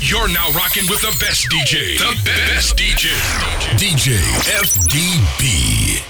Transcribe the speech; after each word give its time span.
You're 0.00 0.28
now 0.28 0.46
rocking 0.54 0.88
with 0.88 1.00
the 1.00 1.14
best 1.18 1.48
DJ. 1.50 1.98
The 1.98 2.14
best 2.24 2.76
DJ. 2.76 3.10
DJ 3.76 4.14
FDB. 4.46 6.02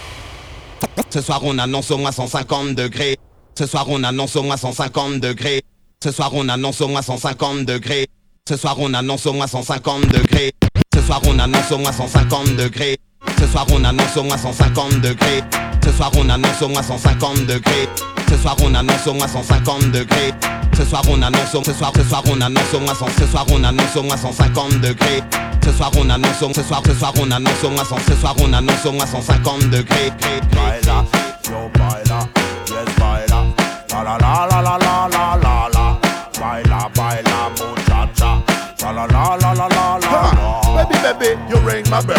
Ce 1.08 1.22
soir 1.22 1.40
on 1.42 1.58
annonce 1.58 1.90
au 1.90 1.96
moins 1.96 2.12
150 2.12 2.74
degrés. 2.74 3.16
Ce 3.58 3.66
soir 3.66 3.86
on 3.88 4.04
annonce 4.04 4.36
au 4.36 4.42
moins 4.42 4.58
150 4.58 5.20
degrés. 5.20 5.62
Ce 6.04 6.12
soir 6.12 6.30
on 6.34 6.48
annonce 6.50 6.82
au 6.82 6.88
moins 6.88 7.00
150 7.00 7.64
degrés. 7.64 8.08
Ce 8.46 8.58
soir 8.58 8.76
on 8.78 8.92
annonce 8.92 9.24
au 9.24 9.32
moins 9.32 9.46
150 9.46 10.04
degrés. 10.04 10.54
Ce 10.92 11.00
soir 11.00 11.20
on 11.24 11.38
annonce 11.38 11.72
au 11.72 11.78
moins 11.78 11.92
150 11.92 12.56
degrés. 12.56 12.98
Ce 13.40 13.46
soir 13.46 13.66
on 13.72 13.84
annonce 13.84 14.16
au 14.18 14.22
moins 14.22 14.36
150 14.36 15.00
degrés. 15.00 15.42
Ce 15.82 15.92
soir 15.92 16.10
on 16.14 16.28
annonce 16.28 16.60
au 16.60 16.68
moins 16.68 16.82
150 16.82 17.46
degrés. 17.46 17.88
Ce 18.30 18.36
soir 18.36 18.56
on 18.62 18.74
annonce 18.74 19.06
au 19.06 19.14
moins 19.14 19.28
150 19.28 19.90
degrés. 19.90 20.32
Ce 20.76 20.84
soir 20.84 21.02
on 21.08 21.20
annonce 21.22 21.54
au 21.54 21.64
ce 21.64 21.72
soir 21.72 21.92
ce 21.96 22.02
soir 22.04 22.22
on 22.30 22.40
annonce 22.40 22.72
au 22.74 22.80
moins 22.80 22.94
100 22.94 23.06
ce 23.18 23.26
soir 23.26 23.44
on 23.50 23.64
annonce 23.64 23.96
au 23.96 24.02
moins 24.02 24.16
150 24.16 24.80
degrés. 24.80 25.22
Ce 25.64 25.72
soir 25.72 25.90
on 25.98 26.08
annonce 26.08 26.42
au 26.42 26.52
ce 26.54 26.62
soir 26.62 26.82
ce 26.86 26.94
soir 26.94 27.12
on 27.20 27.30
annonce 27.30 27.64
au 27.64 27.70
moins 27.70 27.84
100 27.84 27.96
ce 28.08 28.14
soir 28.14 28.34
on 28.40 28.52
annonce 28.52 28.86
au 28.86 28.92
moins 28.92 29.06
150 29.06 29.70
degrés. 29.70 30.12
Baila, 30.54 31.04
yo 31.50 31.70
baila, 31.78 32.28
yes 32.68 32.94
baila, 32.98 33.44
la 33.90 34.02
la 34.04 34.18
la 34.18 34.62
la 34.62 34.62
la 34.62 34.78
la 34.78 35.08
la 35.08 35.36
la 35.42 35.68
la, 35.74 35.98
baila 36.40 36.88
baila 36.94 37.50
muchacha, 37.58 38.42
la 38.82 38.92
la 38.92 39.06
la 39.06 39.36
la 39.36 39.54
la 39.54 39.68
la 39.68 39.98
la. 39.98 40.84
Baby 40.84 40.96
baby, 41.02 41.40
you 41.50 41.56
ring 41.68 41.84
my 41.90 42.00
bell. 42.02 42.16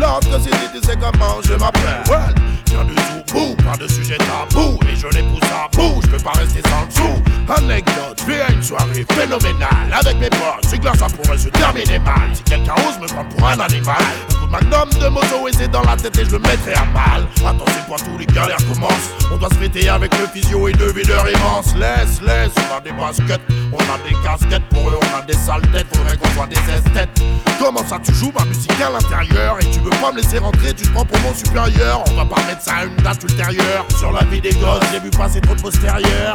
Love 0.00 0.24
que 0.30 0.38
si 0.40 0.50
tu 0.72 0.80
sais 0.86 0.96
comment 0.96 1.40
je 1.42 1.54
m'appelle. 1.54 2.02
Well, 2.08 2.34
viens 2.66 2.84
du 2.84 2.94
Zoubou, 3.32 3.56
pas 3.56 3.76
de 3.76 3.88
sujet 3.88 4.18
tabou 4.18 4.78
Et 4.90 4.96
je 4.96 5.06
les 5.08 5.22
pousse 5.22 5.50
à 5.50 5.68
bout, 5.76 6.00
je 6.02 6.08
peux 6.08 6.22
pas 6.22 6.32
rester 6.32 6.60
sans 6.68 6.84
le 6.84 6.90
sou 6.90 7.22
Anecdote, 7.48 8.22
vais 8.26 8.40
à 8.40 8.50
une 8.52 8.62
soirée 8.62 9.06
phénoménale 9.10 9.92
Avec 9.92 10.18
mes 10.18 10.30
potes, 10.30 10.64
c'est 10.68 10.78
glace, 10.78 10.98
ça 10.98 11.06
pourrait 11.06 11.38
se 11.38 11.48
terminer 11.48 11.98
mal. 11.98 12.30
Si 12.34 12.42
quelqu'un 12.42 12.74
ose 12.88 13.00
me 13.00 13.06
prendre 13.06 13.28
pour 13.30 13.48
un 13.48 13.58
animal 13.60 13.96
Un 14.30 14.34
coup 14.34 14.46
de 14.46 14.50
magnum 14.50 14.88
de 15.00 15.08
moto 15.08 15.48
et 15.48 15.52
c'est 15.52 15.70
dans 15.70 15.82
la 15.82 15.96
tête 15.96 16.16
et 16.18 16.24
je 16.24 16.30
le 16.30 16.38
mettrai 16.38 16.74
à 16.74 16.84
mal. 16.86 17.26
Attention 17.46 17.82
quand 17.88 18.04
tous 18.04 18.18
les 18.18 18.26
galères 18.26 18.56
commencent 18.72 19.11
doit 19.42 19.50
se 19.50 19.54
fêter 19.56 19.88
avec 19.88 20.16
le 20.20 20.26
physio 20.28 20.68
et 20.68 20.72
deux 20.72 20.92
videurs 20.92 21.26
immenses 21.28 21.74
Laisse, 21.74 22.20
laisse, 22.22 22.52
on 22.70 22.76
a 22.76 22.80
des 22.80 22.92
baskets, 22.92 23.40
on 23.72 23.76
a 23.76 24.08
des 24.08 24.14
casquettes 24.22 24.68
Pour 24.70 24.88
eux 24.88 24.98
on 25.00 25.18
a 25.18 25.22
des 25.22 25.32
sales 25.34 25.62
têtes, 25.72 25.88
faudrait 25.92 26.16
qu'on 26.16 26.30
soit 26.30 26.46
des 26.46 26.56
esthètes. 26.72 27.20
Comment 27.58 27.84
ça 27.84 27.98
tu 28.04 28.14
joues 28.14 28.32
ma 28.38 28.44
musique 28.44 28.80
à 28.80 28.90
l'intérieur 28.90 29.58
Et 29.60 29.64
tu 29.70 29.80
veux 29.80 29.90
pas 29.90 30.12
me 30.12 30.18
laisser 30.18 30.38
rentrer, 30.38 30.72
tu 30.74 30.84
te 30.84 30.92
prends 30.92 31.04
pour 31.04 31.18
mon 31.20 31.34
supérieur? 31.34 32.04
On 32.10 32.14
va 32.14 32.24
pas 32.24 32.40
mettre 32.46 32.62
ça 32.62 32.74
à 32.76 32.84
une 32.84 32.94
date 32.96 33.22
ultérieure. 33.22 33.84
Sur 33.98 34.12
la 34.12 34.24
vie 34.24 34.40
des 34.40 34.52
gosses, 34.52 34.84
j'ai 34.92 35.00
vu 35.00 35.10
passer 35.10 35.40
trop 35.40 35.54
de 35.56 35.60
postérieurs. 35.60 36.34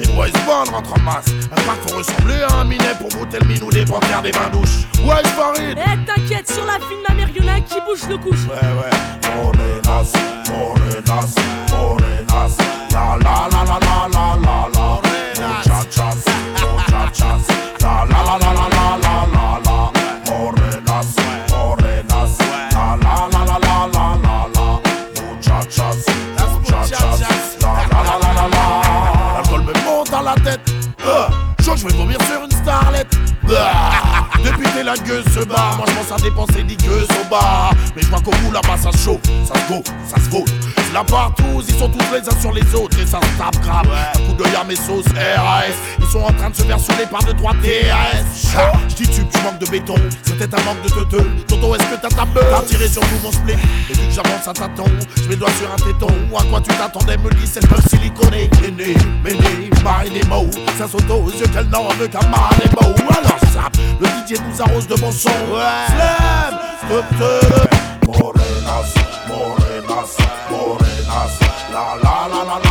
Les 0.00 0.06
boys 0.08 0.28
band 0.46 0.72
rentrent 0.72 0.94
en 0.94 1.00
masse. 1.02 1.26
Un 1.52 1.62
pack 1.62 1.78
faut 1.86 1.98
ressembler 1.98 2.42
à 2.48 2.54
un 2.56 2.64
minet 2.64 2.94
Pour 2.98 3.08
brouter 3.10 3.38
le 3.40 3.46
minou 3.46 3.70
des 3.70 3.84
panthères 3.84 4.22
des 4.22 4.32
bains 4.32 4.50
douches. 4.52 4.86
Ouais 5.04 5.22
Farid 5.36 5.78
Eh 5.78 6.04
t'inquiète, 6.04 6.50
sur 6.50 6.64
la 6.66 6.78
vie 6.78 6.96
de 6.96 7.08
ma 7.08 7.14
mère, 7.14 7.28
y'en 7.28 7.62
qui 7.62 7.80
bouge 7.86 8.08
le 8.08 8.18
couche. 8.18 8.46
Ouais 8.46 8.54
ouais. 8.54 8.90
Morenas, 9.36 10.12
morenas, 10.48 11.34
morenas 12.30 12.56
La 12.90 13.16
la 13.16 13.48
la 13.48 13.62
la 13.64 13.78
la 13.78 14.06
la 14.08 14.26
la 14.36 14.68
la 14.74 15.00
Muchachas, 15.40 16.24
muchachas 16.60 17.44
La 17.80 18.04
la 18.04 18.20
la 18.22 18.38
la 18.38 18.50
la 18.50 18.96
la 18.96 19.14
la 19.14 19.14
la 19.34 19.46
la 19.64 19.78
Morenas, 20.26 21.10
morenas 21.50 22.34
La 22.72 22.96
la 22.96 23.14
la 23.32 23.44
la 23.44 23.58
la 23.58 23.76
la 23.86 24.06
la 24.22 24.36
la 24.54 24.66
Muchachas, 25.22 25.98
muchachas 26.52 27.18
La 27.60 27.72
la 27.90 28.02
la 28.02 28.14
la 28.18 28.32
la 28.32 28.44
la 28.48 28.64
L'alcool 29.34 29.62
me 29.62 29.74
monte 29.84 30.12
à 30.12 30.22
la 30.22 30.34
tête 30.34 30.60
euh, 31.06 31.28
je 31.76 31.86
vais 31.86 31.94
vomir 31.94 32.18
sur 32.22 32.44
une 32.44 32.50
starlette 32.50 33.16
Que 34.60 34.84
la 34.84 34.94
gueule 34.94 35.24
se 35.34 35.44
bat, 35.44 35.74
moi 35.76 35.86
je 35.88 35.94
pense 35.94 36.12
à 36.12 36.22
dépenser 36.22 36.62
des 36.62 36.76
gueuses 36.76 37.08
au 37.20 37.28
bar. 37.30 37.72
Mais 37.96 38.02
je 38.02 38.08
vois 38.08 38.20
qu'au 38.20 38.30
bout 38.30 38.52
là-bas 38.52 38.76
ça 38.76 38.90
chauffe, 38.92 39.20
ça 39.46 39.54
se 39.54 39.72
vaut, 39.72 39.82
ça 40.06 40.16
se 40.16 40.30
vaut. 40.30 40.44
Là 40.92 41.02
partout, 41.04 41.62
ils 41.66 41.74
sont 41.74 41.88
tous 41.88 41.98
les 42.12 42.28
uns 42.28 42.40
sur 42.40 42.52
les 42.52 42.74
autres 42.74 42.98
et 43.00 43.06
ça 43.06 43.20
se 43.20 43.38
tape 43.38 43.60
grave. 43.62 43.88
Un 43.90 44.18
coup 44.26 44.34
d'œil 44.34 44.54
à 44.60 44.64
mes 44.64 44.76
sauces 44.76 45.06
RAS, 45.08 45.64
ils 45.98 46.06
sont 46.06 46.20
en 46.20 46.32
train 46.32 46.50
de 46.50 46.56
se 46.56 46.62
faire 46.62 46.78
saouler 46.78 47.06
par 47.10 47.22
deux 47.24 47.34
trois 47.34 47.52
TAS. 47.54 48.54
Titube, 49.00 49.28
tu 49.32 49.42
manques 49.42 49.58
de 49.58 49.66
béton, 49.70 49.94
c'est 50.22 50.36
peut-être 50.36 50.60
un 50.60 50.64
manque 50.64 50.82
de 50.82 50.90
teuteux. 50.90 51.26
Tonton, 51.48 51.74
est-ce 51.74 51.84
que 51.84 52.02
t'as 52.02 52.14
ta 52.14 52.26
peur 52.26 52.44
T'as 52.50 52.66
tiré 52.66 52.86
sur 52.86 53.00
tout 53.00 53.16
mon 53.22 53.32
split, 53.32 53.54
et 53.54 53.94
vu 53.94 54.06
que 54.06 54.12
j'avance 54.12 54.46
à 54.46 54.52
tâtons, 54.52 54.84
je 55.16 55.22
mets 55.22 55.28
le 55.30 55.36
doigt 55.36 55.48
sur 55.58 55.72
un 55.72 55.76
téton. 55.76 56.08
À 56.38 56.42
quoi 56.44 56.60
tu 56.60 56.68
t'attendais, 56.76 57.16
me 57.16 57.30
dit 57.30 57.46
cette 57.46 57.70
meuf 57.70 57.80
siliconée. 57.88 58.50
Méné, 58.60 58.94
méné, 59.24 59.70
marie 59.82 60.10
des 60.10 60.22
mots, 60.24 60.50
ça 60.76 60.86
saute 60.86 61.10
aux 61.10 61.30
yeux 61.30 61.46
qu'elle 61.46 61.68
n'en 61.68 61.88
veut 61.94 62.08
des 62.08 62.18
mots. 62.18 62.94
Alors 63.08 63.40
ça, 63.54 63.70
le 64.00 64.06
DJ 64.06 64.38
nous 64.38 64.60
arrose 64.60 64.86
de 64.86 64.96
bon 64.96 65.10
son. 65.10 65.30
Slam, 65.30 66.58
stop, 66.84 67.04
stop. 67.16 67.70
Morenas, 68.06 68.94
morenas, 69.28 70.16
morenas. 70.50 71.38
La 71.72 71.96
la 72.02 72.28
la 72.28 72.44
la 72.44 72.60
la 72.62 72.69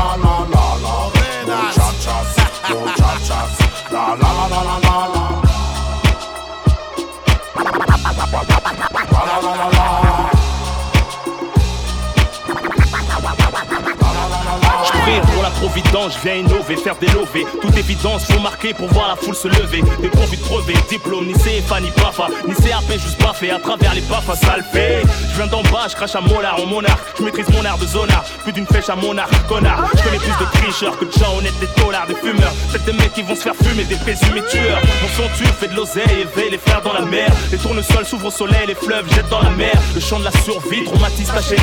providence, 15.81 16.13
je 16.17 16.27
viens 16.27 16.35
innover, 16.35 16.75
faire 16.77 16.95
des 16.97 17.07
lovés. 17.07 17.45
Toute 17.61 17.77
évidence, 17.77 18.25
faut 18.25 18.39
marquer 18.39 18.73
pour 18.73 18.87
voir 18.87 19.09
la 19.09 19.15
foule 19.15 19.35
se 19.35 19.47
lever. 19.47 19.83
Des 20.01 20.09
profits 20.09 20.37
de 20.37 20.41
crever, 20.41 20.73
diplôme, 20.89 21.27
ni 21.27 21.33
CFA, 21.33 21.79
ni 21.79 21.89
PAFA, 21.91 22.27
ni 22.47 22.53
CAP, 22.53 22.91
juste 22.93 23.19
baffé 23.21 23.51
à 23.51 23.59
travers 23.59 23.93
les 23.93 24.01
baffes, 24.01 24.29
ça 24.39 24.57
le 24.57 24.63
fait. 24.71 25.01
Je 25.31 25.35
viens 25.35 25.47
d'en 25.47 25.61
bas, 25.63 25.87
je 25.89 25.95
crache 25.95 26.15
à 26.15 26.21
molar 26.21 26.59
en 26.61 26.65
monarque. 26.65 26.99
Je 27.17 27.23
maîtrise 27.23 27.49
mon 27.49 27.63
art 27.65 27.77
de 27.77 27.85
zonard, 27.85 28.23
plus 28.43 28.53
d'une 28.53 28.65
flèche 28.65 28.89
à 28.89 28.95
monarque, 28.95 29.33
connard. 29.47 29.89
Je 29.95 30.03
connais 30.03 30.17
plus 30.17 30.45
de 30.45 30.51
tricheurs 30.51 30.97
que 30.97 31.05
de 31.05 31.11
gens 31.11 31.37
honnêtes, 31.37 31.59
des 31.59 31.81
dollars, 31.81 32.07
des 32.07 32.15
fumeurs. 32.15 32.53
Peut-être 32.71 32.85
des 32.85 32.93
mecs 32.93 33.13
qui 33.13 33.21
vont 33.21 33.35
se 33.35 33.41
faire 33.41 33.55
fumer, 33.55 33.83
des 33.83 33.95
présumés 33.95 34.43
tueurs. 34.49 34.81
Mon 35.01 35.23
son 35.23 35.29
tue, 35.37 35.45
fait 35.59 35.67
de 35.67 35.75
l'oseille, 35.75 36.21
éveille 36.21 36.51
les 36.51 36.57
frères 36.57 36.81
dans 36.81 36.93
la 36.93 37.05
mer. 37.05 37.29
Les 37.51 37.57
tournesols 37.57 38.05
s'ouvrent 38.05 38.27
au 38.27 38.31
soleil, 38.31 38.67
les 38.67 38.75
fleuves 38.75 39.07
jettent 39.13 39.29
dans 39.29 39.41
la 39.41 39.51
mer. 39.51 39.73
Le 39.95 40.01
chant 40.01 40.19
de 40.19 40.25
la 40.25 40.31
survie, 40.31 40.83
traumatise 40.83 41.27
ta 41.27 41.41
chaîne. 41.41 41.59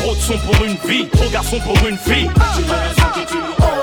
Trop 0.00 0.14
de 0.14 0.20
son 0.20 0.38
pour 0.38 0.64
une 0.64 0.76
vie, 0.88 1.08
trop 1.08 1.28
garçon 1.30 1.58
pour 1.60 1.76
une 1.88 1.96
fille. 1.96 2.30
you. 3.42 3.81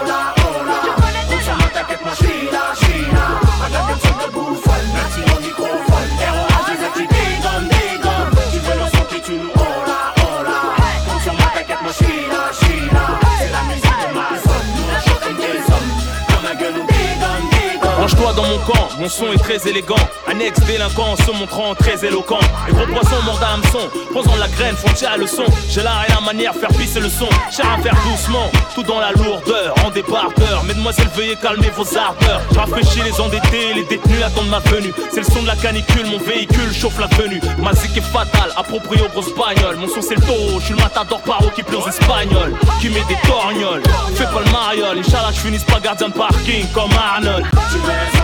Dans 18.39 18.47
mon 18.47 18.57
camp, 18.59 18.87
mon 18.99 19.09
son 19.09 19.31
est 19.33 19.37
très 19.37 19.67
élégant. 19.67 19.95
Un 20.27 20.39
ex-délinquant 20.39 21.15
se 21.17 21.31
montrant 21.31 21.75
très 21.75 22.05
éloquent. 22.05 22.39
Les 22.67 22.73
gros 22.73 22.85
poissons 22.85 23.21
mordent 23.25 23.43
à 23.43 23.53
hameçon, 23.53 23.89
posant 24.13 24.35
la 24.37 24.47
graine, 24.47 24.75
font 24.75 24.93
tirer 24.93 25.17
le 25.17 25.27
son. 25.27 25.43
J'ai 25.69 25.81
l'art 25.81 26.05
et 26.07 26.11
la 26.11 26.21
manière, 26.21 26.53
faire 26.53 26.69
pisser 26.69 26.99
le 27.01 27.09
son. 27.09 27.27
Cher 27.51 27.65
à 27.69 27.81
faire 27.81 27.95
doucement, 28.09 28.49
tout 28.75 28.83
dans 28.83 28.99
la 28.99 29.11
lourdeur, 29.11 29.73
en 29.85 29.89
débardeur. 29.89 30.63
Mesdemoiselles, 30.63 31.09
veuillez 31.15 31.35
calmer 31.35 31.69
vos 31.75 31.97
ardeurs. 31.97 32.41
Rafraîchis 32.55 33.01
les 33.03 33.19
endettés, 33.19 33.73
les 33.75 33.83
détenus 33.83 34.23
attendent 34.23 34.49
ma 34.49 34.59
venue. 34.59 34.93
C'est 35.11 35.21
le 35.21 35.25
son 35.25 35.41
de 35.41 35.47
la 35.47 35.55
canicule, 35.55 36.05
mon 36.05 36.19
véhicule 36.19 36.73
chauffe 36.73 36.99
la 36.99 37.07
venue. 37.07 37.41
Ma 37.57 37.73
zik 37.73 37.97
est 37.97 38.01
fatale, 38.01 38.51
approprié 38.55 39.03
aux 39.03 39.09
grosses 39.09 39.33
bagnoles. 39.35 39.77
Mon 39.77 39.87
son 39.87 40.01
c'est 40.01 40.15
le 40.15 40.21
taureau, 40.21 40.59
je 40.59 40.65
suis 40.65 40.73
le 40.75 40.81
matador 40.81 41.19
paro 41.21 41.49
qui 41.55 41.63
pleure 41.63 41.85
aux 41.85 41.89
espagnols. 41.89 42.53
Qui 42.79 42.89
met 42.89 43.03
des 43.09 43.17
torgnoles, 43.27 43.83
fais 44.15 44.25
pas 44.25 44.41
le 44.45 44.51
mariole. 44.51 44.99
Inch'Allah, 44.99 45.31
je 45.33 45.39
finisse 45.39 45.63
pas 45.63 45.79
gardien 45.79 46.07
de 46.07 46.13
parking 46.13 46.65
comme 46.73 46.91
Arnold. 46.93 47.45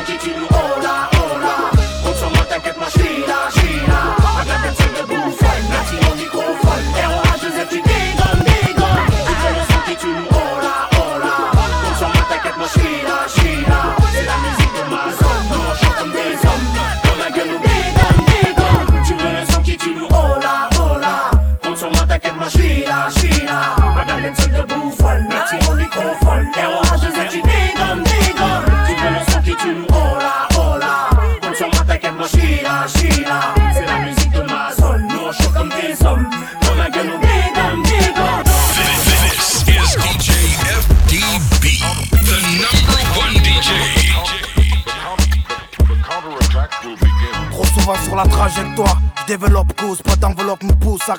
chodzi 0.06 0.20
ci 0.20 0.32
mu 0.40 0.48
ola, 0.48 1.10
ola 1.26 1.72
Po 2.04 2.14
co 2.14 2.30
ma 2.30 2.46
tak 2.46 2.64
my 2.66 2.80
masz 2.80 2.96
lila, 2.96 3.50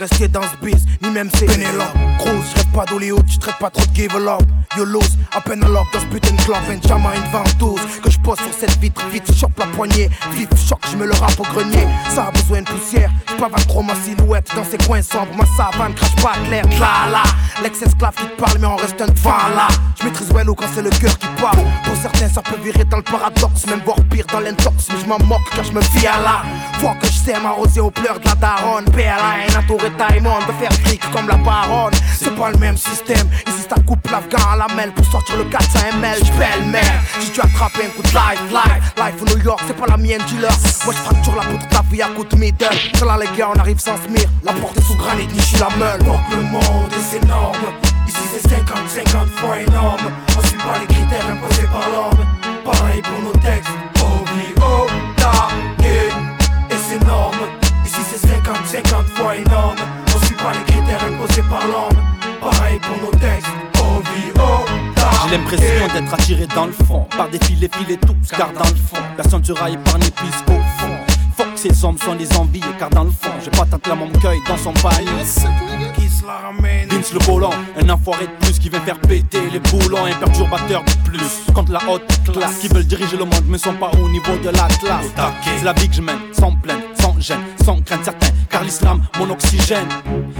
rester 0.08 0.28
dans 0.28 0.42
ce 0.42 0.56
biz, 0.64 0.84
ni 1.02 1.10
même 1.10 1.28
c'est 1.34 1.46
Pénélope. 1.46 1.92
Cruz, 2.18 2.42
je 2.50 2.56
rêve 2.56 2.72
pas 2.72 2.84
d'Hollywood, 2.84 3.26
je 3.28 3.38
traite 3.38 3.58
pas 3.58 3.70
trop 3.70 3.84
de 3.86 3.94
give 3.94 4.14
up. 4.14 4.42
You 4.76 4.84
lose, 4.84 5.16
à 5.34 5.40
peine 5.40 5.64
à 5.64 5.68
dans 5.68 5.84
ce 6.00 6.06
putain 6.06 6.34
de 6.34 6.42
club, 6.42 6.58
Benjamin 6.68 7.10
une 7.14 7.30
ventouse 7.30 7.80
que 8.02 8.10
je 8.10 8.18
pose 8.18 8.38
sur 8.38 8.52
cette 8.58 8.78
vitre, 8.78 9.00
vite 9.12 9.32
chope 9.34 9.58
la 9.58 9.66
poignée, 9.66 10.10
vite 10.32 10.54
choc, 10.68 10.80
je 10.90 10.96
me 10.96 11.06
le 11.06 11.14
rap 11.14 11.38
au 11.38 11.42
grenier. 11.44 11.86
Ça 12.14 12.26
a 12.26 12.30
besoin 12.30 12.60
de 12.60 12.66
poussière, 12.66 13.10
je 13.28 13.34
pas 13.34 13.48
trop 13.68 13.82
ma 13.82 13.94
silhouette 13.94 14.48
dans 14.54 14.64
ces 14.64 14.78
coins 14.78 15.02
sombres, 15.02 15.34
ma 15.36 15.46
savane 15.56 15.94
crache 15.94 16.16
pas 16.16 16.34
clair, 16.46 16.64
là 16.78 17.10
là. 17.10 17.22
L'ex-esclave 17.62 18.14
qui 18.14 18.24
te 18.24 18.40
parle, 18.40 18.58
mais 18.60 18.66
on 18.66 18.76
reste 18.76 19.00
un 19.00 19.06
devant 19.06 19.48
là. 19.54 19.68
Maîtrise 20.06 20.30
well 20.32 20.46
quand 20.56 20.68
c'est 20.72 20.82
le 20.82 20.90
cœur 20.90 21.18
qui 21.18 21.26
parle. 21.42 21.58
Pour 21.82 21.96
certains, 22.00 22.28
ça 22.28 22.40
peut 22.40 22.60
virer 22.62 22.84
dans 22.84 22.98
le 22.98 23.02
paradoxe, 23.02 23.66
même 23.66 23.80
voir 23.84 23.96
pire 24.08 24.24
dans 24.32 24.38
l'intox, 24.38 24.86
mais 24.90 25.00
je 25.02 25.06
m'en 25.06 25.18
moque 25.18 25.42
car 25.52 25.64
je 25.64 25.72
me 25.72 25.80
fie 25.80 26.06
à 26.06 26.20
là. 26.20 26.42
Vois 26.78 26.94
que 26.94 27.08
je 27.08 27.12
sais 27.12 27.40
m'arroser 27.40 27.80
aux 27.80 27.90
pleurs 27.90 28.20
de 28.20 28.24
la 28.24 28.36
daronne. 28.36 28.84
PLA, 28.84 29.58
entouré 29.58 29.90
Taïmon, 29.98 30.38
de 30.46 30.52
faire 30.60 30.72
fric 30.84 31.02
comme 31.10 31.26
la 31.26 31.34
baronne. 31.34 31.92
C'est 32.16 32.32
pas 32.36 32.52
le 32.52 32.58
même 32.58 32.76
système. 32.76 33.28
Ici, 33.48 33.66
ça 33.68 33.74
coupe 33.84 34.08
l'afghan 34.08 34.38
à 34.52 34.56
la 34.56 34.72
mêle 34.76 34.92
pour 34.92 35.04
sortir 35.06 35.38
le 35.38 35.44
400 35.44 35.78
ml. 35.98 36.18
J'pelle 36.24 36.66
mère. 36.66 37.02
Si 37.18 37.32
tu 37.32 37.40
attrapes 37.40 37.76
un 37.82 37.88
coup 37.88 38.02
de 38.02 38.14
life, 38.14 38.42
life, 38.50 38.94
life 38.96 39.22
au 39.22 39.36
New 39.36 39.42
York, 39.42 39.60
c'est 39.66 39.76
pas 39.76 39.88
la 39.88 39.96
mienne, 39.96 40.22
dealer. 40.28 40.54
Moi, 40.84 40.94
j'fracture 40.94 41.34
la 41.34 41.42
poutre, 41.42 41.66
ta 41.66 41.82
vie 41.90 42.02
à 42.02 42.08
coup 42.10 42.24
de 42.24 42.36
middle. 42.36 42.68
C'est 42.94 43.04
là, 43.04 43.18
les 43.20 43.36
gars, 43.36 43.48
on 43.52 43.58
arrive 43.58 43.80
sans 43.80 43.96
se 43.96 44.08
mire. 44.08 44.28
La 44.44 44.52
porte 44.52 44.78
est 44.78 44.82
sous 44.82 44.94
granit, 44.94 45.26
ni 45.26 45.58
la 45.58 45.68
meule. 45.76 46.00
Le 46.30 46.42
monde 46.42 46.92
est 46.92 47.16
énorme. 47.24 47.95
Ici, 48.06 48.18
c'est 48.32 48.48
50, 48.48 48.88
50 48.88 49.28
fois 49.30 49.60
énorme. 49.60 50.10
On 50.36 50.46
suit 50.46 50.58
pas 50.58 50.78
les 50.80 50.86
critères 50.86 51.26
imposés 51.30 51.66
par 51.66 51.88
l'homme. 51.90 52.26
Pareil 52.64 53.02
pour 53.02 53.22
nos 53.22 53.32
textes. 53.40 53.70
OVO, 54.00 54.86
et 55.80 56.74
c'est 56.88 56.96
énorme. 57.02 57.36
Ici 57.84 58.00
c'est 58.10 58.28
50, 58.28 58.56
50 58.66 59.06
fois 59.14 59.36
énorme. 59.36 59.76
On 60.14 60.26
suit 60.26 60.34
pas 60.36 60.52
les 60.52 60.72
critères 60.72 61.04
imposés 61.04 61.42
par 61.42 61.66
l'homme. 61.66 62.02
Pareil 62.40 62.80
pour 62.80 62.96
nos 63.04 63.18
textes. 63.18 63.48
OVO, 63.78 64.64
j'ai 65.28 65.36
l'impression 65.38 65.86
d'être 65.92 66.14
attiré 66.14 66.46
dans 66.54 66.66
le 66.66 66.72
fond 66.72 67.06
Par 67.16 67.28
des 67.28 67.38
filets, 67.44 67.68
filets 67.76 67.96
tous, 67.96 68.36
car 68.36 68.52
dans 68.52 68.60
le 68.60 68.76
fond 68.76 69.02
Personne 69.16 69.44
sera 69.44 69.68
épargné 69.70 70.06
puisqu'au 70.14 70.60
Faut 71.36 71.44
que 71.44 71.58
ces 71.58 71.84
hommes 71.84 71.98
sont 71.98 72.14
des 72.14 72.32
envies 72.36 72.62
car 72.78 72.88
dans 72.90 73.04
le 73.04 73.10
fond. 73.10 73.30
J'ai 73.44 73.50
pas 73.50 73.66
tant 73.66 73.78
la 73.88 73.94
mon 73.94 74.08
cueil 74.08 74.38
dans 74.48 74.56
son 74.56 74.72
panier. 74.72 75.06
Vince 76.88 77.12
le 77.12 77.18
volant, 77.20 77.50
un 77.78 77.88
enfoiré 77.90 78.26
de 78.26 78.32
plus 78.40 78.58
qui 78.58 78.70
vient 78.70 78.80
faire 78.80 78.98
péter 79.00 79.40
les 79.52 79.60
boulons. 79.60 80.06
Un 80.06 80.14
perturbateur 80.14 80.82
de 80.82 81.10
plus 81.10 81.52
contre 81.54 81.72
la 81.72 81.80
haute 81.88 82.02
classe. 82.32 82.58
Qui 82.60 82.68
veulent 82.68 82.86
diriger 82.86 83.18
le 83.18 83.24
monde 83.24 83.44
mais 83.46 83.58
sont 83.58 83.74
pas 83.74 83.90
au 84.02 84.08
niveau 84.08 84.36
de 84.42 84.48
la 84.48 84.66
classe. 84.80 85.12
C'est 85.44 85.64
la 85.64 85.74
vie 85.74 85.88
que 85.88 85.94
je 85.94 86.02
mène, 86.02 86.18
sans 86.32 86.52
plainte, 86.52 86.82
sans 87.20 87.80
crainte 87.82 88.04
certains 88.04 88.32
Car 88.50 88.62
l'islam, 88.62 89.02
mon 89.18 89.30
oxygène 89.30 89.88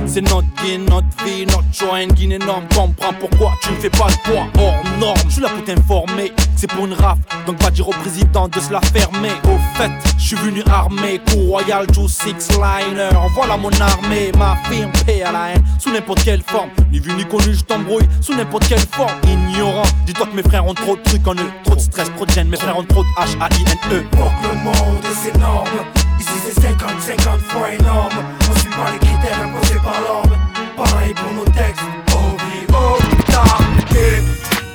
C'est 0.06 0.20
notre 0.20 0.46
vie, 0.62 0.78
notre 0.78 1.24
vie, 1.24 1.46
notre 1.46 1.72
choix 1.72 2.04
Guine 2.04 2.32
énorme, 2.32 2.64
comprends 2.74 3.12
pourquoi 3.18 3.52
tu 3.62 3.72
ne 3.72 3.76
fais 3.76 3.90
pas 3.90 4.06
le 4.08 4.30
poids 4.30 4.46
hors 4.58 4.98
norme 4.98 5.18
Je 5.26 5.32
suis 5.34 5.42
là 5.42 5.48
pour 5.48 5.64
t'informer, 5.64 6.32
c'est 6.56 6.70
pour 6.70 6.86
une 6.86 6.94
raf 6.94 7.18
Donc 7.46 7.62
va 7.62 7.70
dire 7.70 7.88
au 7.88 7.92
président 7.92 8.48
de 8.48 8.60
se 8.60 8.72
la 8.72 8.80
fermer 8.80 9.32
Au 9.44 9.78
fait, 9.78 9.90
je 10.18 10.24
suis 10.24 10.36
venu 10.36 10.62
armé, 10.70 11.20
coup 11.30 11.46
royal, 11.48 11.86
Joe 11.92 12.10
Six 12.10 12.50
Liner 12.52 13.10
Voilà 13.34 13.56
mon 13.56 13.70
armée, 13.80 14.32
ma 14.38 14.56
firme, 14.70 14.92
paix 15.04 15.22
à 15.22 15.32
la 15.32 15.48
haine 15.50 15.66
sous 15.78 15.92
n'importe 15.92 16.24
quelle 16.24 16.42
forme. 16.42 16.70
Ni 16.90 16.98
vu 16.98 17.12
ni 17.14 17.24
connu, 17.24 17.54
je 17.54 17.62
t'embrouille 17.62 18.08
sous 18.20 18.34
n'importe 18.34 18.66
quelle 18.68 18.80
forme. 18.80 19.12
Ignorant, 19.24 19.84
dis-toi 20.04 20.26
que 20.26 20.36
mes 20.36 20.42
frères 20.42 20.66
ont 20.66 20.74
trop 20.74 20.96
de 20.96 21.02
trucs 21.02 21.26
en 21.26 21.34
eux. 21.34 21.50
Trop 21.64 21.74
de 21.74 21.80
stress, 21.80 22.10
trop 22.16 22.26
de 22.26 22.30
gêne, 22.32 22.48
mes 22.48 22.56
frères 22.56 22.78
ont 22.78 22.84
trop 22.84 23.02
de 23.02 23.08
H-A-I-N-E. 23.08 24.04
Pour 24.10 24.32
le 24.42 24.64
monde 24.64 24.74
est 25.04 25.34
énorme. 25.36 25.95
Ici 26.18 26.32
c'est 26.44 26.60
50, 26.62 27.00
50 27.00 27.40
fois 27.42 27.72
énorme. 27.72 28.24
On 28.50 28.58
suit 28.58 28.70
pas 28.70 28.90
les 28.92 28.98
critères 28.98 29.40
imposés 29.44 29.80
par 29.82 30.00
l'homme. 30.00 30.36
Pareil 30.76 31.14
pour 31.14 31.32
nos 31.32 31.44
textes. 31.44 31.82
O-V-O, 32.12 32.98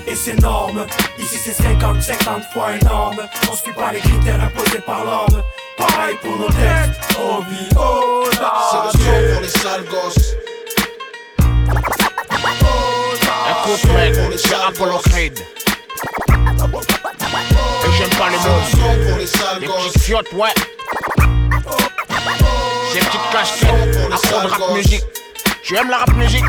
et 0.08 0.16
c'est 0.16 0.32
énorme. 0.38 0.86
Ici 1.18 1.38
c'est 1.44 1.54
50, 1.54 2.02
50 2.02 2.44
fois 2.54 2.76
énorme. 2.82 3.22
On 3.52 3.56
suit 3.56 3.74
pas 3.74 3.92
les 3.94 4.00
critères 4.00 4.42
imposés 4.44 4.82
par 4.86 5.04
l'homme. 5.06 5.44
Pareil 5.78 6.16
pour 6.22 6.38
nos 6.38 6.48
textes. 6.48 7.18
O-V-O, 7.20 8.24
C'est 8.32 8.40
le 8.40 8.92
son 8.92 9.34
pour 9.34 9.42
les 9.42 9.48
sales 9.48 9.86
gosses. 9.86 10.36
Écoute 13.52 13.94
mec, 13.94 14.16
c'est 14.38 14.56
Apollo 14.56 14.98
Creed 15.10 15.40
Et 15.40 15.44
j'aime 17.98 18.10
pas 18.18 18.30
les 18.30 18.38
mots 18.38 19.60
Les 19.60 19.68
petites 19.68 20.02
fiottes, 20.02 20.34
ouais 20.34 20.54
Ces 22.94 23.00
petites 23.00 23.32
casquettes, 23.32 23.98
à 24.34 24.48
rap 24.48 24.74
musique. 24.74 25.04
Tu 25.64 25.76
aimes 25.78 25.90
la 25.90 25.98
rap 26.00 26.14
musique. 26.16 26.44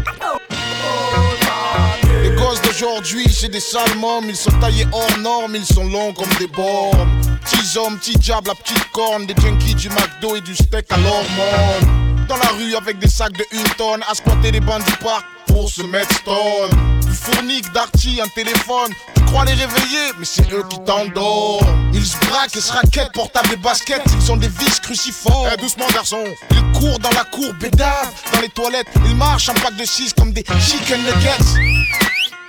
Les 2.23 2.31
gosses 2.31 2.63
d'aujourd'hui, 2.63 3.27
c'est 3.33 3.49
des 3.49 3.61
sales 3.61 3.97
mômes. 3.97 4.29
Ils 4.29 4.37
sont 4.37 4.51
taillés 4.61 4.87
hors 4.93 5.19
normes, 5.19 5.55
ils 5.55 5.65
sont 5.65 5.85
longs 5.85 6.13
comme 6.13 6.33
des 6.39 6.47
bornes. 6.47 7.09
Petits 7.45 7.79
hommes, 7.79 7.99
petits 7.99 8.19
diables, 8.19 8.49
la 8.49 8.55
petite 8.55 8.91
corne. 8.93 9.27
Des 9.27 9.35
junkies 9.41 9.75
du 9.75 9.89
McDo 9.89 10.37
et 10.37 10.41
du 10.41 10.55
steak 10.55 10.87
à 10.91 10.97
l'hormone 10.97 12.27
Dans 12.29 12.37
la 12.37 12.49
rue 12.59 12.75
avec 12.75 12.99
des 12.99 13.09
sacs 13.09 13.33
de 13.33 13.45
une 13.53 13.69
tonne. 13.77 14.03
À 14.09 14.15
squatter 14.15 14.51
les 14.51 14.61
bancs 14.61 14.85
du 14.85 14.93
parc 14.97 15.25
pour 15.47 15.69
se 15.69 15.83
mettre 15.83 16.15
stone. 16.15 16.71
Du 17.05 17.13
fournique, 17.13 17.73
d'arty, 17.73 18.21
un 18.23 18.29
téléphone. 18.29 18.93
Crois 19.33 19.47
les 19.47 19.55
réveiller, 19.55 20.13
mais 20.19 20.27
c'est 20.27 20.53
eux 20.53 20.63
qui 20.69 20.79
t'endorment. 20.85 21.91
Ils 21.95 22.05
se 22.05 22.19
braquent 22.27 22.55
et 22.55 22.61
se 22.61 22.71
raquettent, 22.71 23.13
portables 23.15 23.49
des 23.49 23.57
baskets. 23.57 24.03
Ils 24.15 24.21
sont 24.21 24.37
des 24.37 24.49
vis 24.49 24.79
cruciformes. 24.79 25.49
Eh, 25.51 25.57
doucement, 25.59 25.87
garçon. 25.95 26.23
Ils 26.51 26.79
courent 26.79 26.99
dans 26.99 27.11
la 27.13 27.25
cour, 27.25 27.51
bédave, 27.55 28.11
dans 28.35 28.41
les 28.43 28.51
toilettes. 28.51 28.89
Ils 29.07 29.17
marchent 29.17 29.49
en 29.49 29.55
pack 29.55 29.75
de 29.77 29.87
6 29.87 30.13
comme 30.13 30.35
des 30.35 30.45
chicken 30.61 31.01
nuggets. 31.01 31.61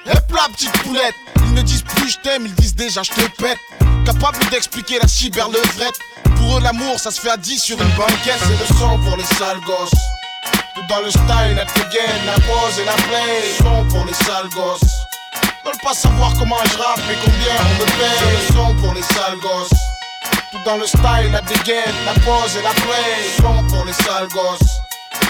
Hep 0.08 0.30
la 0.30 0.50
petite 0.54 0.74
poulette. 0.84 1.16
Ils 1.46 1.54
ne 1.54 1.62
disent 1.62 1.84
plus 1.84 2.10
je 2.10 2.18
t'aime, 2.18 2.48
ils 2.48 2.56
disent 2.56 2.76
déjà 2.76 3.02
je 3.02 3.12
te 3.12 3.42
pète. 3.42 3.60
Capable 4.06 4.40
d'expliquer 4.52 5.00
la 5.00 5.08
cyberlevrette. 5.08 5.98
Pour 6.36 6.58
eux, 6.58 6.62
l'amour, 6.62 7.00
ça 7.00 7.12
se 7.12 7.22
fait 7.22 7.30
à 7.30 7.38
10 7.38 7.60
sur 7.60 7.82
une 7.82 7.92
banquette. 7.92 8.42
C'est 8.42 8.74
le 8.74 8.78
sang 8.78 9.00
pour 9.00 9.16
les 9.16 9.24
sales 9.24 9.62
gosses. 9.66 10.02
Tout 10.76 10.82
dans 10.90 11.00
le 11.00 11.10
style, 11.10 11.56
la 11.56 11.64
gain, 11.64 12.26
la 12.26 12.34
pose 12.34 12.78
et 12.78 12.84
la 12.84 12.92
play. 12.92 13.56
Son 13.58 13.86
pour 13.86 14.06
les 14.06 14.14
sales 14.14 14.50
gosses. 14.50 15.13
Veulent 15.66 15.82
pas 15.82 15.94
savoir 15.94 16.34
comment 16.38 16.58
je 16.66 16.78
rappe 16.78 17.00
et 17.10 17.16
combien 17.24 17.56
on 17.56 17.74
me 17.80 17.86
paye. 17.86 18.20
C'est 18.20 18.54
le 18.54 18.54
son 18.54 18.76
pour 18.76 18.94
les 18.94 19.02
sales 19.02 19.40
gosses. 19.40 19.80
Tout 20.52 20.58
dans 20.66 20.78
le 20.78 20.86
style, 20.86 21.32
la 21.32 21.42
dégaine, 21.42 21.96
la 22.06 22.14
pose 22.22 22.58
et 22.58 22.62
la 22.62 22.72
play. 22.72 23.30
Son 23.38 23.64
pour 23.68 23.86
les 23.86 23.94
sales 23.94 24.28
gosses. 24.28 24.82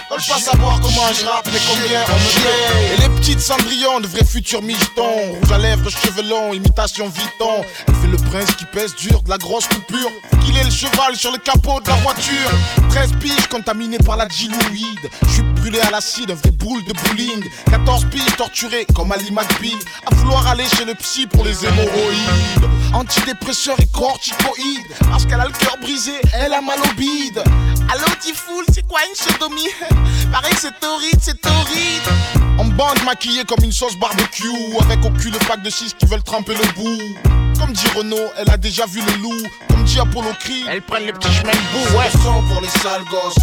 Veulent 0.10 0.20
pas 0.28 0.40
savoir 0.40 0.80
comment 0.82 1.14
je 1.14 1.26
rappe 1.26 1.48
mais 1.52 1.60
combien 1.68 2.02
on 2.08 2.14
me 2.14 2.44
paye. 2.44 2.94
Et 2.94 3.02
les 3.02 3.10
petites 3.16 3.40
cendrillons 3.40 4.00
de 4.00 4.08
vrais 4.08 4.26
futurs 4.26 4.62
michetons. 4.62 5.34
Rouge 5.42 5.52
à 5.52 5.58
lèvres, 5.58 5.90
cheveux 5.90 6.28
longs, 6.30 6.54
imitation 6.54 7.10
Vuitton. 7.10 7.64
Elle 7.88 7.96
fait 7.96 8.08
le 8.08 8.18
prince 8.18 8.56
qui 8.56 8.66
pèse 8.66 8.96
dur, 8.96 9.22
de 9.24 9.30
la 9.30 9.38
grosse 9.38 9.68
coupure. 9.68 10.10
Qu'il 10.46 10.58
est 10.58 10.64
le 10.64 10.72
cheval 10.72 11.16
sur 11.16 11.32
le 11.32 11.38
capot 11.38 11.80
de 11.80 11.90
la 11.90 11.96
voiture. 11.96 12.50
13 12.90 13.12
piges 13.20 13.48
contaminées 13.48 13.98
par 13.98 14.18
la 14.18 14.26
diluide. 14.26 15.10
Je 15.28 15.32
suis 15.32 15.44
brûlé 15.44 15.80
à 15.80 15.90
l'acide, 15.90 16.32
un 16.32 16.36
vrai 16.36 16.52
boule 16.52 16.84
de 16.84 16.94
bowling. 16.94 17.44
14 17.72 18.06
piges 18.12 18.36
torturées 18.38 18.86
comme 18.96 19.12
Ali 19.12 19.32
McBeal. 19.32 19.80
À 20.06 20.14
vouloir 20.16 20.46
aller 20.48 20.66
chez 20.78 20.86
le 20.86 20.96
psy 20.96 21.28
pour 21.28 21.46
les 21.46 21.66
hémorroïdes. 21.66 22.70
Antidépresseur 22.94 23.80
et 23.80 23.88
corticoïde. 23.88 24.86
Parce 25.10 25.26
qu'elle 25.26 25.40
a 25.40 25.46
le 25.46 25.52
cœur 25.52 25.78
brisé, 25.82 26.14
elle 26.34 26.54
a 26.54 26.62
mal 26.62 26.80
au 26.80 26.94
bide. 26.96 27.44
Allo, 27.92 28.06
foule, 28.34 28.66
c'est 28.74 28.88
quoi 28.88 29.00
une 29.08 29.16
sodomie? 29.16 29.70
Pareil 30.32 30.54
que 30.54 30.62
c'est 30.62 30.86
horrible, 30.86 31.20
c'est 31.22 31.46
horrible. 31.46 32.12
En 32.58 32.66
bande 32.66 33.04
maquillée 33.06 33.44
comme 33.46 33.64
une 33.64 33.72
sauce 33.72 33.98
barbecue. 33.98 34.48
Avec 34.82 35.04
au 35.06 35.10
cul 35.12 35.32
le 35.32 35.40
pack 35.40 35.62
de 35.62 35.70
6 35.70 35.96
qui 35.98 36.06
veulent 36.06 36.24
tremper 36.24 36.54
le 36.54 36.74
bout. 36.74 37.00
Comme 37.60 37.74
dit 37.74 37.88
Renault, 37.96 38.32
elle 38.38 38.50
a 38.50 38.58
déjà 38.58 38.86
vu 38.86 39.02
le 39.02 39.22
loup. 39.22 39.48
Comme 39.70 39.84
dit 39.84 40.00
Apollo 40.00 40.32
Creed, 40.40 40.66
elles 40.70 40.82
prennent 40.82 41.06
les 41.06 41.14
petits 41.14 41.32
chemins 41.32 41.52
de 41.52 41.72
bout, 41.72 41.98
ouais. 41.98 42.10
son 42.12 42.42
pour 42.44 42.62
les 42.62 42.68
sales 42.68 43.06
gosses. 43.10 43.36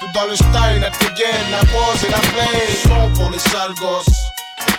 Tout 0.00 0.06
dans 0.14 0.26
le 0.26 0.36
style, 0.36 0.80
la 0.80 0.90
gain, 0.90 1.38
la 1.50 1.58
pose 1.58 2.04
et 2.06 2.10
la 2.10 2.18
play. 2.18 2.68
Son 2.82 3.10
pour 3.14 3.30
les 3.30 3.38
sales 3.38 3.74
gosses. 3.74 4.16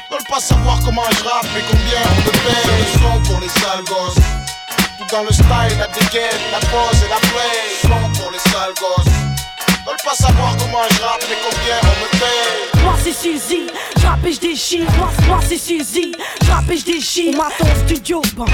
Veulent 0.10 0.28
pas 0.30 0.40
savoir 0.40 0.80
comment 0.84 1.04
je 1.12 1.24
rappe 1.24 1.46
et 1.58 1.64
combien 1.70 2.02
on 2.10 2.16
me 2.16 2.32
paye. 2.32 2.86
son 2.94 3.32
pour 3.32 3.42
les 3.42 3.50
sales 3.50 3.84
gosses. 3.86 4.24
Tout 4.98 5.16
dans 5.16 5.24
le 5.24 5.32
style, 5.32 5.78
la 5.80 5.88
dégaine, 5.88 6.42
la 6.52 6.60
pose 6.60 7.04
et 7.04 7.10
la 7.10 7.18
play. 7.18 7.58
Son 7.82 8.22
pour 8.22 8.32
les 8.32 8.40
sales 8.40 8.74
gosses. 8.80 9.35
Veulent 9.86 9.96
pas 10.04 10.16
savoir 10.16 10.58
comment 10.58 10.82
je 10.90 11.02
rappe 11.02 11.24
et 11.30 11.38
combien 11.48 11.78
on 11.84 11.96
me 12.02 12.10
paye. 12.20 12.84
Moi 12.84 12.96
c'est 13.04 13.14
Suzy, 13.14 13.68
je 13.98 14.06
rappe 14.08 14.26
et 14.26 14.34
je 14.34 14.40
déchire. 14.40 14.92
Moi, 14.98 15.10
moi 15.28 15.40
c'est 15.48 15.60
Suzy, 15.60 16.12
je 16.44 16.52
rappe 16.52 16.72
et 16.72 16.78
je 16.78 16.86
déchire. 16.86 17.34
On 17.36 17.38
m'attend 17.38 17.66
au 17.66 17.88
studio, 17.88 18.22
bon. 18.36 18.46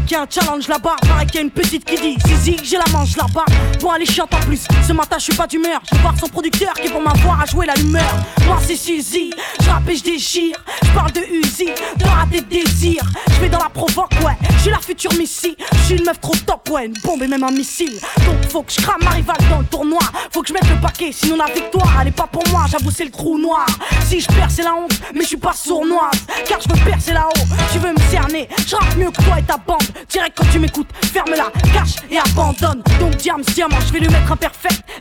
Pareil 0.00 0.06
qu'il 0.06 0.16
y 0.16 0.20
a 0.20 0.22
un 0.22 0.26
challenge 0.30 0.68
là-bas, 0.68 0.96
pareil 1.06 1.26
qu'il 1.26 1.36
y 1.36 1.38
a 1.38 1.42
une 1.42 1.50
petite 1.50 1.84
qui 1.84 1.96
dit 1.96 2.16
Zizi, 2.26 2.56
j'ai 2.62 2.76
la 2.76 2.84
manche 2.92 3.16
là-bas. 3.16 3.44
Bon, 3.80 3.92
elle 3.94 4.02
est 4.02 4.10
chiante 4.10 4.32
en 4.32 4.40
plus. 4.40 4.66
Ce 4.86 4.92
matin, 4.92 5.16
je 5.18 5.24
suis 5.24 5.34
pas 5.34 5.46
d'humeur. 5.46 5.80
Je 5.92 5.98
voir 5.98 6.14
son 6.18 6.28
producteur 6.28 6.72
qui, 6.74 6.88
pour 6.88 7.02
m'avoir, 7.02 7.40
a 7.40 7.46
joué 7.46 7.66
la 7.66 7.76
humeur. 7.78 8.10
Moi, 8.46 8.58
c'est 8.66 8.76
Suzy, 8.76 9.32
je 9.60 9.68
rappe 9.68 9.88
et 9.88 9.96
je 9.96 10.04
déchire. 10.04 10.56
Je 10.82 10.90
parle 10.90 11.12
de 11.12 11.20
Uzi, 11.20 11.66
de 11.96 12.04
rater 12.04 12.40
de 12.40 12.46
désir. 12.46 13.02
Je 13.34 13.40
vais 13.40 13.48
dans 13.48 13.58
la 13.58 13.68
provoque, 13.68 14.12
ouais. 14.24 14.36
Je 14.56 14.62
suis 14.62 14.70
la 14.70 14.78
future 14.78 15.12
Missy. 15.14 15.56
Je 15.72 15.78
suis 15.78 15.96
une 15.96 16.04
meuf 16.04 16.20
trop 16.20 16.34
top, 16.46 16.68
ouais. 16.70 16.86
Une 16.86 16.94
bombe 17.04 17.22
et 17.22 17.28
même 17.28 17.44
un 17.44 17.50
missile. 17.50 17.98
Donc, 18.24 18.50
faut 18.50 18.62
que 18.62 18.72
je 18.72 18.80
crame 18.80 19.02
ma 19.02 19.10
rivale 19.10 19.36
dans 19.50 19.58
le 19.58 19.66
tournoi. 19.66 20.02
Faut 20.32 20.42
que 20.42 20.48
je 20.48 20.54
mette 20.54 20.68
le 20.68 20.80
paquet, 20.80 21.10
sinon 21.12 21.36
la 21.36 21.52
victoire, 21.52 21.98
elle 22.00 22.08
est 22.08 22.12
pas 22.12 22.26
pour 22.26 22.46
moi. 22.48 22.64
J'avoue, 22.70 22.90
c'est 22.90 23.04
le 23.04 23.10
trou 23.10 23.38
noir. 23.38 23.66
Si 24.06 24.20
je 24.20 24.26
perds, 24.28 24.50
c'est 24.50 24.62
la 24.62 24.74
honte, 24.74 24.92
mais 25.14 25.22
je 25.22 25.28
suis 25.28 25.36
pas 25.36 25.52
sournoise. 25.52 26.24
Car 26.46 26.58
je 26.60 26.68
veux 26.68 26.84
percer 26.84 27.12
là-haut. 27.12 27.46
Tu 27.72 27.78
veux 27.78 27.92
me 27.92 28.10
cerner, 28.10 28.48
je 28.66 28.98
mieux 28.98 29.10
que 29.10 29.22
toi 29.22 29.38
et 29.38 29.42
ta 29.42 29.56
bande. 29.56 29.82
Direct 30.08 30.36
quand 30.36 30.46
tu 30.52 30.58
m'écoutes, 30.58 30.88
ferme-la, 31.12 31.50
cache 31.72 31.96
et 32.10 32.18
abandonne. 32.18 32.82
Donc, 32.98 33.16
diams, 33.16 33.42
diamant, 33.54 33.80
je 33.86 33.92
vais 33.92 34.00
lui 34.00 34.08
mettre 34.08 34.32
un. 34.32 34.36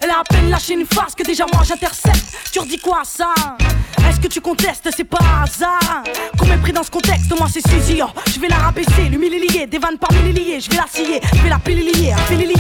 Elle 0.02 0.10
a 0.10 0.20
à 0.20 0.24
peine 0.24 0.50
lâché 0.50 0.74
une 0.74 0.86
farce 0.86 1.16
que 1.16 1.24
déjà 1.24 1.46
moi 1.52 1.64
j'intercepte. 1.64 2.24
Tu 2.52 2.60
redis 2.60 2.78
quoi 2.78 3.02
ça? 3.04 3.34
Est-ce 4.08 4.20
que 4.20 4.28
tu 4.28 4.42
contestes? 4.42 4.90
C'est 4.96 5.04
pas 5.04 5.20
hasard 5.44 6.04
Qu'on 6.38 6.46
mépris 6.46 6.72
dans 6.72 6.84
ce 6.84 6.92
contexte, 6.92 7.32
moi 7.38 7.48
c'est 7.52 7.66
Suzy. 7.68 8.02
Oh, 8.04 8.08
je 8.34 8.40
vais 8.40 8.48
la 8.48 8.58
rabaisser, 8.58 9.10
l'humilier, 9.10 9.68
des 9.68 9.78
vannes 9.78 9.98
par 9.98 10.12
milliers. 10.14 10.60
Je 10.60 10.70
vais 10.70 10.78
la 10.78 10.88
scier, 10.88 11.22
je 11.34 11.42
vais 11.42 11.50
la 11.50 11.60
pililier, 11.60 12.14
pililier. 12.28 12.56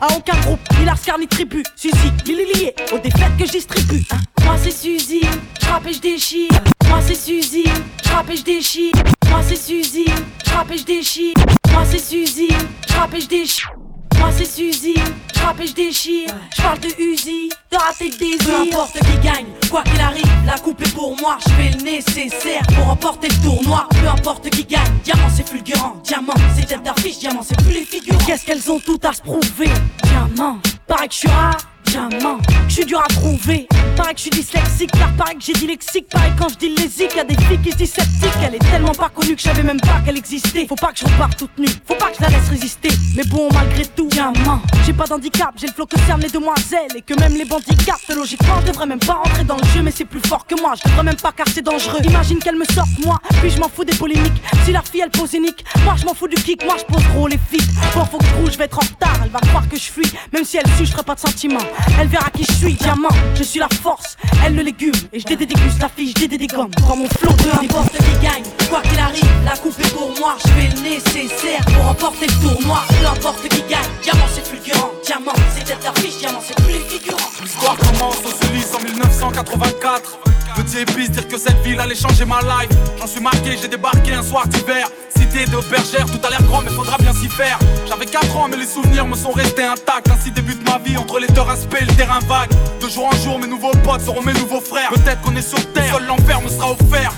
À 0.00 0.12
aucun 0.16 0.38
groupe, 0.40 0.60
ni 0.78 0.86
Scar 0.96 1.18
ni 1.18 1.26
tribu. 1.26 1.62
Suzy, 1.76 2.12
lié 2.26 2.74
aux 2.92 2.98
défaites 2.98 3.36
que 3.38 3.46
je 3.46 3.52
distribue. 3.52 4.04
hein. 4.12 4.31
Moi 4.44 4.56
c'est 4.62 4.70
Suzy, 4.70 5.20
je 5.60 5.66
rappe 5.66 5.86
et 5.86 5.92
je 5.92 6.00
déchire. 6.00 6.50
Moi 6.88 7.00
c'est 7.06 7.14
Suzy, 7.14 7.64
je 8.04 8.10
rappe 8.10 8.30
et 8.30 8.36
je 8.36 8.42
déchire. 8.44 8.92
Moi 9.28 9.40
c'est 9.46 9.56
Suzy, 9.56 10.04
je 10.44 10.50
rappe 10.50 10.70
et 10.70 10.78
je 10.78 10.84
déchire. 10.84 11.34
Moi 11.72 11.84
c'est 11.90 11.98
Suzy, 11.98 12.48
je 12.88 12.94
rappe 12.94 13.14
et 13.14 13.20
je 13.20 13.28
déchire. 13.28 13.72
Moi 14.18 14.30
c'est 14.36 14.44
Suzy, 14.44 14.94
je 15.34 15.40
rappe 15.40 15.60
et 15.60 15.66
je 15.66 15.72
déchire. 15.74 16.28
Je 16.56 16.62
parle 16.62 16.78
de 16.78 16.88
Uzi, 17.02 17.48
de 17.72 17.76
rater 17.76 18.10
le 18.10 18.18
désir. 18.18 18.38
Peu 18.46 18.70
importe 18.70 18.92
qui 18.92 19.18
gagne, 19.26 19.46
quoi 19.68 19.82
qu'il 19.82 20.00
arrive, 20.00 20.30
la 20.46 20.58
coupe 20.58 20.80
est 20.82 20.94
pour 20.94 21.16
moi. 21.20 21.38
Je 21.44 21.50
fais 21.54 21.70
le 21.76 21.82
nécessaire 21.82 22.62
pour 22.76 22.86
remporter 22.86 23.28
le 23.28 23.42
tournoi. 23.42 23.88
Peu 23.90 24.08
importe 24.08 24.48
qui 24.50 24.64
gagne, 24.64 24.92
diamant 25.02 25.28
c'est 25.34 25.48
fulgurant. 25.48 25.96
Diamant 26.04 26.34
c'est 26.56 26.66
tête 26.66 26.82
d'affiche, 26.84 27.18
diamant 27.18 27.42
c'est 27.42 27.60
plus 27.64 27.72
les 27.72 27.84
figurants. 27.84 28.24
Qu'est-ce 28.24 28.44
qu'elles 28.44 28.70
ont 28.70 28.78
tout 28.78 29.00
à 29.02 29.12
se 29.12 29.22
prouver? 29.22 29.70
Diamant, 30.04 30.58
paraît 30.86 31.08
que 31.08 31.14
je 31.14 31.18
suis 31.20 31.28
rare. 31.28 31.56
Diamant, 31.92 32.38
je 32.68 32.72
suis 32.72 32.84
dur 32.86 33.02
à 33.04 33.08
trouver. 33.08 33.68
Pareil 33.98 34.14
que 34.14 34.18
je 34.18 34.22
suis 34.22 34.30
dyslexique, 34.30 34.90
car 34.92 35.12
pareil 35.12 35.36
que 35.36 35.44
j'ai 35.44 35.52
dit 35.52 35.66
lexique. 35.66 36.08
Pareil 36.08 36.32
quand 36.38 36.48
je 36.48 36.56
dis 36.56 36.70
lésique, 36.70 37.14
y'a 37.14 37.22
des 37.22 37.36
filles 37.44 37.60
qui 37.62 37.70
se 37.70 37.76
disent 37.76 37.92
sceptiques. 37.92 38.32
Elle 38.42 38.54
est 38.54 38.70
tellement 38.70 38.94
pas 38.94 39.10
connue 39.10 39.34
que 39.36 39.42
je 39.42 39.48
savais 39.48 39.62
même 39.62 39.78
pas 39.78 40.00
qu'elle 40.02 40.16
existait. 40.16 40.66
Faut 40.66 40.74
pas 40.74 40.90
que 40.92 41.00
je 41.00 41.04
reparte 41.04 41.36
toute 41.36 41.58
nue, 41.58 41.68
faut 41.86 41.94
pas 41.96 42.06
que 42.06 42.16
je 42.16 42.22
la 42.22 42.30
laisse 42.30 42.48
résister. 42.48 42.88
Mais 43.14 43.24
bon, 43.24 43.46
malgré 43.52 43.84
tout, 43.84 44.06
diamant, 44.06 44.62
j'ai 44.86 44.94
pas 44.94 45.04
d'handicap, 45.04 45.52
j'ai 45.56 45.66
le 45.66 45.74
flow 45.74 45.84
que 45.84 45.98
cernent 46.06 46.22
les 46.22 46.30
demoiselles. 46.30 46.96
Et 46.96 47.02
que 47.02 47.12
même 47.20 47.34
les 47.34 47.44
bandits 47.44 47.76
captent 47.84 48.08
logiquement, 48.16 48.54
je 48.64 48.86
même 48.86 48.98
pas 48.98 49.14
rentrer 49.14 49.44
dans 49.44 49.58
le 49.58 49.64
jeu, 49.74 49.82
mais 49.82 49.92
c'est 49.94 50.06
plus 50.06 50.20
fort 50.26 50.46
que 50.46 50.58
moi. 50.62 50.72
Je 50.82 50.88
devrais 50.88 51.04
même 51.04 51.16
pas 51.16 51.32
car 51.32 51.46
c'est 51.52 51.60
dangereux. 51.60 52.00
Imagine 52.04 52.38
qu'elle 52.38 52.56
me 52.56 52.64
sorte, 52.64 52.88
moi, 53.04 53.18
puis 53.42 53.50
je 53.50 53.60
m'en 53.60 53.68
fous 53.68 53.84
des 53.84 53.94
polémiques. 53.94 54.42
Si 54.64 54.72
leur 54.72 54.86
fille 54.86 55.02
elle 55.02 55.10
pose 55.10 55.34
unique, 55.34 55.62
moi 55.84 55.94
je 55.98 56.06
m'en 56.06 56.14
fous 56.14 56.28
du 56.28 56.36
kick, 56.36 56.64
moi 56.64 56.76
je 56.78 56.84
pose 56.84 57.04
gros 57.14 57.28
les 57.28 57.38
filles. 57.50 57.68
Bon, 57.94 58.06
faut 58.06 58.16
que 58.16 58.50
je 58.50 58.56
vais 58.56 58.64
être 58.64 58.78
en 58.78 58.80
retard, 58.80 59.20
elle 59.22 59.30
va 59.30 59.40
croire 59.40 59.68
que 59.68 59.76
je 59.76 59.90
fuis. 59.90 60.10
Même 60.32 60.44
si 60.44 60.56
elle 60.56 60.66
suit, 60.76 60.86
je 60.86 61.02
pas 61.02 61.14
de 61.14 61.20
sentiments. 61.20 61.60
Elle 62.00 62.08
verra 62.08 62.30
qui 62.30 62.44
je 62.44 62.52
suis, 62.52 62.74
diamant, 62.74 63.08
je 63.34 63.42
suis 63.42 63.60
la 63.60 63.68
force, 63.82 64.16
elle 64.44 64.56
le 64.56 64.62
légume. 64.62 64.92
Et 65.12 65.20
je 65.20 65.26
dédéguste 65.26 65.80
la 65.80 65.88
fille, 65.88 66.12
je 66.18 66.26
dédégomme. 66.26 66.70
Quand 66.86 66.96
mon 66.96 67.08
flot 67.08 67.32
de 67.32 67.62
n'importe 67.62 67.92
qui 67.92 68.26
gagne, 68.26 68.44
quoi 68.68 68.80
qu'il 68.82 68.98
arrive, 68.98 69.30
la 69.44 69.56
coupe 69.56 69.78
est 69.80 69.92
pour 69.94 70.10
moi. 70.18 70.36
Je 70.44 70.50
fais 70.50 70.68
le 70.74 70.82
nécessaire 70.82 71.64
pour 71.66 71.84
remporter 71.84 72.26
le 72.26 72.48
tournoi. 72.48 72.82
Peu 72.88 73.06
importe 73.06 73.48
qui 73.48 73.62
gagne, 73.68 73.90
diamant 74.02 74.26
c'est 74.34 74.46
fulgurant. 74.46 74.90
Diamant 75.04 75.32
c'est 75.54 75.64
tête 75.64 75.82
d'affiche, 75.82 76.18
diamant 76.18 76.40
c'est 76.46 76.56
plus 76.62 76.72
les 76.72 76.80
figurants. 76.80 77.30
L'histoire 77.42 77.76
commence 77.76 78.18
aux 78.24 78.46
Ulysses 78.48 78.74
en 78.74 78.82
1984. 78.82 80.18
Petit 80.56 80.78
épice, 80.78 81.10
dire 81.10 81.26
que 81.28 81.38
cette 81.38 81.60
ville 81.62 81.80
allait 81.80 81.94
changer 81.94 82.24
ma 82.24 82.40
life. 82.40 82.70
J'en 82.98 83.06
suis 83.06 83.20
marqué, 83.20 83.56
j'ai 83.60 83.68
débarqué 83.68 84.12
un 84.12 84.22
soir 84.22 84.46
d'hiver. 84.46 84.88
Cité 85.16 85.44
de 85.46 85.56
bergère, 85.70 86.06
tout 86.06 86.20
a 86.24 86.30
l'air 86.30 86.42
grand, 86.42 86.62
mais 86.62 86.70
faudra 86.70 86.96
bien 86.98 87.12
s'y 87.12 87.28
faire. 87.28 87.58
J'avais 87.88 88.06
4 88.06 88.36
ans, 88.36 88.48
mais 88.48 88.56
les 88.56 88.66
souvenirs 88.66 89.06
me 89.06 89.16
sont 89.16 89.30
restés 89.32 89.64
intacts. 89.64 90.08
Ainsi 90.10 90.30
débute 90.30 90.62
ma 90.68 90.78
vie 90.78 90.96
entre 90.96 91.18
les 91.18 91.28
deux 91.28 91.40
respects 91.40 91.80
et 91.80 91.84
le 91.84 91.94
terrain 91.94 92.20
vague. 92.28 92.50
De 92.80 92.88
jour 92.88 93.06
en 93.06 93.16
jour, 93.16 93.38
mes 93.38 93.46
nouveaux 93.46 93.72
potes 93.82 94.02
seront 94.02 94.22
mes 94.22 94.34
nouveaux 94.34 94.60
frères. 94.60 94.90
Peut-être 94.90 95.20
qu'on 95.22 95.34
est 95.36 95.42
sur 95.42 95.60
terre, 95.72 95.94
seul 95.94 96.06
l'enfer 96.06 96.40
me 96.42 96.48
sera 96.48 96.72
offert. 96.72 97.12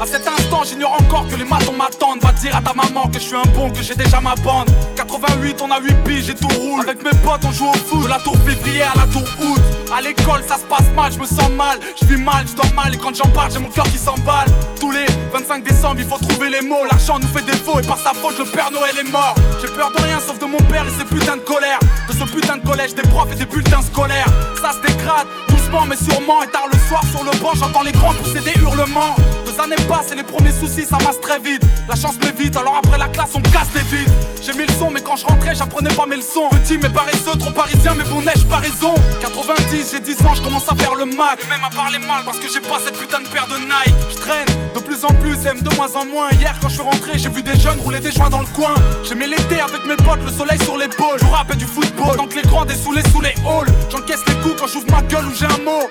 À 0.00 0.06
cet 0.06 0.28
instant, 0.28 0.62
j'ignore 0.62 0.92
encore 0.92 1.26
que 1.26 1.34
les 1.34 1.44
matons 1.44 1.72
m'attendent. 1.72 2.20
Va 2.22 2.30
dire 2.32 2.54
à 2.54 2.62
ta 2.62 2.72
maman 2.72 3.08
que 3.08 3.18
je 3.18 3.24
suis 3.24 3.34
un 3.34 3.42
bon, 3.56 3.68
que 3.70 3.82
j'ai 3.82 3.96
déjà 3.96 4.20
ma 4.20 4.36
bande. 4.36 4.70
88, 4.94 5.60
on 5.60 5.72
a 5.72 5.80
8 5.80 6.04
piges 6.04 6.30
et 6.30 6.34
tout 6.36 6.46
roule. 6.46 6.82
Avec 6.82 7.02
mes 7.02 7.18
potes, 7.18 7.44
on 7.44 7.50
joue 7.50 7.68
au 7.68 7.72
foot. 7.74 8.04
De 8.04 8.08
la 8.08 8.20
tour 8.20 8.36
février 8.46 8.82
à 8.82 8.92
la 8.94 9.06
tour 9.12 9.22
août. 9.40 9.60
À 9.92 10.00
l'école, 10.00 10.44
ça 10.46 10.54
se 10.54 10.64
passe 10.70 10.86
mal, 10.94 11.12
je 11.12 11.18
me 11.18 11.26
sens 11.26 11.50
mal. 11.50 11.80
Je 12.00 12.06
vis 12.06 12.22
mal, 12.22 12.46
je 12.46 12.54
dors 12.54 12.72
mal. 12.74 12.94
Et 12.94 12.98
quand 12.98 13.12
j'en 13.12 13.28
parle, 13.30 13.50
j'ai 13.52 13.58
mon 13.58 13.70
cœur 13.70 13.86
qui 13.86 13.98
s'emballe. 13.98 14.46
Tous 14.78 14.92
les 14.92 15.06
25 15.32 15.64
décembre, 15.64 15.96
il 15.98 16.06
faut 16.06 16.18
trouver 16.18 16.48
les 16.48 16.60
mots. 16.60 16.84
L'argent 16.88 17.18
nous 17.18 17.28
fait 17.28 17.44
défaut 17.44 17.80
et 17.80 17.86
par 17.86 17.98
sa 17.98 18.14
faute, 18.14 18.38
le 18.38 18.44
Père 18.44 18.70
Noël 18.70 18.94
est 19.00 19.10
mort. 19.10 19.34
J'ai 19.60 19.68
peur 19.68 19.90
de 19.90 20.00
rien 20.00 20.20
sauf 20.20 20.38
de 20.38 20.46
mon 20.46 20.58
père 20.70 20.86
et 20.86 20.96
ses 20.96 21.06
putains 21.06 21.38
de 21.38 21.42
colère. 21.42 21.80
De 22.08 22.12
ce 22.12 22.22
putain 22.22 22.58
de 22.58 22.64
collège, 22.64 22.94
des 22.94 23.02
profs 23.02 23.32
et 23.32 23.36
des 23.36 23.46
bulletins 23.46 23.82
scolaires. 23.82 24.28
Ça 24.62 24.72
se 24.74 24.80
dégrade, 24.86 25.26
doucement 25.48 25.86
mais 25.86 25.96
sûrement. 25.96 26.40
Et 26.44 26.46
tard 26.52 26.68
le 26.72 26.78
soir 26.88 27.02
sur 27.10 27.24
le 27.24 27.36
banc, 27.40 27.54
j'entends 27.54 27.82
les 27.82 27.92
grands 27.92 28.14
pousser 28.14 28.40
des 28.40 28.54
hurlements. 28.60 29.16
Deux 29.58 29.64
années 29.64 29.88
passent 29.88 30.12
et 30.12 30.14
les 30.14 30.22
premiers 30.22 30.52
soucis, 30.52 30.84
ça 30.84 30.98
masse 31.04 31.20
très 31.20 31.40
vite. 31.40 31.62
La 31.88 31.96
chance 31.96 32.14
m'évite, 32.20 32.56
alors 32.56 32.76
après 32.76 32.96
la 32.96 33.08
classe, 33.08 33.30
on 33.34 33.40
casse 33.40 33.68
les 33.74 33.80
vides. 33.80 34.12
J'ai 34.40 34.52
mis 34.52 34.64
le 34.64 34.72
son, 34.72 34.90
mais 34.90 35.00
quand 35.00 35.16
je 35.16 35.26
rentrais, 35.26 35.54
j'apprenais 35.54 35.92
pas 35.94 36.06
mes 36.06 36.16
leçons. 36.16 36.48
Petit 36.50 36.78
mais 36.78 36.88
paresseux, 36.88 37.36
trop 37.38 37.50
parisien, 37.50 37.94
mais 37.96 38.04
bon 38.04 38.20
neige, 38.20 38.44
pas 38.48 38.58
raison? 38.58 38.94
90, 39.20 39.90
j'ai 39.90 40.00
10 40.00 40.26
ans, 40.26 40.34
je 40.34 40.42
commence 40.42 40.70
à 40.70 40.76
faire 40.76 40.94
le 40.94 41.06
mac. 41.06 41.40
Même 41.48 41.64
à 41.64 41.74
parler 41.74 41.98
mal 41.98 42.22
parce 42.24 42.38
que 42.38 42.48
j'ai 42.48 42.60
pas 42.60 42.78
cette 42.84 42.96
putain 42.96 43.20
de 43.20 43.26
paire 43.28 43.48
de 43.48 43.56
Nike. 43.56 43.96
Je 44.10 44.16
traîne 44.18 44.46
de 44.74 44.80
plus 44.80 45.04
en 45.04 45.12
plus, 45.14 45.34
aime 45.46 45.60
de 45.60 45.74
moins 45.74 45.92
en 45.96 46.06
moins. 46.06 46.30
Hier, 46.38 46.54
quand 46.62 46.68
je 46.68 46.74
suis 46.74 46.82
rentré, 46.82 47.18
j'ai 47.18 47.28
vu 47.28 47.42
des 47.42 47.58
jeunes 47.58 47.80
rouler 47.80 47.98
des 47.98 48.12
joints 48.12 48.30
dans 48.30 48.40
le 48.40 48.48
coin. 48.54 48.74
J'aimais 49.02 49.26
l'été 49.26 49.58
avec 49.58 49.84
mes 49.86 49.96
potes, 49.96 50.22
le 50.24 50.30
soleil 50.30 50.62
sur 50.62 50.76
l'épaule. 50.76 51.18
Je 51.20 51.26
rappelle 51.26 51.56
du 51.56 51.66
football, 51.66 52.16
tant 52.16 52.28
que 52.28 52.36
les 52.36 52.42
grands 52.42 52.64
dessoulés 52.64 53.02
sous 53.10 53.20
les 53.20 53.34
halls. 53.44 53.72
J'encaisse 53.90 54.22
les 54.28 54.34
coups 54.34 54.54
quand 54.60 54.68
j'ouvre 54.68 54.86
ma 54.92 55.02
gueule 55.02 55.26
ou 55.26 55.34
j'ai 55.34 55.46
un 55.46 55.64
mot. 55.64 55.88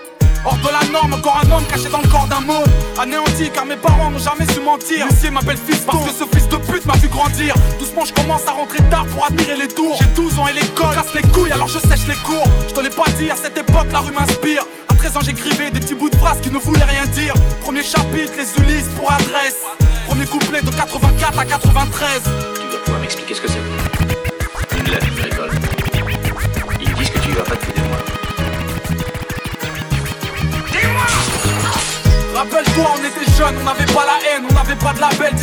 Hors 0.48 0.56
de 0.60 0.70
la 0.72 0.92
norme, 0.94 1.13
encore 1.13 1.42
un 1.44 1.51
homme 1.51 1.66
caché 1.66 1.89
dans 1.89 2.00
le 2.00 2.08
corps 2.08 2.25
d'un 2.27 2.39
mot 2.39 2.63
Anéanti 2.98 3.50
car 3.54 3.66
mes 3.66 3.75
parents 3.75 4.10
n'ont 4.10 4.18
jamais 4.18 4.48
su 4.54 4.62
mentir. 4.62 5.06
L'huissier 5.06 5.30
m'appelle 5.30 5.58
fils 5.58 5.80
parce 5.80 6.06
que 6.06 6.10
ce 6.10 6.24
fils 6.24 6.48
de 6.48 6.56
pute 6.56 6.86
m'a 6.86 6.94
vu 6.94 7.10
grandir. 7.10 7.54
Doucement 7.77 8.06
je 8.06 8.13
commence 8.13 8.48
à 8.48 8.51
rentrer 8.51 8.82
tard 8.89 9.06
pour 9.08 9.25
admirer 9.25 9.58
les 9.58 9.68
tours. 9.68 9.98
J'ai 10.00 10.08
12 10.16 10.39
ans 10.39 10.48
et 10.48 10.54
l'école 10.54 10.96
casse 10.96 11.13
les 11.13 11.22
couilles 11.34 11.51
alors 11.51 11.68
je 11.68 11.80
sèche 11.80 12.08
les 12.08 12.16
cours. 12.24 12.48
Je 12.70 12.74
te 12.74 12.80
l'ai 12.80 12.89
pas 12.89 13.10
dit, 13.18 13.30
à 13.30 13.36
cette 13.36 13.58
époque 13.58 13.88
la 13.92 14.00
rue 14.00 14.13
m'inspire. 14.13 14.63
À 14.88 14.94
13 14.94 15.18
ans 15.18 15.22
j'écrivais 15.22 15.70
des 15.70 15.82
petits 15.82 15.96
bouts 15.96 16.10
de 16.10 16.16
phrases 16.16 16.39
qui 16.39 16.50
ne 16.50 16.60
voulaient 16.60 16.86
rien 16.86 17.06
dire. 17.08 17.34
Premier 17.60 17.84
chapitre, 17.84 18.32
les 18.38 18.63
Ulysses 18.63 18.88
pour 18.96 19.12
adresse. 19.12 19.58
Premier 20.08 20.27
couplet 20.27 20.62
de 20.62 20.70
84 20.70 21.39
à 21.39 21.46
93 21.46 22.57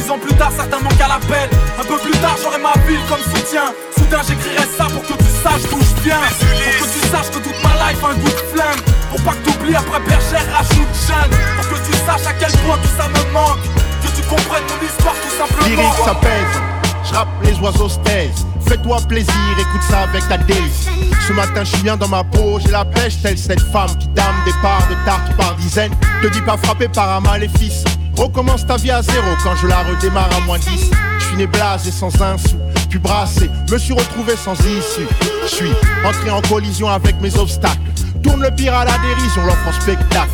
Dix 0.04 0.10
ans 0.10 0.18
plus 0.18 0.34
tard, 0.34 0.52
certains 0.54 0.80
manquent 0.80 1.00
à 1.00 1.08
l'appel. 1.08 1.48
Un 1.80 1.84
peu 1.84 1.96
plus 1.96 2.12
tard, 2.20 2.36
j'aurai 2.42 2.58
ma 2.58 2.74
ville 2.86 3.00
comme 3.08 3.22
soutien. 3.24 3.72
Soudain, 3.96 4.20
j'écrirai 4.28 4.68
ça 4.76 4.84
pour 4.84 5.00
que 5.00 5.16
tu 5.16 5.30
saches 5.42 5.64
d'où 5.70 5.80
je 5.80 6.02
viens. 6.02 6.20
Pour 6.78 6.86
que 6.86 6.92
tu 6.92 7.08
saches 7.08 7.30
que 7.30 7.38
toute 7.38 7.56
ma 7.64 7.72
life 7.80 8.04
a 8.04 8.08
un 8.08 8.14
goût 8.14 8.28
de 8.28 8.44
flingue. 8.52 8.82
Pour 9.08 9.22
pas 9.22 9.32
que 9.32 9.48
t'oublies 9.48 9.74
après 9.74 10.00
bergère, 10.00 10.44
rajoute 10.52 10.92
jeune. 11.08 11.32
Pour 11.56 11.68
que 11.70 11.86
tu 11.86 11.92
saches 12.04 12.26
à 12.28 12.34
quel 12.38 12.52
point 12.60 12.76
tout 12.76 12.94
ça 12.98 13.08
me 13.08 13.32
manque. 13.32 13.64
Que 14.02 14.08
tu 14.14 14.22
comprennes 14.28 14.64
mon 14.68 14.86
histoire 14.86 15.14
tout 15.14 15.34
simplement. 15.38 15.68
Lyrique, 15.68 16.04
ça 16.04 16.14
pèse. 16.16 16.60
Je 17.04 17.14
rappe, 17.14 17.28
les 17.42 17.58
oiseaux 17.60 17.88
se 17.88 17.98
taisent. 18.00 18.44
Fais-toi 18.66 18.98
plaisir, 19.08 19.32
écoute 19.58 19.82
ça 19.88 20.00
avec 20.00 20.28
ta 20.28 20.36
délice. 20.36 20.88
Ce 21.26 21.32
matin, 21.32 21.64
je 21.64 21.70
suis 21.70 21.82
bien 21.82 21.96
dans 21.96 22.08
ma 22.08 22.24
peau, 22.24 22.58
j'ai 22.60 22.70
la 22.70 22.84
pêche, 22.84 23.22
telle 23.22 23.38
cette 23.38 23.60
femme 23.72 23.96
qui 23.98 24.08
dame 24.08 24.36
des 24.44 24.52
parts 24.60 24.86
de 24.88 24.94
tarte 25.06 25.34
par 25.38 25.54
dizaines. 25.54 25.94
Te 26.20 26.26
dis 26.28 26.42
pas 26.42 26.58
frappé 26.58 26.88
par 26.88 27.10
un 27.10 27.20
maléfice. 27.20 27.84
Recommence 28.16 28.64
ta 28.66 28.76
vie 28.76 28.90
à 28.90 29.02
zéro 29.02 29.26
quand 29.42 29.56
je 29.56 29.66
la 29.66 29.82
redémarre 29.82 30.30
à 30.36 30.40
moins 30.40 30.58
10. 30.58 30.90
Je 31.18 31.24
suis 31.24 31.46
blasé 31.46 31.90
sans 31.90 32.22
un 32.22 32.38
sou, 32.38 32.56
puis 32.88 32.98
brassé, 32.98 33.50
me 33.70 33.78
suis 33.78 33.92
retrouvé 33.92 34.36
sans 34.36 34.54
issue. 34.54 35.08
Je 35.42 35.48
suis 35.48 35.72
entré 36.04 36.30
en 36.30 36.40
collision 36.42 36.88
avec 36.88 37.20
mes 37.20 37.36
obstacles. 37.36 37.78
Tourne 38.22 38.42
le 38.42 38.50
pire 38.50 38.74
à 38.74 38.84
la 38.84 38.96
dérision, 38.98 39.44
l'offre 39.44 39.68
en 39.68 39.80
spectacle. 39.80 40.30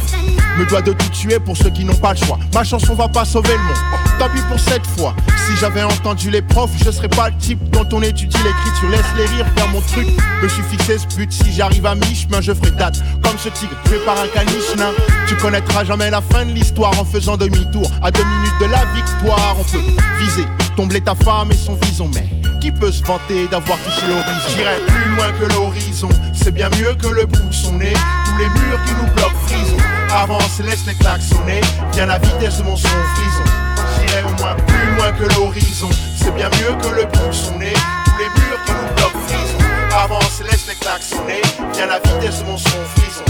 Me 0.58 0.66
dois 0.66 0.82
de 0.82 0.92
tout 0.92 1.08
tuer 1.08 1.40
pour 1.40 1.56
ceux 1.56 1.70
qui 1.70 1.84
n'ont 1.84 1.96
pas 1.96 2.12
le 2.12 2.18
choix. 2.18 2.38
Ma 2.54 2.64
chanson 2.64 2.94
va 2.94 3.08
pas 3.08 3.24
sauver 3.24 3.52
le 3.52 3.58
monde. 3.58 4.09
Tant 4.20 4.28
pis 4.28 4.42
pour 4.50 4.60
cette 4.60 4.86
fois. 4.86 5.14
Si 5.46 5.56
j'avais 5.58 5.82
entendu 5.82 6.28
les 6.28 6.42
profs, 6.42 6.72
je 6.84 6.90
serais 6.90 7.08
pas 7.08 7.30
le 7.30 7.36
type 7.38 7.58
dont 7.70 7.88
on 7.90 8.02
étudie 8.02 8.36
l'écriture. 8.36 8.90
Laisse 8.90 9.06
les 9.16 9.24
rires 9.24 9.46
faire 9.56 9.68
mon 9.68 9.80
truc. 9.80 10.06
Me 10.42 10.48
suis 10.48 10.62
fixé 10.64 10.98
ce 10.98 11.06
but. 11.16 11.32
Si 11.32 11.50
j'arrive 11.50 11.86
à 11.86 11.94
mi-chemin, 11.94 12.42
je 12.42 12.52
ferai 12.52 12.70
date. 12.72 13.02
Comme 13.22 13.38
ce 13.38 13.48
tigre 13.48 13.72
tué 13.86 13.96
par 14.04 14.20
un 14.20 14.26
caniche 14.26 14.76
nain. 14.76 14.90
Tu 15.26 15.36
connaîtras 15.36 15.84
jamais 15.84 16.10
la 16.10 16.20
fin 16.20 16.44
de 16.44 16.50
l'histoire 16.50 16.92
en 17.00 17.04
faisant 17.06 17.38
demi-tour. 17.38 17.90
À 18.02 18.10
deux 18.10 18.22
minutes 18.22 18.60
de 18.60 18.66
la 18.66 18.84
victoire, 18.94 19.56
on 19.58 19.64
peut 19.64 19.82
viser, 20.18 20.44
tomber 20.76 21.00
ta 21.00 21.14
femme 21.14 21.50
et 21.50 21.56
son 21.56 21.76
vison. 21.76 22.10
Mais 22.14 22.28
Qui 22.60 22.72
peut 22.72 22.92
se 22.92 23.02
vanter 23.02 23.48
d'avoir 23.48 23.78
touché 23.78 24.06
l'horizon? 24.06 24.50
J'irai 24.54 24.76
plus 24.86 25.16
loin 25.16 25.32
que 25.40 25.54
l'horizon, 25.54 26.10
c'est 26.34 26.52
bien 26.52 26.68
mieux 26.78 26.92
que 26.92 27.08
le 27.08 27.24
bout 27.24 27.52
son 27.52 27.72
nez. 27.72 27.94
Tous 28.26 28.36
les 28.36 28.50
murs 28.50 28.84
qui 28.84 28.92
nous 29.00 29.10
bloquent 29.14 29.40
frisons. 29.46 29.78
Avance, 30.14 30.60
laisse 30.62 30.84
les 30.86 30.94
claques 30.94 31.22
sonner. 31.22 31.62
Viens 31.94 32.04
la 32.04 32.18
vitesse 32.18 32.58
de 32.58 32.64
mon 32.64 32.76
son 32.76 32.86
frison. 33.14 33.69
Moins 34.38 34.56
plus 34.66 34.96
loin 34.96 35.12
que 35.12 35.34
l'horizon, 35.34 35.90
c'est 36.16 36.34
bien 36.34 36.48
mieux 36.60 36.74
que 36.82 36.94
le 36.94 37.04
bout 37.04 37.32
son 37.32 37.56
nez. 37.58 37.72
Tous 38.04 38.18
les 38.18 38.24
murs 38.24 38.62
qui 38.64 38.72
nous 38.72 38.94
bloquent 38.96 39.26
frisons. 39.26 40.04
Avance, 40.04 40.42
laisse 40.42 40.66
les 40.68 40.74
claques 40.74 41.02
sonner. 41.02 41.42
Viens 41.74 41.86
la 41.86 41.98
vitesse 41.98 42.42
mon 42.46 42.56
son 42.56 42.68
frison. 42.96 43.24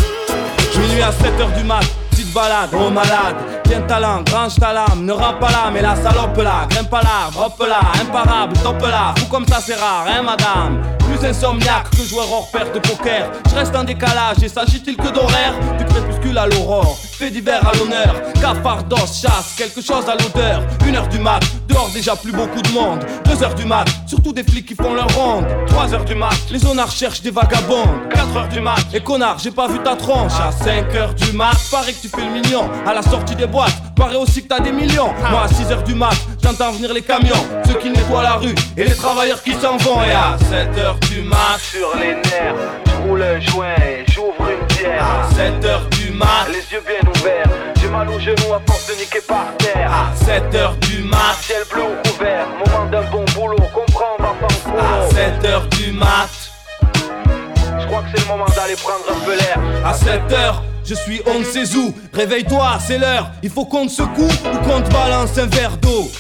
Minuit 0.81 1.03
à 1.03 1.11
7h 1.11 1.59
du 1.59 1.65
mat, 1.65 1.85
petite 2.11 2.33
balade, 2.33 2.71
oh 2.73 2.89
malade 2.91 3.37
Tiens 3.65 3.83
ta 3.83 4.01
langue, 4.01 4.27
range 4.31 4.55
ta 4.55 4.73
lame, 4.73 5.05
ne 5.05 5.13
rampe 5.13 5.39
pas 5.39 5.51
là 5.51 5.71
Mais 5.73 5.83
la 5.83 5.95
salope 5.95 6.37
là, 6.39 6.67
grimpe 6.71 6.89
pas 6.89 7.03
là, 7.03 7.29
hop 7.39 7.59
là 7.69 7.81
Imparable, 8.01 8.55
top 8.63 8.81
là, 8.83 9.15
fou 9.19 9.27
comme 9.27 9.47
ça 9.47 9.59
c'est 9.61 9.75
rare, 9.75 10.07
hein 10.09 10.23
madame 10.23 11.00
Plus 11.21 11.29
insomniaque 11.29 11.91
que 11.91 12.03
joueur 12.03 12.33
hors 12.33 12.51
pair 12.51 12.73
de 12.73 12.79
poker. 12.79 13.31
Je 13.51 13.55
reste 13.55 13.77
en 13.77 13.85
décalage 13.85 14.43
et 14.43 14.49
s'agit-il 14.49 14.97
que 14.97 15.09
d'horaire 15.09 15.53
Du 15.79 15.85
crépuscule 15.85 16.39
à 16.39 16.47
l'aurore, 16.47 16.97
fait 16.97 17.31
d'hiver 17.31 17.61
à 17.69 17.77
l'honneur. 17.77 18.23
Cafard 18.41 18.85
d'os, 18.85 19.21
chasse, 19.21 19.55
quelque 19.57 19.83
chose 19.83 20.09
à 20.09 20.15
l'odeur. 20.15 20.63
Une 20.87 20.97
heure 20.97 21.09
du 21.09 21.19
mat, 21.19 21.41
dehors 21.69 21.91
déjà 21.93 22.17
plus 22.17 22.33
beaucoup 22.33 22.63
de 22.63 22.71
monde. 22.71 23.05
Deux 23.27 23.43
heures 23.43 23.55
du 23.55 23.67
mat, 23.67 23.85
surtout 24.07 24.33
des 24.33 24.43
flics 24.43 24.65
qui 24.65 24.75
font 24.75 24.95
leur 24.95 25.09
ronde. 25.15 25.45
Trois 25.67 25.93
heures 25.93 26.07
du 26.07 26.15
mat, 26.15 26.35
les 26.51 26.59
zonards 26.61 26.91
cherchent 26.91 27.21
des 27.21 27.31
vagabonds 27.31 27.85
Quatre 28.15 28.37
heures 28.37 28.49
du 28.49 28.61
mat, 28.61 28.87
et 28.95 29.01
connard 29.01 29.39
j'ai 29.41 29.51
pas 29.51 29.69
vu 29.69 29.79
ta 29.81 29.97
tronche. 29.97 30.33
À 30.41 30.51
5 30.51 30.95
heures 30.95 31.15
du 31.15 31.33
mat, 31.33 31.57
paraît 31.71 31.93
que 31.93 32.01
tu 32.01 32.09
fais 32.09 32.25
le 32.25 32.31
mignon 32.31 32.71
À 32.87 32.95
la 32.95 33.03
sortie 33.03 33.37
des 33.37 33.47
boîtes, 33.47 33.95
paraît 33.95 34.17
aussi 34.17 34.43
que 34.43 34.49
t'as 34.49 34.61
des 34.61 34.73
millions. 34.73 35.13
Moi 35.31 35.43
à 35.45 35.49
6 35.49 35.71
heures 35.71 35.83
du 35.83 35.95
mat, 35.95 36.17
j'entends 36.43 36.73
venir 36.73 36.95
les 36.95 37.03
camions. 37.03 37.45
Ceux 37.67 37.75
qui 37.75 37.91
la 37.91 38.01
rue, 38.41 38.55
et 38.77 38.85
les 38.85 38.95
travailleurs 38.95 39.43
qui 39.43 39.53
s'en 39.53 39.77
vont 39.79 40.03
Et 40.03 40.13
à 40.13 40.37
7 40.51 40.79
heures 40.79 40.99
du 41.11 41.23
mat, 41.23 41.59
Sur 41.59 41.97
les 41.97 42.15
nerfs, 42.15 42.55
je 42.87 43.09
roule 43.09 43.23
un 43.23 43.41
joint 43.41 43.75
et 43.77 44.05
j'ouvre 44.11 44.49
une 44.51 44.67
bière. 44.77 45.05
à 45.05 45.35
7 45.35 45.65
heures 45.65 45.89
du 45.91 46.11
mat 46.11 46.47
Les 46.49 46.73
yeux 46.73 46.83
bien 46.87 47.11
ouverts, 47.11 47.51
j'ai 47.81 47.89
mal 47.89 48.09
aux 48.09 48.19
genoux 48.19 48.55
à 48.55 48.61
force 48.67 48.87
de 48.89 48.95
niquer 49.01 49.21
par 49.27 49.47
terre. 49.59 49.91
À 49.93 50.15
7 50.25 50.55
heures 50.55 50.77
du 50.77 51.03
mat, 51.03 51.37
Ciel 51.43 51.63
bleu 51.73 51.83
ou 51.83 52.09
couvert, 52.09 52.47
moment 52.67 52.91
d'un 52.91 53.03
bon 53.11 53.25
boulot, 53.35 53.57
comprends, 53.75 54.17
va 54.19 54.35
pas 54.41 54.47
à 54.47 54.71
colo. 54.71 55.11
7 55.11 55.45
heures 55.47 55.67
du 55.69 55.93
mat 55.93 56.31
Je 57.81 57.87
crois 57.87 58.03
que 58.03 58.09
c'est 58.15 58.23
le 58.23 58.29
moment 58.29 58.51
d'aller 58.57 58.77
prendre 58.77 59.05
un 59.11 59.25
peu 59.25 59.33
l'air. 59.33 59.59
À 59.85 59.95
7 59.95 60.33
heures, 60.33 60.63
je 60.85 60.95
suis 60.95 61.21
on 61.27 61.39
ne 61.41 61.45
sait 61.45 61.77
où. 61.77 61.95
Réveille-toi, 62.13 62.79
c'est 62.87 62.99
l'heure. 62.99 63.31
Il 63.43 63.51
faut 63.51 63.65
qu'on 63.65 63.87
te 63.87 63.93
secoue 63.93 64.23
ou 64.25 64.59
qu'on 64.59 64.81
te 64.81 64.91
balance 64.93 65.37
un 65.39 65.47
verre 65.47 65.77
d'eau. 65.77 66.11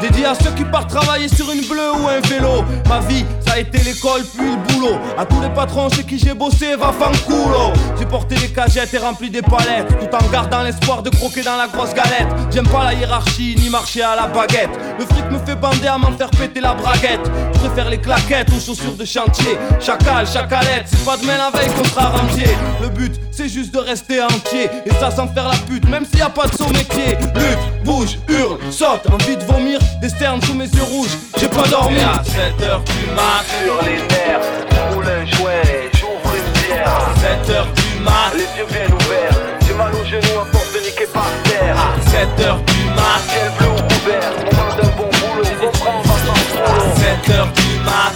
Dédié 0.00 0.26
à 0.26 0.34
ceux 0.34 0.50
qui 0.50 0.64
partent 0.64 0.90
travailler 0.90 1.28
sur 1.28 1.50
une 1.50 1.62
bleue 1.66 1.92
ou 1.92 2.08
un 2.08 2.20
vélo. 2.28 2.64
Ma 2.88 3.00
vie, 3.00 3.24
ça 3.46 3.54
a 3.54 3.58
été 3.58 3.78
l'école 3.78 4.22
puis 4.36 4.50
le 4.50 4.56
boulot. 4.74 4.98
À 5.16 5.24
tous 5.24 5.40
les 5.40 5.48
patrons 5.48 5.88
chez 5.88 6.02
qui 6.04 6.18
j'ai 6.18 6.34
bossé, 6.34 6.76
va 6.76 6.92
fanculo. 6.92 7.72
J'ai 7.98 8.06
porté 8.06 8.34
des 8.34 8.48
cagettes 8.48 8.92
et 8.92 8.98
rempli 8.98 9.30
des 9.30 9.42
palettes. 9.42 9.88
Tout 9.88 10.14
en 10.14 10.30
gardant 10.30 10.62
l'espoir 10.62 11.02
de 11.02 11.10
croquer 11.10 11.42
dans 11.42 11.56
la 11.56 11.68
grosse 11.68 11.94
galette. 11.94 12.28
J'aime 12.52 12.68
pas 12.68 12.84
la 12.84 12.94
hiérarchie 12.94 13.56
ni 13.58 13.70
marcher 13.70 14.02
à 14.02 14.16
la 14.16 14.26
baguette. 14.26 14.70
Le 14.98 15.06
fric 15.06 15.24
me 15.30 15.38
fait 15.38 15.56
bander 15.56 15.86
à 15.86 15.96
m'en 15.96 16.12
faire 16.12 16.30
péter 16.30 16.60
la 16.60 16.74
braguette. 16.74 17.30
Je 17.54 17.58
préfère 17.60 17.88
les 17.88 17.98
claquettes 17.98 18.50
aux 18.50 18.60
chaussures 18.60 18.96
de 18.98 19.04
chantier. 19.04 19.56
Chacal, 19.80 20.26
chacalette, 20.26 20.84
c'est 20.86 21.04
pas 21.04 21.16
demain 21.16 21.38
la 21.38 21.50
veille 21.58 21.70
qu'on 21.70 21.84
sera 21.84 22.10
rentier. 22.10 22.48
Le 22.82 22.88
but, 22.88 23.14
c'est 23.30 23.48
juste 23.48 23.72
de 23.72 23.78
rester 23.78 24.22
entier. 24.22 24.68
Et 24.84 24.90
ça 25.00 25.10
sans 25.10 25.28
faire 25.28 25.48
la 25.48 25.56
pute, 25.68 25.88
même 25.88 26.04
s'il 26.04 26.18
y 26.18 26.22
a 26.22 26.28
pas 26.28 26.46
de 26.46 26.54
saut 26.54 26.68
métier. 26.68 27.16
Lutte, 27.34 27.84
bouge, 27.84 28.18
hurle, 28.28 28.58
saute, 28.70 29.06
envie 29.10 29.36
de 29.36 29.42
vomir. 29.54 29.78
Des 30.00 30.08
sternes 30.08 30.42
sous 30.42 30.54
mes 30.54 30.66
yeux 30.66 30.82
rouges, 30.82 31.16
j'ai 31.38 31.48
pas 31.48 31.66
dormi. 31.68 31.98
À 32.00 32.22
7 32.24 32.68
heures 32.68 32.82
du 32.82 33.06
mat, 33.14 33.44
Sur 33.64 33.82
les 33.86 33.96
nerfs, 33.96 34.40
je 34.70 34.94
roule 34.94 35.06
un 35.08 35.26
joint 35.36 35.62
et 35.64 35.90
j'ouvre 35.96 36.30
une 36.34 36.50
bière. 36.60 36.86
à 36.86 37.44
7 37.46 37.50
heures 37.56 37.72
du 37.74 38.00
mat, 38.00 38.32
Les 38.34 38.58
yeux 38.58 38.66
bien 38.68 38.88
ouverts, 38.96 39.38
j'ai 39.66 39.74
mal 39.74 39.92
aux 39.94 40.04
genoux 40.04 40.40
à 40.40 40.46
force 40.52 40.72
de 40.74 40.80
niquer 40.80 41.06
par 41.12 41.28
terre. 41.44 41.76
à 41.76 42.10
7 42.10 42.46
heures 42.46 42.60
du 42.62 42.84
mat, 42.96 43.20
Ciel 43.30 43.50
bleu 43.58 43.68
ou 43.68 43.82
couvert, 43.94 44.32
moment 44.44 44.74
d'un 44.76 44.92
bon 44.98 45.10
boulot, 45.18 45.48
on 45.50 45.64
va 45.64 45.70
pas 45.72 45.90
en 45.90 46.34
à 46.34 46.78
colo. 46.78 46.94
7 47.24 47.36
heures 47.36 47.52
du 47.54 47.78
mat. 47.88 48.14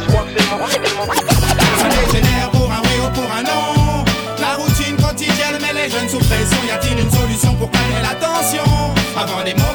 Je 0.00 0.10
crois 0.10 0.24
que 0.24 0.30
c'est. 0.34 1.80
Ça 1.80 1.88
dégénère 1.88 2.50
pour 2.50 2.70
un 2.70 2.80
oui 2.84 2.96
ou 3.04 3.10
pour 3.12 3.28
un 3.38 3.42
non. 3.42 4.04
La 4.40 4.54
routine 4.56 4.96
quotidienne 4.96 5.58
met 5.60 5.72
les 5.74 5.90
jeunes 5.90 6.08
sous 6.08 6.18
pression. 6.18 6.58
Y 6.66 6.70
a-t-il 6.72 6.98
une 6.98 7.10
solution 7.10 7.54
pour 7.54 7.70
calmer 7.70 8.00
la 8.02 8.14
tension? 8.14 8.64
Avant 9.16 9.40
interne, 9.40 9.69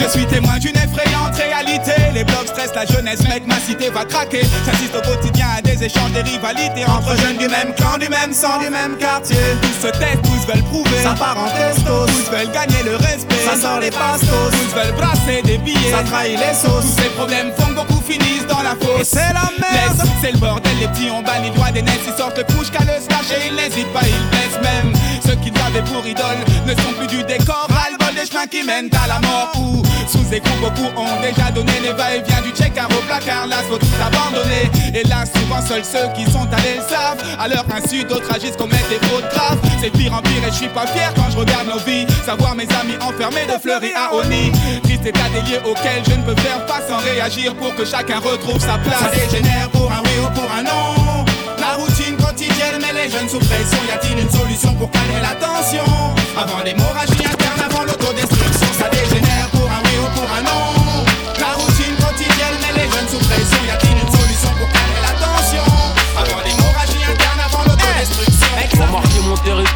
Je 0.00 0.08
suis 0.08 0.26
témoin 0.26 0.58
d'une 0.58 0.76
effrayante 0.76 1.34
réalité. 1.36 2.11
Les 2.14 2.24
blocs 2.24 2.48
stressent 2.48 2.74
la 2.74 2.84
jeunesse, 2.84 3.22
mec, 3.26 3.46
ma 3.46 3.58
cité 3.58 3.88
va 3.88 4.04
craquer. 4.04 4.42
J'assiste 4.66 4.94
au 4.94 5.00
quotidien 5.00 5.46
à 5.56 5.62
des 5.62 5.82
échanges, 5.82 6.12
des 6.12 6.20
rivalités 6.20 6.84
entre 6.84 7.16
jeunes 7.16 7.38
du 7.38 7.48
même 7.48 7.72
clan, 7.74 7.96
du 7.98 8.08
même 8.08 8.32
sang, 8.32 8.58
du 8.60 8.68
même 8.68 8.98
quartier. 8.98 9.36
Tous 9.62 9.86
se 9.86 9.92
testent, 9.92 10.22
tous 10.22 10.52
veulent 10.52 10.64
prouver. 10.64 11.02
Ça 11.02 11.14
part 11.14 11.38
en 11.38 11.48
testos. 11.48 12.06
Tous 12.06 12.30
veulent 12.30 12.52
gagner 12.52 12.82
le 12.84 12.96
respect. 12.96 13.40
Ça 13.46 13.56
sort 13.56 13.80
les 13.80 13.90
pastos. 13.90 14.50
Tous 14.52 14.78
veulent 14.78 14.94
brasser 14.94 15.40
des 15.42 15.56
billets. 15.58 15.90
Ça 15.90 16.02
trahit 16.02 16.38
les 16.38 16.54
sauces. 16.54 16.84
Tous 16.84 17.02
ces 17.02 17.08
problèmes 17.10 17.50
font 17.56 17.68
que 17.68 17.80
beaucoup 17.80 18.02
finissent 18.06 18.46
dans 18.46 18.62
la 18.62 18.76
fosse. 18.76 19.00
Et 19.00 19.04
c'est 19.04 19.32
la 19.32 19.48
merde. 19.58 20.02
C'est 20.20 20.32
le 20.32 20.38
bordel, 20.38 20.72
les 20.80 20.88
petits 20.88 21.10
ont 21.10 21.22
banni 21.22 21.48
le 21.48 21.56
doigt 21.56 21.70
des 21.70 21.82
nets. 21.82 22.00
Ils 22.06 22.12
sortent 22.12 22.36
le 22.36 22.44
couche 22.44 22.70
qu'à 22.70 22.84
le 22.84 23.00
slash 23.00 23.32
et 23.32 23.48
ils 23.48 23.56
n'hésitent 23.56 23.92
pas, 23.92 24.04
ils 24.04 24.28
blessent 24.28 24.62
même. 24.62 24.92
Ceux 25.24 25.36
qu'ils 25.36 25.54
avaient 25.66 25.82
pour 25.90 26.06
idole 26.06 26.44
ne 26.66 26.74
sont 26.74 26.92
plus 26.98 27.06
du 27.06 27.24
décor. 27.24 27.66
Ras-le-bol 27.70 28.14
des 28.14 28.26
chemins 28.30 28.46
qui 28.46 28.62
mènent 28.64 28.90
à 29.02 29.06
la 29.06 29.18
mort. 29.20 29.52
Ou 29.58 29.82
sous 30.06 30.22
beaucoup 30.60 30.88
ont 30.96 31.20
déjà 31.20 31.50
donné 31.50 31.72
les 31.82 31.92
va-et-vient 32.12 32.42
du 32.42 32.50
check 32.50 32.72
au 32.78 33.02
placard. 33.06 33.46
Là, 33.46 33.56
faut 33.68 33.78
tout 33.78 33.86
abandonner. 34.00 34.70
Et 34.94 35.06
là, 35.08 35.24
souvent, 35.24 35.60
seuls 35.62 35.84
ceux 35.84 36.08
qui 36.14 36.30
sont 36.30 36.46
allés 36.52 36.76
le 36.76 36.82
savent. 36.82 37.22
À 37.38 37.48
leur 37.48 37.64
insu, 37.74 38.04
d'autres 38.04 38.32
agissent, 38.34 38.56
commettent 38.56 38.88
des 38.88 39.00
fautes 39.08 39.28
graves. 39.32 39.58
C'est 39.80 39.90
pire 39.90 40.12
en 40.12 40.22
pire 40.22 40.42
et 40.46 40.50
je 40.50 40.56
suis 40.56 40.68
pas 40.68 40.86
fier 40.86 41.12
quand 41.14 41.30
je 41.30 41.38
regarde 41.38 41.66
nos 41.68 41.78
vies. 41.80 42.06
Savoir 42.24 42.54
mes 42.54 42.68
amis 42.80 42.96
enfermés 43.00 43.46
de 43.46 43.58
fleuris 43.60 43.94
à 43.94 44.14
Oni. 44.14 44.52
Triste 44.82 45.06
état 45.06 45.28
des 45.34 45.42
lieux 45.50 45.62
auxquels 45.64 46.02
je 46.06 46.14
ne 46.14 46.22
peux 46.22 46.40
faire 46.40 46.66
face 46.66 46.88
sans 46.88 46.98
réagir 46.98 47.54
pour 47.54 47.74
que 47.74 47.84
chacun 47.84 48.18
retrouve 48.18 48.60
sa 48.60 48.78
place. 48.78 49.00
Ça 49.00 49.10
dégénère 49.10 49.68
pour 49.70 49.90
un 49.90 50.00
oui 50.04 50.16
ou 50.20 50.30
pour 50.38 50.50
un 50.52 50.62
non. 50.62 51.24
La 51.58 51.74
routine 51.76 52.16
quotidienne 52.16 52.80
met 52.80 52.92
les 52.92 53.10
jeunes 53.10 53.28
sous 53.28 53.38
pression. 53.38 53.78
Y 53.88 53.92
a-t-il 53.92 54.18
une 54.18 54.30
solution 54.30 54.74
pour 54.74 54.90
calmer 54.90 55.20
la 55.22 55.34
tension? 55.38 55.84
Avant 56.36 56.62
l'hémorragie 56.64 57.24
interne, 57.24 57.62
avant 57.70 57.84
l'autodestruction, 57.84 58.68
ça 58.78 58.88
dégénère 58.90 59.31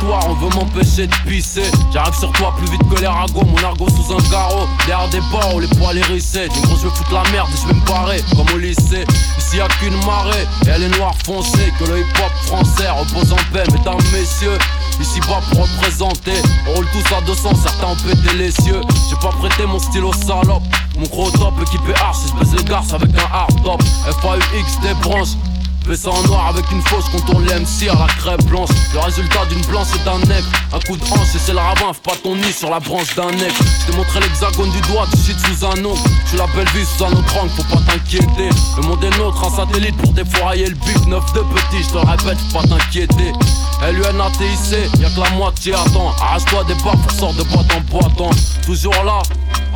on 0.09 0.35
veut 0.35 0.55
m'empêcher 0.55 1.07
de 1.07 1.14
pisser. 1.27 1.71
J'arrive 1.92 2.14
sur 2.14 2.33
toi 2.33 2.55
plus 2.57 2.71
vite 2.71 2.83
que 2.88 3.01
les 3.01 3.07
ragots, 3.07 3.45
mon 3.45 3.62
argot 3.64 3.88
sous 3.88 4.12
un 4.12 4.31
carreau. 4.31 4.66
Derrière 4.87 5.09
des 5.09 5.21
bords 5.33 5.61
les 5.61 5.69
poils 5.69 5.99
hérissés. 5.99 6.49
Du 6.49 6.61
gros, 6.62 6.77
je 6.77 6.83
veux 6.83 6.90
foutre 6.90 7.12
la 7.12 7.31
merde 7.31 7.49
et 7.53 7.61
je 7.61 7.66
vais 7.66 7.75
me 7.75 7.87
barrer, 7.87 8.23
comme 8.35 8.47
au 8.55 8.59
lycée. 8.59 9.05
Ici 9.38 9.57
y'a 9.57 9.69
qu'une 9.69 9.97
marée, 10.05 10.47
et 10.66 10.71
elle 10.71 10.85
est 10.85 10.99
noire 10.99 11.14
foncée. 11.25 11.73
Que 11.79 11.85
le 11.85 12.01
hip 12.01 12.07
hop 12.19 12.33
français 12.47 12.88
repose 12.90 13.33
en 13.33 13.53
paix, 13.53 13.64
mesdames, 13.73 14.03
messieurs. 14.12 14.59
Ici 15.01 15.21
bas 15.21 15.42
pour 15.51 15.62
représenter, 15.62 16.33
on 16.66 16.75
roule 16.75 16.87
tous 16.90 17.14
à 17.14 17.21
200, 17.21 17.51
certains 17.62 17.88
ont 17.88 17.97
pété 17.97 18.35
les 18.37 18.51
cieux. 18.51 18.81
J'ai 19.11 19.16
pas 19.16 19.29
prêté 19.29 19.66
mon 19.66 19.79
stylo 19.79 20.11
salope, 20.12 20.62
mon 20.99 21.07
gros 21.07 21.31
top 21.33 21.53
équipé 21.61 21.92
arche, 22.01 22.16
je 22.29 22.38
baisse 22.38 22.55
les 22.57 22.64
garces 22.64 22.95
avec 22.95 23.11
un 23.11 23.35
hard 23.35 23.62
top. 23.62 23.83
FAUX 24.23 24.81
des 24.81 24.95
branches, 25.03 25.37
Fais 25.87 26.09
en 26.09 26.20
noir 26.25 26.49
avec 26.49 26.64
une 26.72 26.83
fausse 26.83 27.09
contourne 27.11 27.44
les 27.44 27.55
MC 27.55 27.88
à 27.88 27.94
la 27.94 28.07
crêpe 28.14 28.42
blanche. 28.46 28.70
Le 28.92 28.99
résultat 28.99 29.44
d'une 29.46 29.64
blanche 29.66 29.87
et 29.94 30.05
d'un 30.05 30.18
nec. 30.27 30.44
Un 30.72 30.81
coup 30.81 30.96
de 30.96 31.05
hanche 31.05 31.35
et 31.37 31.38
c'est 31.38 31.53
le 31.53 31.59
ravin 31.59 31.92
pas 32.03 32.16
ton 32.25 32.35
nid 32.35 32.53
sur 32.53 32.70
la 32.70 32.81
branche 32.81 33.14
d'un 33.14 33.31
nec. 33.31 33.53
Je 33.55 33.87
t'ai 33.87 33.96
montré 33.96 34.18
l'hexagone 34.18 34.70
du 34.72 34.81
doigt 34.81 35.07
Du 35.14 35.22
shit 35.22 35.38
sous 35.38 35.64
un 35.64 35.85
ongle 35.85 35.99
suis 36.27 36.37
la 36.37 36.46
belle 36.49 36.68
vie 36.75 36.85
sous 36.85 37.05
un 37.05 37.12
autre 37.12 37.38
angle 37.40 37.51
Faut 37.51 37.75
pas 37.75 37.81
t'inquiéter. 37.87 38.51
Le 38.77 38.83
monde 38.83 39.05
est 39.05 39.16
nôtre 39.16 39.44
Un 39.44 39.57
satellite 39.57 39.96
pour 39.99 40.12
défourailler 40.12 40.66
le 40.66 40.75
but 40.75 41.07
Neuf 41.07 41.33
de 41.35 41.40
petit 41.40 41.83
Je 41.85 41.90
te 41.90 41.99
répète 41.99 42.38
Faut 42.51 42.59
pas 42.59 42.66
t'inquiéter. 42.66 43.33
LUNATIC 43.92 45.01
Y'a 45.01 45.11
que 45.11 45.20
la 45.20 45.31
moitié 45.37 45.72
attends 45.75 46.12
Arrache-toi 46.20 46.64
des 46.64 46.75
pas 46.83 46.96
pour 46.96 47.12
sortir 47.12 47.44
de 47.44 47.49
boîte 47.49 47.72
en 47.77 47.81
boîte. 47.92 48.37
Toujours 48.64 49.05
là 49.05 49.22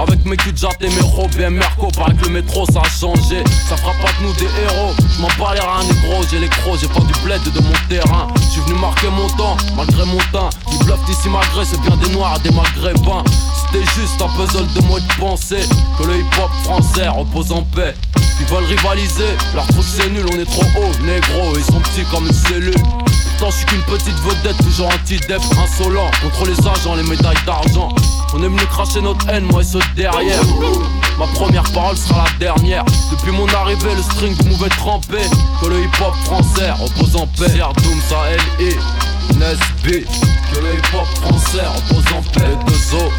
Avec 0.01 0.25
mes 0.25 0.37
culs 0.37 0.55
et 0.81 0.89
mes 0.89 1.45
et 1.45 1.51
Merco, 1.51 1.89
paraît 1.89 2.15
que 2.15 2.25
le 2.25 2.31
métro 2.31 2.65
ça 2.73 2.81
a 2.81 2.89
changé. 2.89 3.45
Ça 3.69 3.77
fera 3.77 3.93
pas 4.01 4.09
de 4.19 4.27
nous 4.27 4.33
des 4.33 4.45
héros. 4.45 4.95
Je 4.99 5.21
m'en 5.21 5.29
bats 5.39 5.53
les 5.55 5.61
reins, 5.61 5.85
négro, 5.85 6.23
j'ai 6.31 6.39
les 6.39 6.49
crocs, 6.49 6.79
j'ai 6.81 6.89
pas 6.89 7.01
du 7.01 7.13
bled 7.23 7.43
de 7.43 7.61
mon 7.61 7.73
terrain. 7.91 8.29
Je 8.37 8.49
suis 8.49 8.61
venu 8.63 8.81
marquer 8.81 9.09
mon 9.09 9.29
temps, 9.37 9.59
malgré 9.77 10.07
mon 10.07 10.19
teint. 10.33 10.49
Du 10.71 10.85
bluff 10.87 11.05
d'ici 11.05 11.29
malgré, 11.29 11.67
c'est 11.67 11.81
bien 11.83 11.97
des 11.99 12.11
noirs, 12.15 12.41
des 12.41 12.51
maghrébins. 12.51 13.25
C'était 13.61 13.85
juste 13.93 14.23
un 14.23 14.29
puzzle 14.29 14.73
de 14.75 14.81
moi 14.87 15.01
de 15.01 15.21
penser 15.21 15.61
que 15.99 16.05
le 16.05 16.17
hip 16.17 16.41
hop 16.43 16.51
français 16.65 17.07
repose 17.09 17.53
en 17.53 17.63
paix. 17.63 17.95
Ils 18.41 18.47
veulent 18.47 18.65
rivaliser, 18.65 19.37
leur 19.55 19.67
truc 19.67 19.85
c'est 19.85 20.09
nul, 20.09 20.25
on 20.33 20.39
est 20.39 20.47
trop 20.47 20.65
haut, 20.81 21.05
négro, 21.05 21.53
ils 21.57 21.65
sont 21.65 21.81
petits 21.81 22.05
comme 22.11 22.27
une 22.27 22.33
cellule. 22.33 23.10
Je 23.43 23.57
suis 23.57 23.65
qu'une 23.65 23.83
petite 23.83 24.19
vedette, 24.21 24.57
toujours 24.59 24.89
anti-def, 24.89 25.43
insolent 25.59 26.11
Contre 26.23 26.45
les 26.45 26.59
agents, 26.69 26.95
les 26.95 27.03
médailles 27.03 27.43
d'argent. 27.47 27.89
On 28.35 28.43
aime 28.43 28.53
nous 28.53 28.67
cracher 28.67 29.01
notre 29.01 29.27
haine, 29.29 29.45
moi 29.45 29.63
et 29.63 29.65
ceux 29.65 29.81
derrière. 29.97 30.43
Ma 31.19 31.27
première 31.27 31.65
parole 31.73 31.97
sera 31.97 32.25
la 32.25 32.39
dernière. 32.39 32.85
Depuis 33.11 33.33
mon 33.33 33.49
arrivée, 33.49 33.95
le 33.97 34.03
string 34.03 34.37
pouvait 34.37 34.69
tremper 34.69 35.23
Que 35.61 35.69
le 35.69 35.81
hip-hop 35.81 36.15
français 36.27 36.71
repose 36.73 37.17
en 37.17 37.27
paix 37.27 37.51
Doom, 37.83 38.01
ça 38.09 38.31
L.I. 38.31 38.77
Nesby 39.37 40.05
Que 40.53 40.61
le 40.61 40.75
hip-hop 40.75 41.07
français 41.23 41.67
repose 41.67 42.05
en 42.17 42.23
paix. 42.39 42.47
Les 42.47 42.73
deux 42.73 42.95
os 42.95 43.13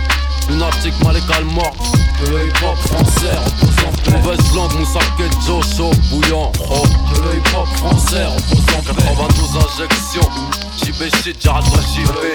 Lunatique, 0.49 1.03
malégal 1.03 1.45
mort. 1.45 1.75
Que 2.23 2.29
le 2.29 2.47
hip-hop 2.47 2.77
français 2.77 3.36
repose 3.43 3.86
en 3.88 4.12
paix. 4.12 4.17
Mauvaise 4.17 4.55
langue, 4.55 4.79
Moussa 4.79 4.99
Joe, 5.45 5.65
chaud, 5.75 5.91
bouillant. 6.10 6.51
Oh. 6.69 6.84
Que 7.13 7.21
le 7.21 7.38
hip-hop 7.38 7.67
français 7.77 8.25
repose 8.25 8.65
en 8.77 8.93
paix 8.93 9.03
92 9.82 10.22
injections 10.22 10.62
JB 10.78 11.15
shit, 11.24 11.38
j'arrête 11.41 11.65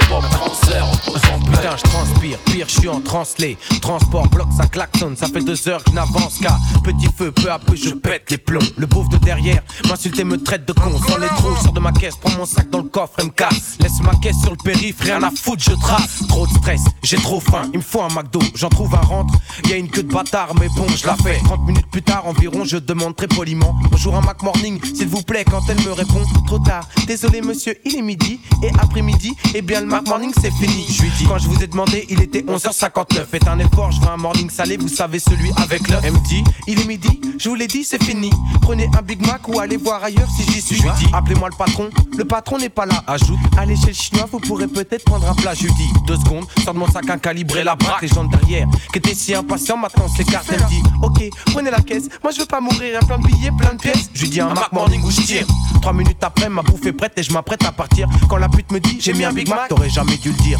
pas 0.08 0.16
repose 0.16 1.20
en 1.32 1.38
paix 1.40 1.50
Putain, 1.50 1.76
je 1.76 1.82
transpire, 1.82 2.38
pire, 2.38 2.66
je 2.68 2.80
suis 2.80 2.88
en 2.88 3.00
translé. 3.00 3.56
Transport, 3.80 4.28
bloc, 4.28 4.46
ça 4.56 4.66
klaxonne, 4.66 5.16
ça 5.16 5.26
fait 5.26 5.40
deux 5.40 5.68
heures 5.68 5.82
que 5.82 5.90
je 5.90 5.94
n'avance 5.96 6.38
qu'à 6.38 6.56
petit 6.84 7.08
feu, 7.16 7.32
peu 7.32 7.50
à 7.50 7.58
peu 7.58 7.74
je 7.74 7.90
pète 7.90 8.30
les 8.30 8.38
plombs. 8.38 8.60
Le 8.76 8.86
bouffe 8.86 9.08
de 9.08 9.16
derrière 9.18 9.62
m'insulte 9.88 10.18
et 10.18 10.24
me 10.24 10.40
traite 10.40 10.66
de 10.66 10.72
con. 10.72 10.92
Sans 11.08 11.18
les 11.18 11.28
trous, 11.28 11.56
sors 11.62 11.72
de 11.72 11.80
ma 11.80 11.92
caisse, 11.92 12.16
prends 12.16 12.36
mon 12.36 12.46
sac 12.46 12.70
dans 12.70 12.82
le 12.82 12.88
coffre 12.88 13.18
et 13.20 13.24
me 13.24 13.30
casse. 13.30 13.78
Laisse 13.80 14.00
ma 14.02 14.14
caisse 14.16 14.36
sur 14.40 14.50
le 14.50 14.56
périph', 14.62 15.00
rien 15.00 15.22
à 15.22 15.30
foutre, 15.30 15.62
je 15.62 15.72
trace. 15.72 16.22
Trop 16.28 16.46
de 16.46 16.52
stress, 16.52 16.82
j'ai 17.02 17.16
trop 17.16 17.40
faim, 17.40 17.68
il 17.72 17.78
me 17.78 17.84
faut 17.84 18.02
un 18.02 18.08
McDo, 18.08 18.40
j'en 18.54 18.68
trouve 18.68 18.94
un 18.94 18.98
rentre. 18.98 19.34
Y 19.68 19.72
a 19.72 19.76
une 19.76 19.88
queue 19.88 20.02
de 20.02 20.12
bâtard, 20.12 20.54
mais 20.60 20.68
bon, 20.76 20.86
je 20.88 21.06
la 21.06 21.16
fais. 21.16 21.38
30 21.44 21.66
minutes 21.66 21.90
plus 21.90 22.02
tard 22.02 22.26
environ, 22.26 22.64
je 22.64 22.76
demande 22.76 23.16
très 23.16 23.28
poliment. 23.28 23.74
Bonjour 23.90 24.14
un 24.16 24.20
Mac 24.20 24.42
Morning, 24.42 24.80
s'il 24.84 25.08
vous 25.08 25.22
plaît, 25.22 25.44
quand 25.44 25.62
elle 25.68 25.80
me 25.82 25.92
répond, 25.92 26.22
trop 26.46 26.58
tard. 26.58 26.86
Désolé 27.06 27.35
monsieur, 27.40 27.76
il 27.84 27.96
est 27.96 28.02
midi, 28.02 28.40
et 28.62 28.70
après-midi, 28.80 29.34
eh 29.54 29.62
bien 29.62 29.80
le 29.80 29.86
Mac 29.86 30.06
Morning 30.08 30.32
c'est 30.40 30.52
fini. 30.52 30.86
Je 30.88 31.02
lui 31.02 31.10
dis, 31.18 31.24
quand 31.24 31.38
je 31.38 31.48
vous 31.48 31.62
ai 31.62 31.66
demandé, 31.66 32.06
il 32.08 32.22
était 32.22 32.40
11h59. 32.40 33.26
Faites 33.30 33.48
un 33.48 33.58
effort, 33.58 33.90
je 33.92 34.00
veux 34.00 34.08
un 34.08 34.16
morning 34.16 34.50
salé, 34.50 34.76
vous 34.76 34.88
savez 34.88 35.18
celui 35.18 35.50
avec 35.56 35.88
l'œuf. 35.88 36.00
Elle 36.04 36.12
me 36.12 36.28
dit, 36.28 36.44
il 36.66 36.80
est 36.80 36.84
midi, 36.84 37.20
je 37.38 37.48
vous 37.48 37.54
l'ai 37.54 37.66
dit, 37.66 37.84
c'est 37.84 38.02
fini. 38.02 38.30
Prenez 38.62 38.88
un 38.98 39.02
Big 39.02 39.24
Mac 39.26 39.48
ou 39.48 39.58
allez 39.60 39.76
voir 39.76 40.02
ailleurs 40.02 40.28
si 40.30 40.44
j'y 40.52 40.60
suis. 40.60 40.76
Je 40.76 40.82
lui 40.82 40.90
dis, 40.98 41.06
appelez-moi 41.12 41.48
le 41.50 41.56
patron, 41.56 41.90
le 42.16 42.24
patron 42.24 42.58
n'est 42.58 42.68
pas 42.68 42.86
là. 42.86 43.02
Ajoute, 43.06 43.38
allez 43.56 43.76
chez 43.76 43.88
le 43.88 43.92
chinois, 43.92 44.28
vous 44.30 44.40
pourrez 44.40 44.68
peut-être 44.68 45.04
prendre 45.04 45.28
un 45.28 45.34
plat. 45.34 45.54
Je 45.54 45.64
lui 45.64 45.72
dis, 45.74 45.88
deux 46.06 46.16
secondes, 46.16 46.46
sors 46.64 46.74
de 46.74 46.78
mon 46.78 46.90
sac 46.90 47.08
un 47.10 47.18
calibré 47.18 47.64
la 47.64 47.76
braque. 47.76 48.02
Les 48.02 48.08
gens 48.08 48.24
derrière, 48.24 48.66
qui 48.92 48.98
étaient 48.98 49.14
si 49.14 49.34
impatients, 49.34 49.76
maintenant 49.76 50.08
s'écartent. 50.08 50.48
Elle 50.50 50.62
me 50.62 50.68
dit, 50.68 50.82
ok, 51.02 51.30
prenez 51.52 51.70
la 51.70 51.80
caisse, 51.80 52.08
moi 52.22 52.32
je 52.32 52.40
veux 52.40 52.46
pas 52.46 52.60
mourir, 52.60 52.92
y 52.92 52.96
a 52.96 53.00
plein 53.00 53.18
de 53.18 53.26
billets, 53.26 53.50
plein 53.58 53.74
de 53.74 53.80
pièces. 53.80 54.10
Je 54.14 54.22
lui 54.22 54.30
dis, 54.30 54.40
un 54.40 54.54
Mac 54.54 54.72
Morning 54.72 55.02
où 55.04 55.10
je 55.10 55.20
tire. 55.22 55.46
Trois 55.82 55.92
minutes 55.92 56.22
après, 56.22 56.48
ma 56.48 56.62
bouffe 56.62 56.84
est 56.86 56.92
prête 56.92 57.12
et 57.16 57.22
je 57.22 57.32
m'apprête 57.32 57.64
à 57.64 57.72
partir. 57.72 58.08
Quand 58.28 58.36
la 58.36 58.48
pute 58.48 58.70
me 58.70 58.78
dit, 58.78 58.98
j'ai 59.00 59.12
mis 59.14 59.24
un 59.24 59.32
Big 59.32 59.48
Mac, 59.48 59.68
t'aurais 59.68 59.88
jamais 59.88 60.16
dû 60.18 60.30
le 60.30 60.36
dire. 60.36 60.58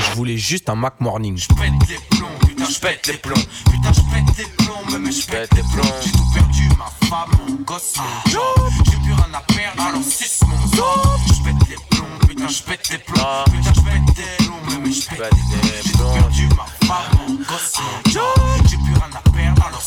Je 0.00 0.14
voulais 0.14 0.36
juste 0.36 0.68
un 0.68 0.74
Mac 0.74 1.00
Morning. 1.00 1.36
Je 1.36 1.48
pète 1.48 1.88
les 1.88 1.98
plombs, 2.16 2.28
putain, 2.46 2.64
je 2.68 2.78
pète 2.78 3.06
les 3.06 3.14
plombs. 3.14 3.34
Putain, 3.70 3.92
je 3.92 4.00
pète 4.00 4.38
les 4.38 4.64
plombs, 4.64 4.98
mais 5.00 5.12
je 5.12 5.26
pète 5.26 5.54
les 5.54 5.62
plombs. 5.62 5.94
J'ai 6.04 6.12
tout 6.12 6.26
perdu, 6.34 6.68
ma 6.78 7.08
femme, 7.08 7.30
mon 7.48 7.54
gosse, 7.64 7.94
mon 7.96 8.30
job. 8.30 8.70
J'ai 8.84 8.96
plus 8.96 9.12
rien 9.14 9.28
à 9.32 9.40
perdre, 9.52 9.82
alors 9.82 10.02
suce 10.02 10.40
mon 10.46 10.76
job. 10.76 11.20
Je 11.26 11.42
pète 11.42 11.68
les 11.70 11.96
plombs, 11.96 12.28
putain, 12.28 12.48
je 12.48 12.62
pète 12.62 12.88
les 12.90 12.98
plombs. 12.98 13.44
Putain, 13.46 13.72
je 13.74 13.80
pète 13.80 14.18
les 14.18 14.44
plombs, 14.46 14.80
mais 14.84 14.92
je 14.92 15.08
pète 15.08 15.20
les 15.20 15.48
plombs. 15.48 15.82
J'ai 15.84 15.92
tout 15.92 15.98
perdu, 15.98 16.48
ma 16.48 16.86
femme, 16.86 17.18
mon 17.28 17.34
gosse, 17.34 17.74
mon 17.80 18.10
job. 18.10 18.22
J'ai 18.68 18.76
plus 18.76 18.94
rien 18.94 19.10
à 19.14 19.30
perdre, 19.30 19.66
alors. 19.66 19.85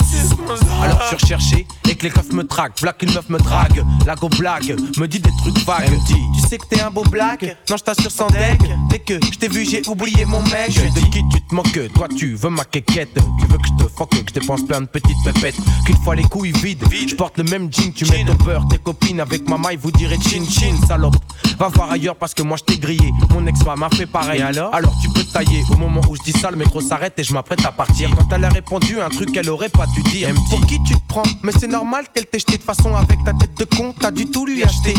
Alors 0.81 1.01
je 1.01 1.07
suis 1.07 1.15
recherché 1.15 1.67
et 1.89 1.95
que 1.95 2.03
les 2.03 2.09
keufs 2.09 2.31
me 2.31 2.43
traquent. 2.43 2.79
V'là 2.81 2.93
qu'une 2.93 3.13
meuf 3.13 3.29
me 3.29 3.37
drague. 3.39 3.83
La 4.05 4.15
go 4.15 4.29
blague, 4.29 4.75
me 4.97 5.07
dit 5.07 5.19
des 5.19 5.31
trucs 5.39 5.57
vagues. 5.65 5.83
Elle 5.85 5.91
me 5.91 6.05
dit, 6.05 6.21
tu 6.35 6.47
sais 6.47 6.57
que 6.57 6.65
t'es 6.67 6.81
un 6.81 6.91
beau 6.91 7.03
black? 7.03 7.43
Non, 7.69 7.77
je 7.77 7.83
t'assure 7.83 8.11
sans 8.11 8.27
deck. 8.27 8.59
Dès 8.89 8.99
que 8.99 9.15
je 9.15 9.37
t'ai 9.37 9.47
vu, 9.47 9.65
j'ai 9.65 9.81
oublié 9.87 10.25
mon 10.25 10.41
mec. 10.43 10.69
Je 10.69 10.81
de 10.81 11.05
qui 11.09 11.23
tu 11.29 11.41
te 11.41 11.55
moques 11.55 11.93
Toi, 11.93 12.07
tu 12.15 12.35
veux 12.35 12.49
ma 12.49 12.65
quéquette. 12.65 13.13
Tu 13.13 13.47
veux 13.47 13.57
que 13.57 13.67
je 13.67 13.83
te 13.83 13.89
fuck, 13.91 14.09
que 14.09 14.17
je 14.17 14.39
dépense 14.39 14.65
plein 14.65 14.81
de 14.81 14.87
petites 14.87 15.17
pépettes. 15.23 15.57
Qu'une 15.85 15.97
fois 15.97 16.15
les 16.15 16.23
couilles 16.23 16.51
vides, 16.51 16.83
je 17.07 17.15
porte 17.15 17.37
le 17.37 17.43
même 17.45 17.71
jean. 17.71 17.91
Tu 17.93 18.05
mets 18.05 18.23
ton 18.25 18.35
beurre, 18.43 18.67
tes 18.69 18.77
copines 18.77 19.19
avec 19.19 19.47
ma 19.49 19.57
maille, 19.57 19.77
vous 19.77 19.91
direz 19.91 20.17
chin 20.17 20.43
chin, 20.47 20.75
salope. 20.87 21.15
Va 21.57 21.67
voir 21.67 21.91
ailleurs 21.91 22.15
parce 22.15 22.33
que 22.33 22.43
moi 22.43 22.57
je 22.57 22.63
t'ai 22.63 22.79
grillé. 22.79 23.11
Mon 23.31 23.45
ex-femme 23.45 23.79
m'a 23.79 23.89
fait 23.89 24.05
pareil. 24.05 24.41
alors 24.41 24.73
Alors 24.73 24.93
tu 25.01 25.09
peux 25.09 25.23
tailler. 25.23 25.63
Au 25.71 25.75
moment 25.75 26.01
où 26.09 26.15
je 26.15 26.21
dis 26.21 26.31
ça, 26.31 26.51
le 26.51 26.57
métro 26.57 26.79
s'arrête 26.81 27.17
et 27.17 27.23
je 27.23 27.33
m'apprête 27.33 27.65
à 27.65 27.71
partir. 27.71 28.09
Quand 28.15 28.33
elle 28.33 28.45
a 28.45 28.49
répondu 28.49 29.01
un 29.01 29.09
truc 29.09 29.31
qu'elle 29.31 29.49
aurait 29.49 29.69
pas 29.69 29.85
dû 29.87 30.01
dire. 30.03 30.28
Pour 30.49 30.65
qui 30.65 30.81
tu 30.83 30.95
te 30.95 31.07
prends 31.07 31.23
Mais 31.43 31.51
c'est 31.51 31.67
normal 31.67 32.05
qu'elle 32.13 32.25
t'ait 32.25 32.39
jeté 32.39 32.57
de 32.57 32.63
façon 32.63 32.95
avec 32.95 33.23
ta 33.23 33.33
tête 33.33 33.57
de 33.57 33.65
con. 33.65 33.93
T'as 33.99 34.11
du 34.11 34.29
tout 34.29 34.45
lui 34.45 34.63
acheter. 34.63 34.93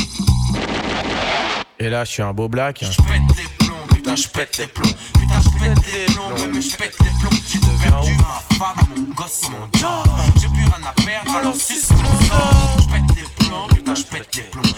Et 1.78 1.88
là, 1.88 2.04
je 2.04 2.10
suis 2.10 2.22
un 2.22 2.32
beau 2.32 2.48
black. 2.48 2.82
Je 2.82 2.96
pète 3.02 3.36
les 3.36 3.66
plombs, 3.66 3.86
putain, 3.94 4.16
je 4.16 4.28
pète 4.28 4.58
les 4.58 4.66
plombs. 4.66 4.90
Putain, 5.18 5.40
je 5.42 5.48
pète 5.58 5.86
les 5.92 6.14
plombs, 6.14 6.52
mais 6.52 6.60
je 6.60 6.76
pète 6.76 6.96
les 7.00 7.10
plombs. 7.20 7.38
J'ai 7.48 7.58
perdu, 7.58 8.12
ma 8.18 8.56
femme, 8.58 8.86
mon 8.96 9.14
gosse, 9.14 9.42
mon 9.50 9.78
job. 9.78 10.08
J'ai 10.40 10.48
plus 10.48 10.64
rien 10.64 10.86
à 10.86 10.92
perdre, 11.02 11.36
alors 11.36 11.54
suce 11.54 11.90
mon 11.90 12.20
job. 12.20 12.38
Je 12.78 12.84
pète 12.92 13.16
les 13.16 13.46
plombs, 13.46 13.66
putain, 13.74 13.94
je 13.94 14.02
pète 14.02 14.36
les 14.36 14.42
plombs. 14.42 14.69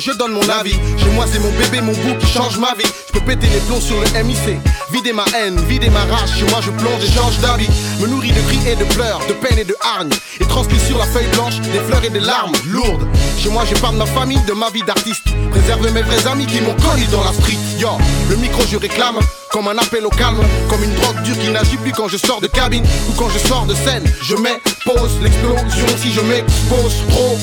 Je 0.00 0.12
donne 0.12 0.32
mon 0.32 0.48
avis. 0.48 0.74
Chez 0.98 1.10
moi, 1.10 1.26
c'est 1.30 1.38
mon 1.38 1.50
bébé, 1.52 1.80
mon 1.82 1.92
bout 1.92 2.18
qui 2.18 2.26
change 2.26 2.58
ma 2.58 2.74
vie. 2.74 2.88
Je 3.06 3.12
peux 3.12 3.24
péter 3.24 3.48
les 3.48 3.60
plombs 3.60 3.80
sur 3.80 3.96
le 4.00 4.24
MIC. 4.24 4.58
Vider 4.92 5.12
ma 5.12 5.24
haine, 5.36 5.60
vider 5.68 5.90
ma 5.90 6.00
rage. 6.00 6.38
Chez 6.38 6.46
moi, 6.46 6.60
je 6.62 6.70
plonge 6.70 7.04
et 7.04 7.12
change 7.12 7.38
d'avis. 7.38 7.68
Me 8.00 8.06
nourris 8.06 8.32
de 8.32 8.40
cris 8.40 8.60
et 8.66 8.76
de 8.76 8.84
pleurs, 8.94 9.20
de 9.28 9.34
peine 9.34 9.58
et 9.58 9.64
de 9.64 9.76
hargne. 9.80 10.10
Et 10.40 10.44
transcrit 10.44 10.80
sur 10.80 10.96
la 10.96 11.04
feuille 11.04 11.28
blanche 11.34 11.60
des 11.60 11.80
fleurs 11.80 12.04
et 12.04 12.10
des 12.10 12.20
larmes 12.20 12.52
lourdes. 12.66 13.06
Chez 13.38 13.50
moi, 13.50 13.64
je 13.68 13.78
parle 13.80 13.94
de 13.94 13.98
ma 14.00 14.06
famille, 14.06 14.40
de 14.46 14.52
ma 14.52 14.70
vie 14.70 14.82
d'artiste. 14.82 15.26
Préserve 15.50 15.92
mes 15.92 16.02
vrais 16.02 16.26
amis 16.26 16.46
qui 16.46 16.60
m'ont 16.60 16.76
connu 16.76 17.04
dans 17.12 17.24
la 17.24 17.32
street. 17.32 17.58
Yo, 17.78 17.90
le 18.30 18.36
micro, 18.36 18.62
je 18.70 18.76
réclame. 18.78 19.18
Comme 19.50 19.68
un 19.68 19.78
appel 19.78 20.06
au 20.06 20.10
calme, 20.10 20.40
comme 20.68 20.82
une 20.84 20.94
drogue 20.94 21.22
dure 21.22 21.38
qui 21.38 21.50
n'agit 21.50 21.76
plus 21.76 21.92
quand 21.92 22.08
je 22.08 22.16
sors 22.16 22.40
de 22.40 22.46
cabine 22.46 22.84
ou 23.08 23.12
quand 23.18 23.28
je 23.28 23.38
sors 23.38 23.66
de 23.66 23.74
scène. 23.74 24.04
Je 24.22 24.36
mets 24.36 24.60
pause 24.84 25.18
l'explosion 25.22 25.86
si 25.98 26.12
je 26.12 26.20
m'expose 26.20 26.94
trop. 27.10 27.36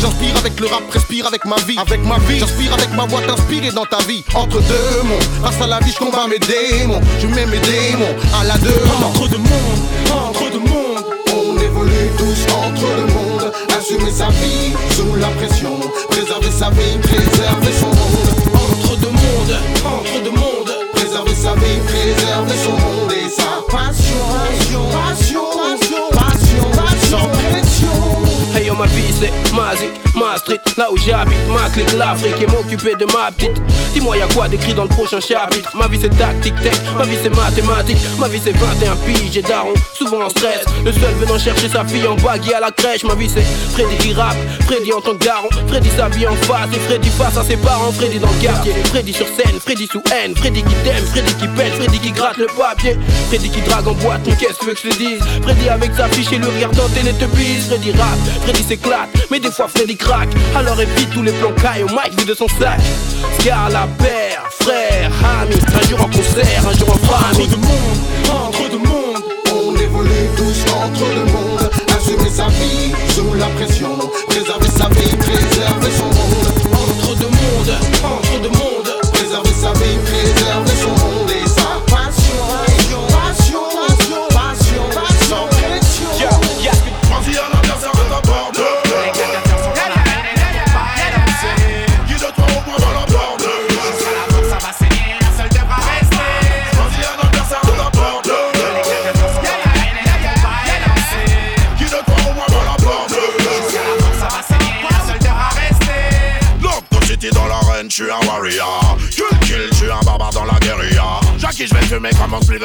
J'inspire 0.00 0.36
avec 0.36 0.60
le 0.60 0.66
rap, 0.66 0.82
respire 0.90 1.26
avec 1.26 1.44
ma 1.44 1.56
vie, 1.56 1.78
avec 1.78 2.04
ma 2.04 2.18
vie. 2.18 2.38
J'inspire 2.38 2.72
avec 2.74 2.92
ma 2.94 3.06
voix, 3.06 3.20
t'inspirer 3.22 3.70
dans 3.70 3.84
ta 3.84 3.98
vie. 3.98 4.24
Entre 4.34 4.60
deux 4.60 5.02
mondes, 5.04 5.22
face 5.42 5.60
à 5.60 5.66
la 5.66 5.78
vie, 5.80 5.92
je 5.92 5.98
combats 5.98 6.26
mes 6.28 6.38
démons. 6.38 7.00
Je 7.20 7.26
mets 7.26 7.46
mes 7.46 7.58
démons 7.58 8.14
à 8.38 8.44
la 8.44 8.58
demande. 8.58 9.04
Entre 9.04 9.28
deux 9.28 9.38
mondes, 9.38 9.82
entre 10.12 10.50
deux 10.50 10.58
mondes. 10.58 11.04
On 11.32 11.58
évolue 11.58 12.10
tous 12.18 12.52
entre 12.52 12.80
deux 12.96 13.12
mondes. 13.12 13.52
Assumer 13.76 14.10
sa 14.10 14.28
vie 14.28 14.72
sous 14.94 15.14
la 15.16 15.28
pression. 15.28 15.78
Préserver 16.10 16.50
sa 16.50 16.70
vie, 16.70 16.98
préserver 17.02 17.72
son 17.80 17.95
Hey 29.18 29.30
yo 30.14 30.15
vie 30.48 30.58
Là 30.76 30.90
où 30.92 30.96
j'habite, 30.96 31.48
ma 31.48 31.68
clique 31.70 31.92
l'Afrique 31.96 32.40
Et 32.40 32.46
m'occuper 32.46 32.94
de 32.94 33.06
ma 33.06 33.30
petite. 33.30 33.60
Dis-moi 33.92 34.16
y'a 34.16 34.26
quoi 34.28 34.48
d'écrit 34.48 34.74
dans 34.74 34.82
le 34.82 34.88
prochain 34.88 35.20
chapitre? 35.20 35.70
Ma 35.74 35.88
vie 35.88 35.98
c'est 36.00 36.16
tactique 36.16 36.54
tech, 36.62 36.74
ma 36.96 37.04
vie 37.04 37.16
c'est 37.22 37.34
mathématique. 37.34 37.98
Ma 38.18 38.28
vie 38.28 38.40
c'est 38.42 38.52
21 38.56 38.96
piges 38.96 39.36
et 39.36 39.42
daron, 39.42 39.74
souvent 39.94 40.24
en 40.24 40.28
stress. 40.28 40.64
Le 40.84 40.92
seul 40.92 41.14
venant 41.14 41.38
chercher 41.38 41.68
sa 41.68 41.84
fille 41.84 42.06
en 42.06 42.16
baggy 42.16 42.52
à 42.52 42.60
la 42.60 42.70
crèche. 42.70 43.04
Ma 43.04 43.14
vie 43.14 43.30
c'est 43.32 43.44
Freddy 43.72 43.96
qui 43.98 44.12
rappe, 44.12 44.36
Freddy 44.66 44.92
en 44.92 45.00
tant 45.00 45.16
que 45.16 45.24
daron. 45.24 45.48
Freddy 45.68 45.88
s'habille 45.96 46.26
en 46.26 46.36
face. 46.36 46.68
Et 46.74 46.80
Freddy 46.80 47.08
face 47.10 47.36
à 47.36 47.44
ses 47.44 47.56
parents. 47.56 47.92
Freddy 47.92 48.18
dans 48.18 48.30
le 48.30 48.42
quartier, 48.42 48.72
Freddy 48.86 49.12
sur 49.12 49.26
scène, 49.26 49.58
Freddy 49.60 49.86
sous 49.86 50.02
haine. 50.12 50.34
Freddy 50.36 50.62
qui 50.62 50.74
t'aime, 50.84 51.04
Freddy 51.06 51.34
qui 51.34 51.48
pète, 51.48 51.72
Freddy 51.74 51.98
qui 51.98 52.12
gratte 52.12 52.36
le 52.36 52.46
papier. 52.46 52.96
Freddy 53.28 53.50
qui 53.50 53.60
drague 53.62 53.88
en 53.88 53.92
boîte, 53.92 54.20
mais 54.26 54.36
qu'est-ce 54.36 54.58
que 54.58 54.76
je 54.76 54.88
te 54.88 54.96
dise? 54.96 55.20
Freddy 55.42 55.68
avec 55.68 55.94
sa 55.94 56.08
fiche 56.08 56.32
et 56.32 56.38
le 56.38 56.48
rire 56.48 56.70
dans 56.72 56.88
télé 56.88 57.12
te 57.12 57.24
Freddy 57.26 57.92
rap, 57.92 58.18
Freddy 58.42 58.62
s'éclate, 58.62 59.08
mais 59.30 59.40
des 59.40 59.50
fois 59.50 59.68
Freddy 59.68 59.96
craque 59.96 60.25
Alors 60.54 60.80
évite 60.80 61.10
tous 61.10 61.22
les 61.22 61.32
plans 61.32 61.52
caille 61.52 61.82
au 61.82 61.88
mic 61.88 62.18
vu 62.18 62.24
de 62.24 62.34
son 62.34 62.48
sac. 62.48 62.80
Scar 63.38 63.68
la 63.70 63.86
paire, 63.98 64.42
frères, 64.60 65.12
amis, 65.40 65.60
un 65.74 65.88
jour 65.88 66.00
en 66.00 66.08
concert, 66.08 66.68
un 66.68 66.78
jour 66.78 66.90
en 66.90 66.98
famille. 67.06 67.46
Entre 67.46 67.50
deux 67.50 67.56
mondes, 67.58 68.00
entre 68.30 68.70
deux 68.70 68.78
mondes, 68.78 69.24
on 69.52 69.76
évolue 69.76 70.28
tous 70.36 70.64
entre 70.72 71.14
deux 71.14 71.32
mondes. 71.32 71.70
Assumer 71.96 72.30
sa 72.30 72.46
vie 72.48 72.92
sous 73.14 73.34
la 73.34 73.46
pression, 73.46 73.98
préserver 74.28 74.65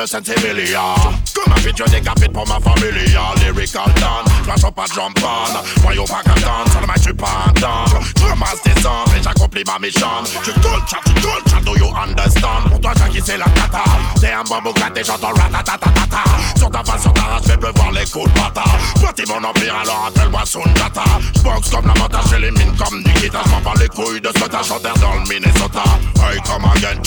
comme 0.07 1.30
Comme 1.51 1.57
un 1.57 1.67
vidéo 1.67 1.85
décapite 1.87 2.31
pour 2.31 2.47
ma 2.47 2.59
familia 2.59 3.21
Lyrical 3.37 3.91
Dan, 3.95 4.33
flash 4.43 4.61
pas 4.73 4.85
de 4.87 4.93
champagne 4.93 5.61
Voyons 5.81 6.05
pas 6.05 6.21
qu'à 6.23 6.39
danse, 6.39 6.71
sur 6.71 6.81
le 6.81 6.87
mic 6.87 6.95
je 6.97 7.01
suis 7.01 7.13
pas 7.13 7.45
un 7.47 7.51
dingue 7.59 8.03
Je 8.17 8.25
ramasse 8.25 8.61
des 8.63 8.81
cendres 8.81 9.13
et 9.17 9.23
j'accomplis 9.23 9.63
ma 9.65 9.79
mission. 9.79 10.07
Tu 10.43 10.51
chat, 10.51 10.97
tu 11.05 11.21
chat, 11.21 11.61
do 11.65 11.75
you 11.77 11.91
understand? 11.95 12.69
Pour 12.69 12.79
toi 12.79 12.93
Jackie 12.97 13.21
c'est 13.23 13.37
la 13.37 13.45
cata 13.45 13.83
T'es 14.19 14.31
un 14.31 14.43
bambou 14.43 14.73
gâté, 14.73 15.01
j'entends 15.05 15.33
ratatatata 15.33 16.23
Sur 16.57 16.69
ta 16.69 16.83
face, 16.83 17.01
sur 17.01 17.13
ta 17.13 17.21
race, 17.21 17.45
fais 17.45 17.57
pleuvoir 17.57 17.91
les 17.91 18.05
coups 18.05 18.31
de 18.31 18.39
bâtard. 18.39 18.77
Bâtis 19.01 19.23
mon 19.27 19.43
empire, 19.43 19.75
alors 19.81 20.07
appelle-moi 20.07 20.45
Sunjata 20.45 21.03
J'boxe 21.35 21.69
comme 21.69 21.87
la 21.87 21.93
montage, 21.99 22.25
j'élimine 22.29 22.75
comme 22.77 23.03
Nikita. 23.03 23.41
J'm'en 23.47 23.61
bats 23.61 23.79
les 23.79 23.87
couilles 23.89 24.21
de 24.21 24.29
ce 24.29 24.45
tas 24.45 24.63
chanteur 24.63 24.93
dans 24.99 25.15
le 25.15 25.27
Minnesota. 25.27 25.83
Hey, 26.21 26.39
come 26.45 26.65
again, 26.75 27.01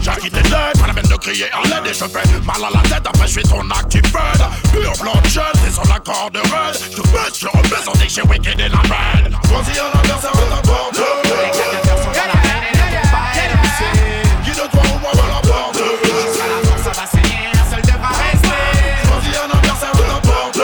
Jackie 0.00 0.30
t'es 0.30 0.42
dead, 0.42 0.80
pas 0.80 0.86
la 0.86 0.94
peine 0.94 1.10
de 1.10 1.16
crier 1.16 1.46
à 1.52 1.62
l'aide 1.64 1.90
Et 1.90 1.92
je 1.92 2.04
fais 2.04 2.40
mal 2.46 2.64
à 2.64 2.70
la 2.72 2.82
tête, 2.88 3.06
après 3.06 3.26
je 3.26 3.32
suis 3.32 3.42
ton 3.42 3.68
active 3.70 3.89
bird 3.98 4.40
Pure 4.72 4.92
bloodshed, 5.00 5.52
t'es 5.64 5.72
sur 5.72 5.86
la 5.86 5.98
corde 5.98 6.36
raide 6.36 6.76
Je 6.90 7.02
baisse, 7.02 7.40
je 7.40 7.46
on 7.88 7.92
dit 7.92 8.06
que 8.06 8.12
j'ai 8.12 8.22
wicked 8.22 8.60
et 8.60 8.68
la 8.68 8.78
de 15.72 16.90
va 16.90 17.06
saigner, 17.06 17.48
un. 17.52 18.48
Vas-y 19.08 19.36
à 19.36 19.46
de 19.46 19.52
ta 19.52 20.20
porte 20.20 20.60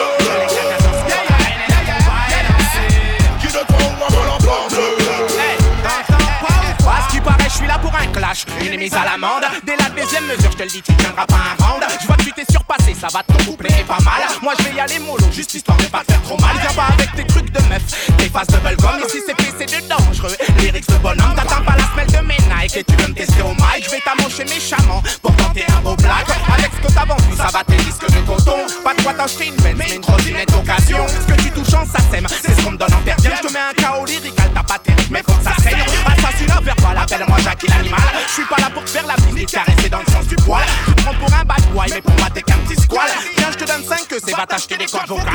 je 8.36 8.66
une 8.66 8.78
mise 8.78 8.94
à 8.94 9.04
l'amende. 9.04 9.44
Dès 9.64 9.76
la 9.76 9.88
deuxième 9.90 10.26
mesure, 10.26 10.50
je 10.50 10.56
te 10.56 10.62
le 10.62 10.68
dis, 10.68 10.82
tu 10.82 10.94
tiendras 10.94 11.26
pas 11.26 11.36
un 11.36 11.65
Aller 14.88 15.00
mollo, 15.00 15.32
juste 15.32 15.54
histoire 15.54 15.76
de 15.78 15.86
pas 15.86 16.04
c'est 45.04 45.25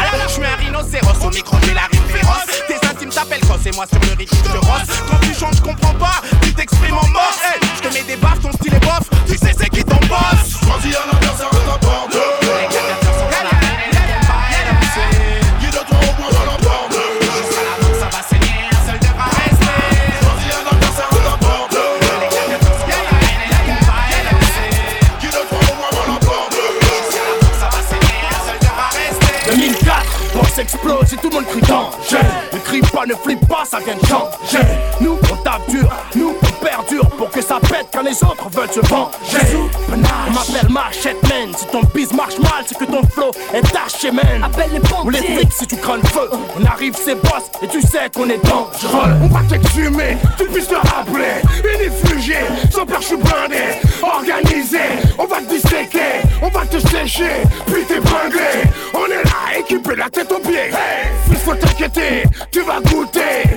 arrive 46.81 46.95
c'est 46.95 47.15
boss 47.15 47.51
et 47.61 47.67
tu 47.67 47.79
sais 47.81 48.09
qu'on 48.15 48.27
est 48.27 48.43
dangereux. 48.43 49.13
On 49.21 49.27
va 49.27 49.41
t'exhumer, 49.47 50.17
tu 50.37 50.45
puisses 50.45 50.67
te 50.67 50.73
rappeler. 50.73 51.41
Unifugé, 51.63 52.37
sans 52.71 52.85
peur 52.85 53.01
je 53.01 53.07
suis 53.07 53.17
blindé. 53.17 53.63
Organisé, 54.01 54.79
on 55.19 55.25
va 55.25 55.37
te 55.37 55.49
disséquer 55.49 56.21
On 56.41 56.47
va 56.47 56.65
te 56.65 56.79
sécher, 56.79 57.43
puis 57.67 57.83
t'épingler. 57.83 58.65
On 58.95 59.05
est 59.05 59.23
là, 59.23 59.59
équipé 59.59 59.95
la 59.95 60.09
tête 60.09 60.31
aux 60.31 60.39
pieds. 60.39 60.69
Hey, 60.71 61.37
faut 61.43 61.55
t'inquiéter, 61.55 62.23
tu 62.51 62.61
vas 62.61 62.79
goûter 62.81 63.50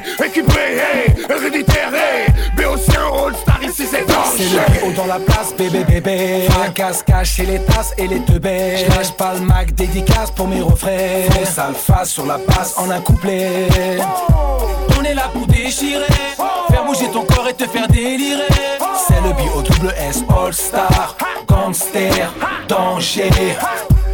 c'est 4.44 4.56
C'est 4.56 4.80
le 4.82 4.88
haut 4.88 4.92
dans 4.92 5.06
la 5.06 5.18
place, 5.18 5.54
bébé 5.56 5.84
bébé. 5.84 6.46
Fracasse, 6.50 7.02
cacher 7.02 7.46
les 7.46 7.60
tasses 7.60 7.92
et 7.98 8.06
les 8.06 8.20
teubés. 8.20 8.76
Je 8.84 8.96
lâche 8.96 9.12
pas 9.12 9.34
le 9.34 9.40
Mac, 9.40 9.74
dédicace 9.74 10.30
pour 10.30 10.48
mes 10.48 10.60
refrains. 10.60 11.30
Faux 11.30 11.44
sale 11.44 11.74
face 11.74 12.10
sur 12.10 12.26
la 12.26 12.38
passe 12.38 12.74
en 12.76 12.90
un 12.90 13.00
couplet. 13.00 13.68
On 14.98 15.04
est 15.04 15.14
là 15.14 15.30
pour 15.32 15.46
déchirer. 15.46 16.04
Faire 16.68 16.84
bouger 16.84 17.08
ton 17.12 17.24
corps 17.24 17.48
et 17.48 17.54
te 17.54 17.64
faire 17.64 17.88
délirer. 17.88 18.42
C'est 19.06 19.20
le 19.22 19.32
bio 19.34 19.62
double 19.62 19.94
S 19.98 20.22
All 20.28 20.52
Star 20.52 21.16
Gangster, 21.48 22.32
danger. 22.68 23.30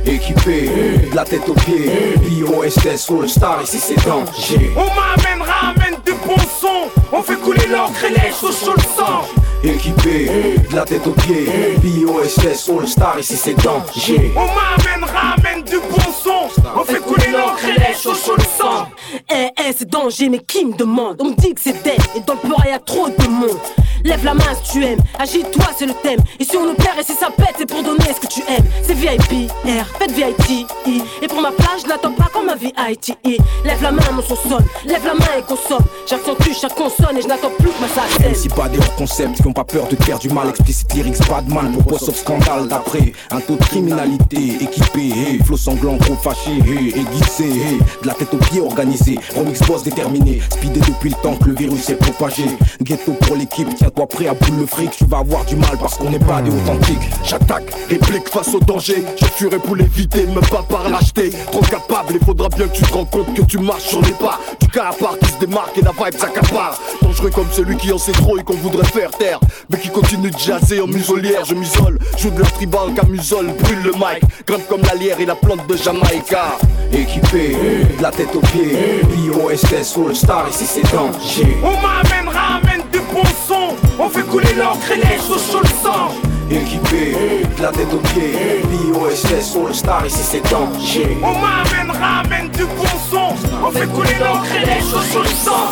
Équipé, 0.07 0.71
de 1.11 1.15
la 1.15 1.25
tête 1.25 1.47
aux 1.47 1.55
pieds, 1.55 2.15
B.O.S.S. 2.17 3.11
All 3.11 3.29
Star, 3.29 3.63
ici 3.63 3.79
c'est 3.79 4.07
danger. 4.07 4.71
On 4.75 4.81
m'amène, 4.81 5.47
ramène 5.47 6.01
du 6.07 6.13
bon 6.13 6.37
son. 6.59 6.89
On 7.13 7.23
fait 7.23 7.37
couler 7.37 7.67
l'encre 7.67 8.05
et 8.05 8.11
les 8.11 8.33
choses 8.33 8.57
sur 8.57 8.75
le 8.75 8.83
sang 8.83 9.40
Équipé, 9.63 10.27
de 10.71 10.75
la 10.75 10.85
tête 10.85 11.07
aux 11.07 11.13
pieds, 11.13 11.77
B.O.S.S. 11.83 12.71
All 12.71 12.89
Star, 12.89 13.19
ici 13.19 13.37
c'est 13.37 13.55
danger. 13.63 14.33
On 14.35 14.47
m'amène, 14.47 15.05
ramène 15.05 15.63
du 15.65 15.77
bon 15.77 16.13
son 16.23 16.49
On 16.75 16.83
fait 16.85 16.99
couler 17.01 17.31
l'encre 17.31 17.65
et 17.67 17.79
les 17.79 17.95
choses 17.95 18.21
sur 18.21 18.37
le 18.37 18.43
sang 18.43 18.89
Eh, 19.31 19.49
eh, 19.59 19.73
c'est 19.77 19.89
danger, 19.89 20.29
mais 20.29 20.39
qui 20.39 20.65
me 20.65 20.77
demande? 20.77 21.17
On 21.21 21.31
me 21.31 21.35
dit 21.35 21.55
que 21.55 21.61
c'est 21.61 21.83
dead, 21.83 22.01
et 22.17 22.21
dans 22.21 22.35
le 22.35 22.41
peur, 22.41 22.65
y 22.67 22.71
a 22.71 22.79
trop 22.79 23.09
de 23.09 23.29
monde. 23.29 23.59
Lève 24.05 24.25
la 24.25 24.35
main 24.35 24.45
si 24.63 24.73
tu 24.73 24.85
aimes, 24.85 25.01
agite-toi, 25.19 25.67
c'est 25.77 25.87
le 25.87 25.93
thème. 26.03 26.21
Et 26.39 26.45
si 26.45 26.57
on 26.57 26.67
nous 26.67 26.75
perd 26.75 26.99
et 26.99 27.03
si 27.03 27.13
ça 27.13 27.29
pète, 27.37 27.55
c'est 27.59 27.67
pour 27.67 27.83
donner 27.83 28.13
ce 28.15 28.27
que 28.27 28.33
tu 28.33 28.41
aimes. 28.49 28.65
C'est 28.83 28.95
VIP, 28.95 29.51
R, 29.65 29.87
faites 29.99 30.13
VIP. 30.13 30.67
I. 30.87 31.03
Et 31.23 31.29
pour 31.29 31.41
ma 31.41 31.51
plage, 31.51 31.83
je 31.83 31.89
n'attends 31.89 32.13
pas 32.13 32.29
comme 32.33 32.47
ma 32.47 32.57
vie 32.57 32.73
IT. 32.89 33.17
Lève 33.65 33.83
la 33.83 33.93
main, 33.93 34.03
mon 34.13 34.23
son 34.23 34.37
sonne, 34.37 34.65
lève 34.87 35.05
la 35.05 35.15
main 35.15 35.39
et 35.39 35.43
consomme. 35.43 35.85
J'accentue 36.09 36.53
chaque 36.59 36.75
consonne 36.75 37.17
et 37.19 37.23
je 37.23 37.29
n'attends 37.29 37.51
plus 37.59 37.69
que 37.69 37.81
ma 37.81 37.89
salle 37.89 38.35
Si 38.35 38.49
pas 38.49 38.69
des 38.69 38.79
hors 38.79 38.95
concepts 38.97 39.43
qui 39.43 39.47
ont 39.47 39.53
pas 39.53 39.65
peur 39.65 39.87
de 39.89 39.97
te 39.97 40.03
faire 40.03 40.19
du 40.19 40.31
mal, 40.31 40.49
explicite 40.49 40.93
lyrics, 40.95 41.19
pas 41.29 41.43
de 41.43 41.53
mal 41.53 41.71
pour 41.73 41.83
boss 41.83 42.09
of 42.09 42.17
scandale 42.17 42.69
d'après. 42.69 43.13
Un 43.31 43.41
taux 43.41 43.57
de 43.57 43.65
criminalité 43.65 44.57
équipé, 44.61 45.11
hey, 45.11 45.39
flow 45.45 45.57
sanglant, 45.57 45.97
gros 45.97 46.17
fâché, 46.17 46.53
hey, 46.53 46.89
aiguisé, 46.89 47.49
hey, 47.49 47.79
de 48.03 48.07
la 48.07 48.15
tête 48.15 48.33
aux 48.33 48.39
pieds 48.39 48.61
organisé, 48.61 49.00
remix 49.37 49.61
boss 49.67 49.83
déterminé, 49.83 50.41
speedé 50.51 50.81
depuis 50.81 51.11
le 51.11 51.17
temps 51.23 51.37
que 51.37 51.49
le 51.49 51.55
virus 51.55 51.89
est 51.89 51.95
propagé. 51.95 52.45
Ghetto 52.83 53.13
pour 53.13 53.37
l'équipe, 53.37 53.69
tiens-toi 53.77 54.07
prêt 54.07 54.29
à 54.29 54.35
boule 54.35 54.61
le 54.61 54.67
fric, 54.67 54.91
tu 54.91 55.05
vas 55.07 55.19
avoir 55.19 55.45
du 55.45 55.57
mal 55.57 55.77
parce 55.79 55.97
qu'on 55.97 56.11
n'est 56.11 56.19
pas 56.19 56.43
des 56.43 56.51
authentiques. 56.51 57.09
J'attaque, 57.25 57.71
réplique 57.89 58.29
face 58.29 58.55
au 58.55 58.61
danger. 58.61 59.05
Je 59.17 59.27
fuirai 59.27 59.59
pour 59.59 59.77
l'éviter, 59.77 60.27
même 60.27 60.47
pas 60.51 60.63
par 60.69 60.89
lâcheté. 60.89 61.31
Trop 61.51 61.61
capable, 61.61 62.15
il 62.15 62.25
faudra 62.25 62.49
bien 62.49 62.69
que 62.69 62.77
tu 62.77 62.83
te 62.83 62.93
rends 62.93 63.05
compte 63.05 63.35
que 63.35 63.43
tu 63.43 63.59
marches 63.59 63.89
sur 63.89 64.03
les 64.03 64.13
pas. 64.13 64.39
Du 64.61 64.69
cas 64.69 64.91
à 64.91 64.93
part 64.93 65.19
qui 65.19 65.31
se 65.31 65.39
démarque 65.39 65.77
et 65.79 65.83
la 65.83 65.93
vibe 65.93 66.19
s'accapare. 66.19 66.79
Dangereux 67.03 67.31
comme 67.31 67.49
celui 67.53 67.77
qui 67.77 67.93
en 67.93 67.99
sait 67.99 68.13
trop 68.13 68.39
et 68.39 68.43
qu'on 68.43 68.57
voudrait 68.57 68.85
faire 68.85 69.11
taire. 69.11 69.41
Mais 69.71 69.79
qui 69.79 69.89
continue 69.89 70.31
de 70.31 70.39
jaser 70.39 70.81
en 70.81 70.87
muselière. 70.87 71.45
Je 71.45 71.55
m'isole, 71.55 71.99
joue 72.17 72.31
de 72.31 72.41
la 72.41 72.47
tribal, 72.47 72.91
musole, 73.09 73.49
brûle 73.59 73.83
le 73.83 73.93
mic. 73.93 74.23
Grimpe 74.47 74.67
comme 74.69 74.83
la 74.83 74.95
lierre 74.95 75.21
et 75.21 75.27
la 75.27 75.35
plante 75.35 75.67
de 75.67 75.77
Jamaïca. 75.77 76.57
Équipé, 76.93 77.57
de 77.97 78.03
la 78.03 78.11
tête 78.11 78.35
aux 78.35 78.41
pieds. 78.41 78.90
B.O.S.S. 78.99 79.97
All 79.97 80.15
Star, 80.15 80.49
ici 80.49 80.67
c'est 80.67 80.93
danger. 80.93 81.57
On 81.63 81.73
m'amène, 81.81 82.29
ramène 82.29 82.83
du 82.93 82.99
bon 83.13 83.23
son. 83.47 83.75
On 83.99 84.09
fait 84.09 84.23
couler 84.23 84.55
l'encre 84.55 84.91
et 84.93 84.97
les 84.97 85.19
choses 85.19 85.45
sur 85.49 85.61
le 85.61 85.69
sang. 85.83 86.15
Équipé, 86.51 87.15
de 87.57 87.63
la 87.63 87.69
tête 87.69 87.93
aux 87.93 87.99
pieds. 87.99 88.63
B.O.S.S. 88.65 89.57
All 89.57 89.75
Star, 89.75 90.07
ici 90.07 90.23
c'est 90.23 90.51
danger. 90.51 91.17
On 91.23 91.33
m'amène, 91.33 91.91
ramène 91.91 92.49
du 92.51 92.65
bon 92.65 92.97
son. 93.11 93.35
On 93.65 93.71
fait 93.71 93.87
couler 93.87 94.17
l'encre 94.21 94.55
et 94.57 94.67
les 94.67 94.81
choses 94.81 95.07
sur 95.11 95.23
le 95.23 95.29
sang. 95.29 95.71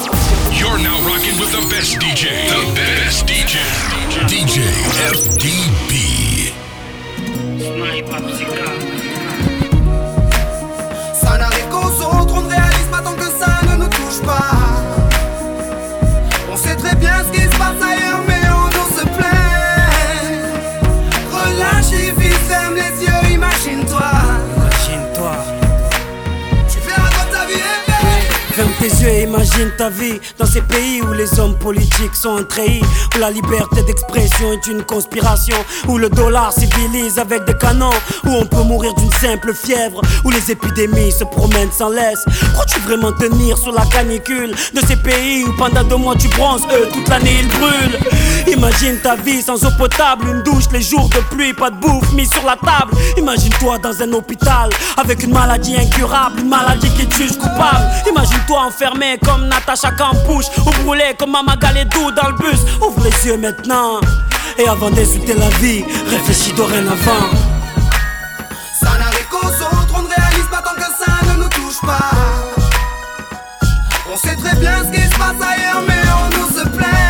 You're 0.53 0.79
now 0.79 0.99
rocking 1.09 1.39
with 1.41 1.53
the 1.53 1.63
best 1.69 1.99
DJ. 1.99 2.29
The 2.49 2.65
best 2.75 3.27
DJ. 3.27 3.59
DJ 4.29 4.61
FDB. 5.13 6.09
Ça 7.61 7.71
On 16.51 16.57
sait 16.57 16.75
très 16.77 16.95
bien 16.97 17.13
ce 17.25 17.31
qui 17.33 17.43
se 17.43 17.51
passe 17.51 17.83
ailleurs, 17.83 18.21
mais 18.27 18.38
tes 28.79 28.89
yeux 28.89 29.23
imagine 29.23 29.71
ta 29.77 29.89
vie 29.89 30.21
dans 30.39 30.47
ces 30.47 30.61
pays 30.61 31.03
où 31.03 31.13
les 31.13 31.39
hommes 31.41 31.59
politiques 31.59 32.15
sont 32.15 32.37
un 32.37 32.45
treillis, 32.45 32.83
où 33.15 33.19
la 33.19 33.31
liberté 33.31 33.83
d'expression 33.83 34.53
est 34.53 34.67
une 34.67 34.83
conspiration, 34.83 35.57
où 35.89 35.99
le 35.99 36.09
dollar 36.09 36.53
civilise 36.53 37.19
avec 37.19 37.45
des 37.45 37.55
canons, 37.55 37.91
où 38.25 38.31
on 38.31 38.47
peut 38.47 38.63
mourir 38.63 38.95
d'une 38.95 39.13
simple 39.13 39.53
fièvre, 39.55 40.01
où 40.25 40.31
les 40.31 40.51
épidémies 40.51 41.13
se 41.13 41.25
promènent 41.25 41.73
sans 41.73 41.91
laisse. 41.91 42.25
Crois-tu 42.53 42.81
vraiment 42.81 43.13
tenir 43.13 43.59
sur 43.59 43.73
la 43.73 43.85
canicule 43.87 44.51
de 44.51 44.81
ces 44.87 44.97
pays 44.97 45.45
où 45.45 45.53
pendant 45.57 45.85
deux 45.85 45.97
mois 45.97 46.17
tu 46.17 46.29
bronzes, 46.29 46.63
eux 46.73 46.89
toute 46.93 47.09
l'année 47.09 47.41
ils 47.41 47.49
brûlent? 47.49 47.99
Imagine 48.47 48.99
ta 49.03 49.17
vie 49.17 49.43
sans 49.43 49.63
eau 49.65 49.71
potable, 49.77 50.29
une 50.29 50.43
douche 50.43 50.65
les 50.73 50.81
jours 50.81 51.09
de 51.11 51.21
pluie, 51.35 51.53
pas 51.53 51.71
de 51.71 51.77
bouffe 51.77 52.13
mise 52.13 52.31
sur 52.31 52.45
la 52.45 52.57
table. 52.57 52.93
Imagine-toi 53.17 53.79
dans 53.79 54.03
un 54.03 54.13
hôpital 54.13 54.71
avec 54.97 55.23
une 55.23 55.33
maladie 55.33 55.77
incurable, 55.77 56.41
une 56.41 56.49
maladie 56.49 56.91
qui 56.91 57.07
te 57.07 57.17
juge 57.17 57.37
coupable. 57.37 57.87
Imagine-toi 58.09 58.68
enfermé 58.69 59.19
comme 59.25 59.49
Natacha 59.49 59.91
Campouche 59.93 60.47
ou 60.59 60.85
brûlé 60.85 61.15
comme 61.19 61.31
Mama 61.31 61.57
Galedou 61.57 62.11
dans 62.11 62.29
le 62.29 62.35
bus. 62.35 62.61
Ouvre 62.83 63.03
les 63.03 63.27
yeux 63.27 63.39
maintenant 63.39 64.01
et 64.59 64.69
avant 64.69 64.91
d'insulter 64.91 65.35
la 65.35 65.49
vie, 65.61 65.85
réfléchis 66.07 66.53
dorénavant. 66.53 67.31
Ça 68.79 68.91
n'arrive 68.99 69.27
qu'aux 69.31 69.47
autres, 69.47 69.95
on 69.97 70.03
ne 70.03 70.09
réalise 70.09 70.49
pas 70.51 70.63
tant 70.63 70.75
que 70.75 70.83
ça 70.83 71.13
ne 71.29 71.43
nous 71.43 71.49
touche 71.49 71.81
pas. 71.81 72.11
On 74.13 74.17
sait 74.17 74.37
très 74.37 74.55
bien 74.57 74.85
ce 74.85 74.91
qui 74.95 75.03
se 75.03 75.19
passe 75.19 75.41
ailleurs, 75.41 75.83
mais 75.87 76.03
on 76.21 76.39
nous 76.39 76.59
se 76.59 76.69
plaît. 76.69 77.08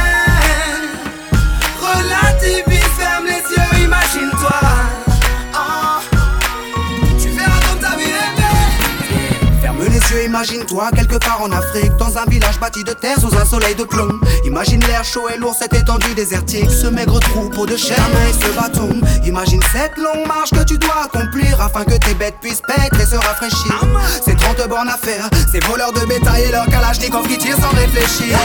Imagine-toi 10.29 10.91
quelque 10.95 11.17
part 11.17 11.41
en 11.41 11.51
Afrique, 11.51 11.91
dans 11.99 12.19
un 12.19 12.27
village 12.27 12.61
bâti 12.61 12.85
de 12.85 12.93
terre 12.93 13.19
sous 13.19 13.35
un 13.35 13.47
soleil 13.47 13.75
de 13.75 13.85
plomb. 13.85 14.13
Imagine 14.45 14.81
l'air 14.87 15.03
chaud 15.03 15.27
et 15.35 15.39
lourd, 15.39 15.57
cette 15.59 15.73
étendue 15.73 16.15
désertique, 16.15 16.71
ce 16.71 16.87
maigre 16.87 17.19
troupeau 17.19 17.65
de 17.65 17.77
chair 17.77 17.99
et 18.29 18.33
ce 18.33 18.51
bâton. 18.53 18.91
Imagine 19.25 19.61
cette 19.73 19.97
longue 19.97 20.27
marche 20.27 20.51
que 20.51 20.63
tu 20.65 20.77
dois 20.77 21.05
accomplir 21.05 21.61
afin 21.61 21.85
que 21.85 21.97
tes 21.97 22.13
bêtes 22.15 22.37
puissent 22.43 22.61
paître 22.61 23.01
et 23.01 23.07
se 23.07 23.17
rafraîchir. 23.17 23.81
Ces 24.23 24.37
30 24.37 24.69
bornes 24.69 24.91
à 24.91 24.99
faire, 24.99 25.29
ces 25.51 25.61
voleurs 25.61 25.93
de 25.93 26.01
bétail 26.01 26.45
et 26.45 26.53
leurs 26.53 26.67
kalachnikov 26.67 27.27
qui 27.27 27.39
tirent 27.39 27.57
sans 27.57 27.75
réfléchir. 27.75 28.39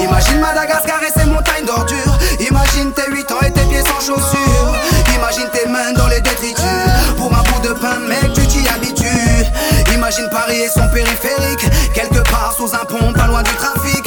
Imagine 0.00 0.38
Madagascar 0.38 1.00
et 1.02 1.18
ses 1.18 1.26
montagnes 1.26 1.64
d'ordures. 1.64 2.18
Imagine 2.40 2.92
tes 2.92 3.10
8 3.10 3.32
ans 3.32 3.40
et 3.46 3.52
tes 3.52 3.64
pieds 3.70 3.82
sans 3.82 4.00
chaussures. 4.00 4.76
Imagine 5.16 5.48
tes 5.52 5.66
mains 5.68 5.92
dans 5.96 6.08
les 6.08 6.20
détritus. 6.20 6.62
Pour 7.16 7.32
un 7.32 7.42
bout 7.42 7.66
de 7.66 7.72
pain, 7.72 7.98
mec. 8.06 8.41
Imagine 10.12 10.30
Paris 10.30 10.60
et 10.60 10.68
son 10.68 10.86
périphérique. 10.88 11.70
Quelque 11.94 12.20
part 12.30 12.52
sous 12.54 12.74
un 12.74 12.84
pont, 12.84 13.14
pas 13.14 13.26
loin 13.28 13.42
du 13.42 13.50
trafic. 13.52 14.04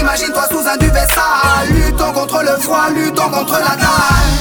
Imagine-toi 0.00 0.44
sous 0.50 0.66
un 0.66 0.78
duvet 0.78 1.06
sale. 1.14 1.68
Luttons 1.74 2.10
contre 2.12 2.42
le 2.42 2.58
froid, 2.58 2.88
luttons 2.94 3.28
contre 3.28 3.58
la 3.58 3.76
dalle. 3.76 4.32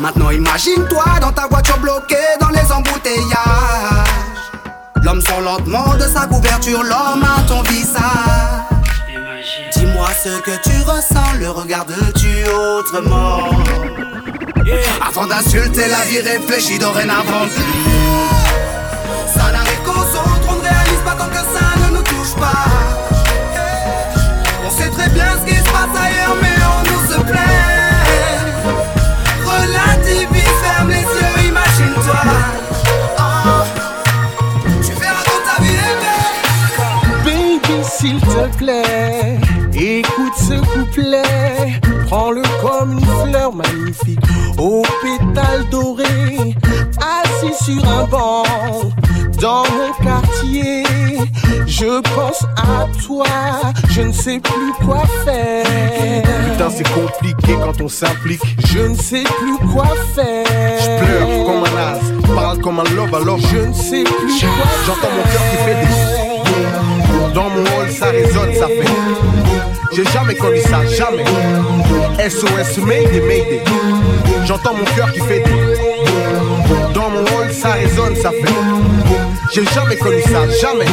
Maintenant 0.00 0.30
imagine-toi 0.30 1.04
dans 1.20 1.32
ta 1.32 1.46
voiture 1.46 1.76
bloquée 1.76 2.16
dans 2.40 2.48
les 2.48 2.72
embouteillages. 2.72 3.36
L'homme 5.02 5.20
sort 5.20 5.42
lentement 5.42 5.94
de 5.96 6.04
sa 6.04 6.26
couverture, 6.26 6.82
l'homme 6.82 7.24
à 7.24 7.42
ton 7.46 7.60
visage. 7.60 8.00
Dis-moi 9.76 10.08
ce 10.24 10.40
que 10.40 10.52
tu 10.62 10.74
ressens, 10.86 11.34
le 11.38 11.50
regardes-tu 11.50 12.48
autrement? 12.48 13.50
Avant 15.06 15.26
d'insulter 15.26 15.86
la 15.88 16.00
vie, 16.06 16.20
réfléchis 16.20 16.78
dorénavant 16.78 17.44
On 24.66 24.70
sait 24.70 24.90
très 24.90 25.08
bien 25.10 25.26
ce 25.40 25.50
qui 25.50 25.56
se 25.56 25.64
passe 25.64 25.96
ailleurs, 26.00 26.36
mais 26.40 26.56
on 26.64 26.82
nous 26.90 27.02
se 27.12 27.20
plaît 27.20 28.38
Relativise, 29.44 30.54
ferme 30.62 30.88
les 30.88 31.00
yeux, 31.00 31.48
imagine-toi 31.48 32.20
Ah. 33.18 33.64
Tu 34.82 34.92
verras 34.92 35.24
quand 35.24 35.42
ta 35.56 35.62
vie 35.62 35.74
est 35.74 35.98
belle 36.02 37.60
Baby, 37.68 37.84
s'il 37.84 38.20
te 38.20 38.56
plaît, 38.56 39.38
écoute 39.74 40.36
ce 40.36 40.54
couplet. 40.72 41.80
Prends-le 42.08 42.42
comme 42.60 42.92
une 42.98 43.30
fleur 43.30 43.54
magnifique, 43.54 44.20
aux 44.58 44.82
pétales 45.02 45.66
dorés, 45.70 46.54
assis 47.00 47.64
sur 47.64 47.88
un 47.88 48.04
banc. 48.04 48.42
Dans 49.40 49.64
mon 49.64 49.92
quartier, 50.04 50.84
je 51.66 52.00
pense 52.14 52.44
à 52.56 52.86
toi, 53.04 53.26
je 53.90 54.02
ne 54.02 54.12
sais 54.12 54.40
plus 54.40 54.72
quoi 54.84 55.02
faire. 55.24 55.64
Putain, 56.50 56.70
c'est 56.70 56.88
compliqué 56.92 57.56
quand 57.62 57.80
on 57.80 57.88
s'implique. 57.88 58.42
Je 58.66 58.80
ne 58.80 58.94
sais 58.94 59.24
plus 59.24 59.58
quoi 59.72 59.86
faire. 60.14 60.46
Je 60.80 61.04
pleure 61.04 61.46
comme 61.46 61.64
un 61.64 61.78
as, 61.78 62.34
parle 62.34 62.58
comme 62.58 62.80
un 62.80 62.84
love 62.94 63.14
alors. 63.14 63.38
Je 63.38 63.58
ne 63.58 63.72
sais 63.72 64.04
plus 64.04 64.40
quoi 64.40 64.66
J'entends 64.86 65.14
mon 65.16 65.22
cœur 65.22 65.42
qui 65.50 65.56
fait 65.56 65.80
des 65.82 67.34
Dans 67.34 67.50
mon 67.50 67.62
hall, 67.62 67.90
ça 67.90 68.06
résonne, 68.06 68.54
ça 68.54 68.66
fait. 68.66 68.88
J'ai 69.94 70.04
jamais 70.04 70.34
connu 70.34 70.58
ça, 70.60 70.86
jamais. 70.86 71.24
SOS, 72.18 72.78
Mayday, 72.78 73.20
Mayday. 73.20 73.62
J'entends 74.46 74.74
mon 74.74 74.84
cœur 74.96 75.12
qui 75.12 75.20
fait 75.20 75.40
des 75.40 76.94
Dans 76.94 77.10
mon 77.10 77.20
hall, 77.20 77.52
ça 77.52 77.72
résonne, 77.72 78.16
ça 78.16 78.30
fait 78.30 78.81
J'ai 79.54 79.64
jamais 79.66 79.96
connu 79.96 80.22
ça, 80.22 80.48
jamais. 80.48 80.86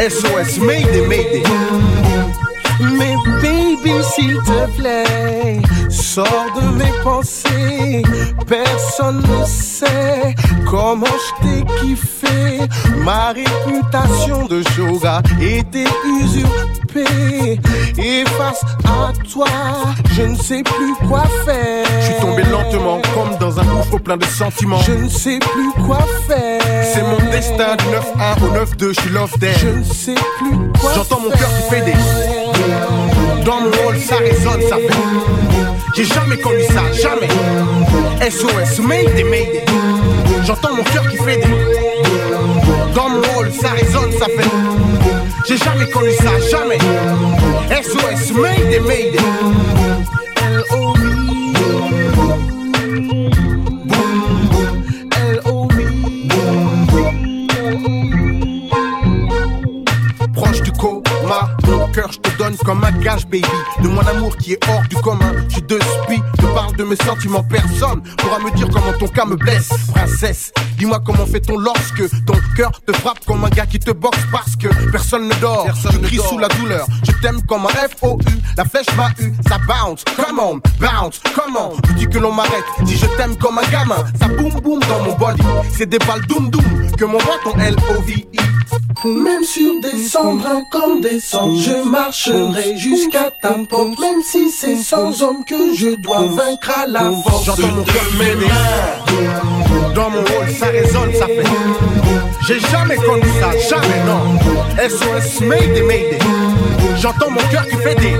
SOS, 0.00 0.58
Mayday, 0.58 1.06
Mayday. 1.06 1.42
Mais 2.80 3.14
baby, 3.40 4.02
s'il 4.12 4.36
te 4.38 4.76
plaît, 4.76 5.60
sors 6.14 6.46
de 6.56 6.76
mes 6.76 6.92
pensées. 7.04 8.02
Personne 8.48 9.22
ne 9.22 9.44
sait 9.46 10.34
comment 10.68 11.06
je 11.06 11.42
t'ai 11.42 11.64
kiffé. 11.80 12.58
Ma 13.04 13.28
réputation 13.28 14.46
de 14.46 14.62
yoga 14.76 15.22
était 15.40 15.84
usurpée. 16.20 17.60
Et 17.96 18.24
face 18.36 18.64
à 18.84 19.12
toi, 19.32 19.46
je 20.14 20.22
ne 20.22 20.34
sais 20.34 20.64
plus 20.64 20.94
quoi 21.06 21.22
faire. 21.44 21.86
Je 22.00 22.06
suis 22.06 22.20
tombé 22.20 22.42
lentement 22.42 23.00
comme 23.14 23.38
dans 23.38 23.60
un 23.60 23.64
gouffre 23.64 23.98
plein 23.98 24.16
de 24.16 24.24
sentiments 24.24 24.80
Je 24.80 24.92
ne 24.92 25.08
sais 25.08 25.38
plus 25.38 25.84
quoi 25.86 26.00
faire. 26.26 26.60
C'est 26.92 27.02
mon 27.02 27.30
destin 27.30 27.76
du 27.76 27.84
9-1 27.84 28.42
au 28.42 28.88
9-2, 28.88 28.94
je 28.94 29.00
suis 29.00 29.10
love 29.10 29.38
there 29.38 29.54
Je 29.60 29.68
ne 29.68 29.84
sais 29.84 30.14
plus 30.38 30.56
quoi 30.80 30.92
J'entends 30.96 31.20
mon 31.20 31.30
cœur 31.30 31.48
qui 31.56 31.74
fait 31.74 31.82
des 31.82 33.44
Dans 33.44 33.60
mon 33.60 33.88
hall 33.88 34.00
ça 34.00 34.16
résonne, 34.16 34.62
ça 34.68 34.76
fait 34.76 35.79
J'ai 35.94 36.04
jamais 36.04 36.36
connu 36.38 36.62
ça, 36.64 36.90
jamais. 36.92 37.28
SOS, 38.30 38.80
Mayday, 38.80 39.24
Mayday. 39.24 39.64
J'entends 40.44 40.74
mon 40.74 40.84
cœur 40.84 41.08
qui 41.08 41.16
fait 41.16 41.36
des 41.36 42.94
Dans 42.94 43.08
mon 43.08 43.20
hall 43.36 43.50
ça 43.52 43.70
résonne, 43.70 44.12
ça 44.12 44.26
fait 44.26 44.50
J'ai 45.46 45.56
jamais 45.56 45.88
connu 45.88 46.12
ça, 46.12 46.38
jamais. 46.50 46.78
SOS, 47.82 48.32
Mayday, 48.32 48.80
Mayday 48.80 49.18
Comme 62.64 62.84
un 62.84 62.92
gage, 62.92 63.26
baby, 63.26 63.44
de 63.82 63.88
mon 63.88 64.00
amour 64.06 64.36
qui 64.36 64.52
est 64.52 64.68
hors 64.68 64.82
du 64.88 64.96
commun. 64.96 65.32
Je 65.48 65.54
suis 65.54 65.62
de 65.62 65.78
spi, 65.78 66.22
je 66.40 66.46
parle 66.48 66.76
de 66.76 66.84
mes 66.84 66.96
sentiments, 66.96 67.42
personne 67.42 68.02
pourra 68.18 68.38
me 68.38 68.54
dire 68.54 68.68
comment 68.68 68.92
ton 68.98 69.08
cas 69.08 69.24
me 69.24 69.36
blesse. 69.36 69.70
Princesse, 69.94 70.52
dis-moi 70.80 70.98
comment 71.04 71.26
fait-on 71.26 71.58
lorsque 71.58 72.08
ton 72.24 72.32
cœur 72.56 72.72
te 72.86 72.92
frappe 72.92 73.20
comme 73.26 73.44
un 73.44 73.50
gars 73.50 73.66
qui 73.66 73.78
te 73.78 73.90
boxe 73.90 74.18
parce 74.32 74.56
que 74.56 74.68
personne 74.90 75.28
ne 75.28 75.34
dort. 75.34 75.66
je 75.92 75.98
crie 75.98 76.16
sous 76.16 76.38
la 76.38 76.48
douleur, 76.48 76.86
je 77.06 77.12
t'aime 77.20 77.42
comme 77.42 77.66
un 77.66 77.88
FOU, 77.98 78.18
la 78.56 78.64
flèche 78.64 78.86
m'a 78.96 79.10
eu, 79.20 79.34
ça 79.46 79.58
bounce, 79.68 80.02
come 80.16 80.40
on, 80.40 80.60
bounce, 80.80 81.20
comment 81.34 81.72
Tu 81.86 81.92
dis 81.94 82.06
que 82.06 82.18
l'on 82.18 82.32
m'arrête, 82.32 82.64
si 82.86 82.96
je 82.96 83.04
t'aime 83.18 83.36
comme 83.36 83.58
un 83.58 83.70
gamin, 83.70 84.06
ça 84.18 84.28
boum 84.28 84.58
boum 84.62 84.80
dans 84.80 85.04
mon 85.04 85.14
body, 85.18 85.42
c'est 85.76 85.86
des 85.86 85.98
balles 85.98 86.24
doum 86.26 86.48
doum 86.48 86.90
que 86.96 87.04
m'envoie 87.04 87.36
ton 87.44 87.58
L-O-V-I. 87.58 88.38
Même 89.04 89.44
sur 89.44 89.80
des 89.80 90.02
cendres 90.08 90.46
incandescentes, 90.46 91.58
je 91.58 91.88
marcherai 91.88 92.76
jusqu'à 92.76 93.30
ta 93.42 93.54
porte. 93.68 93.98
Même 93.98 94.22
si 94.22 94.50
c'est 94.50 94.76
sans 94.76 95.22
homme 95.22 95.44
que 95.46 95.74
je 95.74 96.00
dois 96.02 96.26
vaincre 96.26 96.70
à 96.78 96.86
la 96.86 97.10
force. 97.10 97.44
J'entends 97.46 97.68
mon 97.68 97.84
cœur 97.84 98.04
m'aider. 98.18 98.46
Dans 99.94 100.10
mon 100.10 100.20
rôle, 100.20 100.50
ça 100.58 100.66
résonne, 100.66 101.12
ça 101.14 101.26
fait. 101.26 101.44
J'ai 102.46 102.60
jamais 102.60 102.96
connu 102.96 103.26
ça, 103.40 103.50
jamais 103.68 104.02
non. 104.06 104.38
SOS 104.76 105.40
Mayday 105.42 105.82
Mayday. 105.82 106.18
J'entends 106.96 107.30
mon 107.30 107.40
cœur 107.50 107.66
qui 107.66 107.76
fait 107.76 107.94
des. 107.94 108.16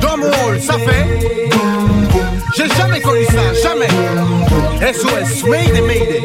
Dans 0.00 0.16
mon 0.16 0.30
rôle, 0.30 0.60
ça 0.60 0.74
fait. 0.74 1.06
J'ai 2.56 2.68
jamais 2.74 3.00
connu 3.00 3.24
ça, 3.26 3.52
jamais. 3.62 3.88
SOS 4.92 5.44
Mayday 5.48 5.80
Mayday. 5.82 6.24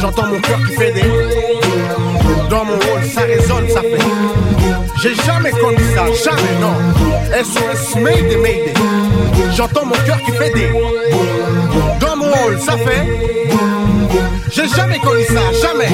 J'entends 0.00 0.26
mon 0.26 0.40
cœur 0.40 0.58
qui 0.66 0.74
fait 0.74 0.92
des. 0.92 1.10
Dans 2.50 2.64
mon 2.64 2.74
rôle, 2.74 3.04
ça 3.04 3.22
résonne, 3.22 3.68
ça 3.68 3.80
fait. 3.80 3.98
J'ai 5.02 5.14
jamais 5.14 5.50
connu 5.52 5.78
ça, 5.94 6.06
jamais 6.24 6.54
non. 6.60 6.74
SOS 7.42 7.96
Mayday 8.00 8.36
Mayday. 8.36 8.74
J'entends 9.56 9.86
mon 9.86 9.96
cœur 10.06 10.20
qui 10.24 10.32
fait 10.32 10.50
des. 10.50 10.70
Dans 12.00 12.13
ça 12.58 12.76
fait. 12.76 13.06
J'ai 14.50 14.68
jamais 14.68 14.98
connu 14.98 15.24
ça, 15.24 15.52
jamais. 15.60 15.88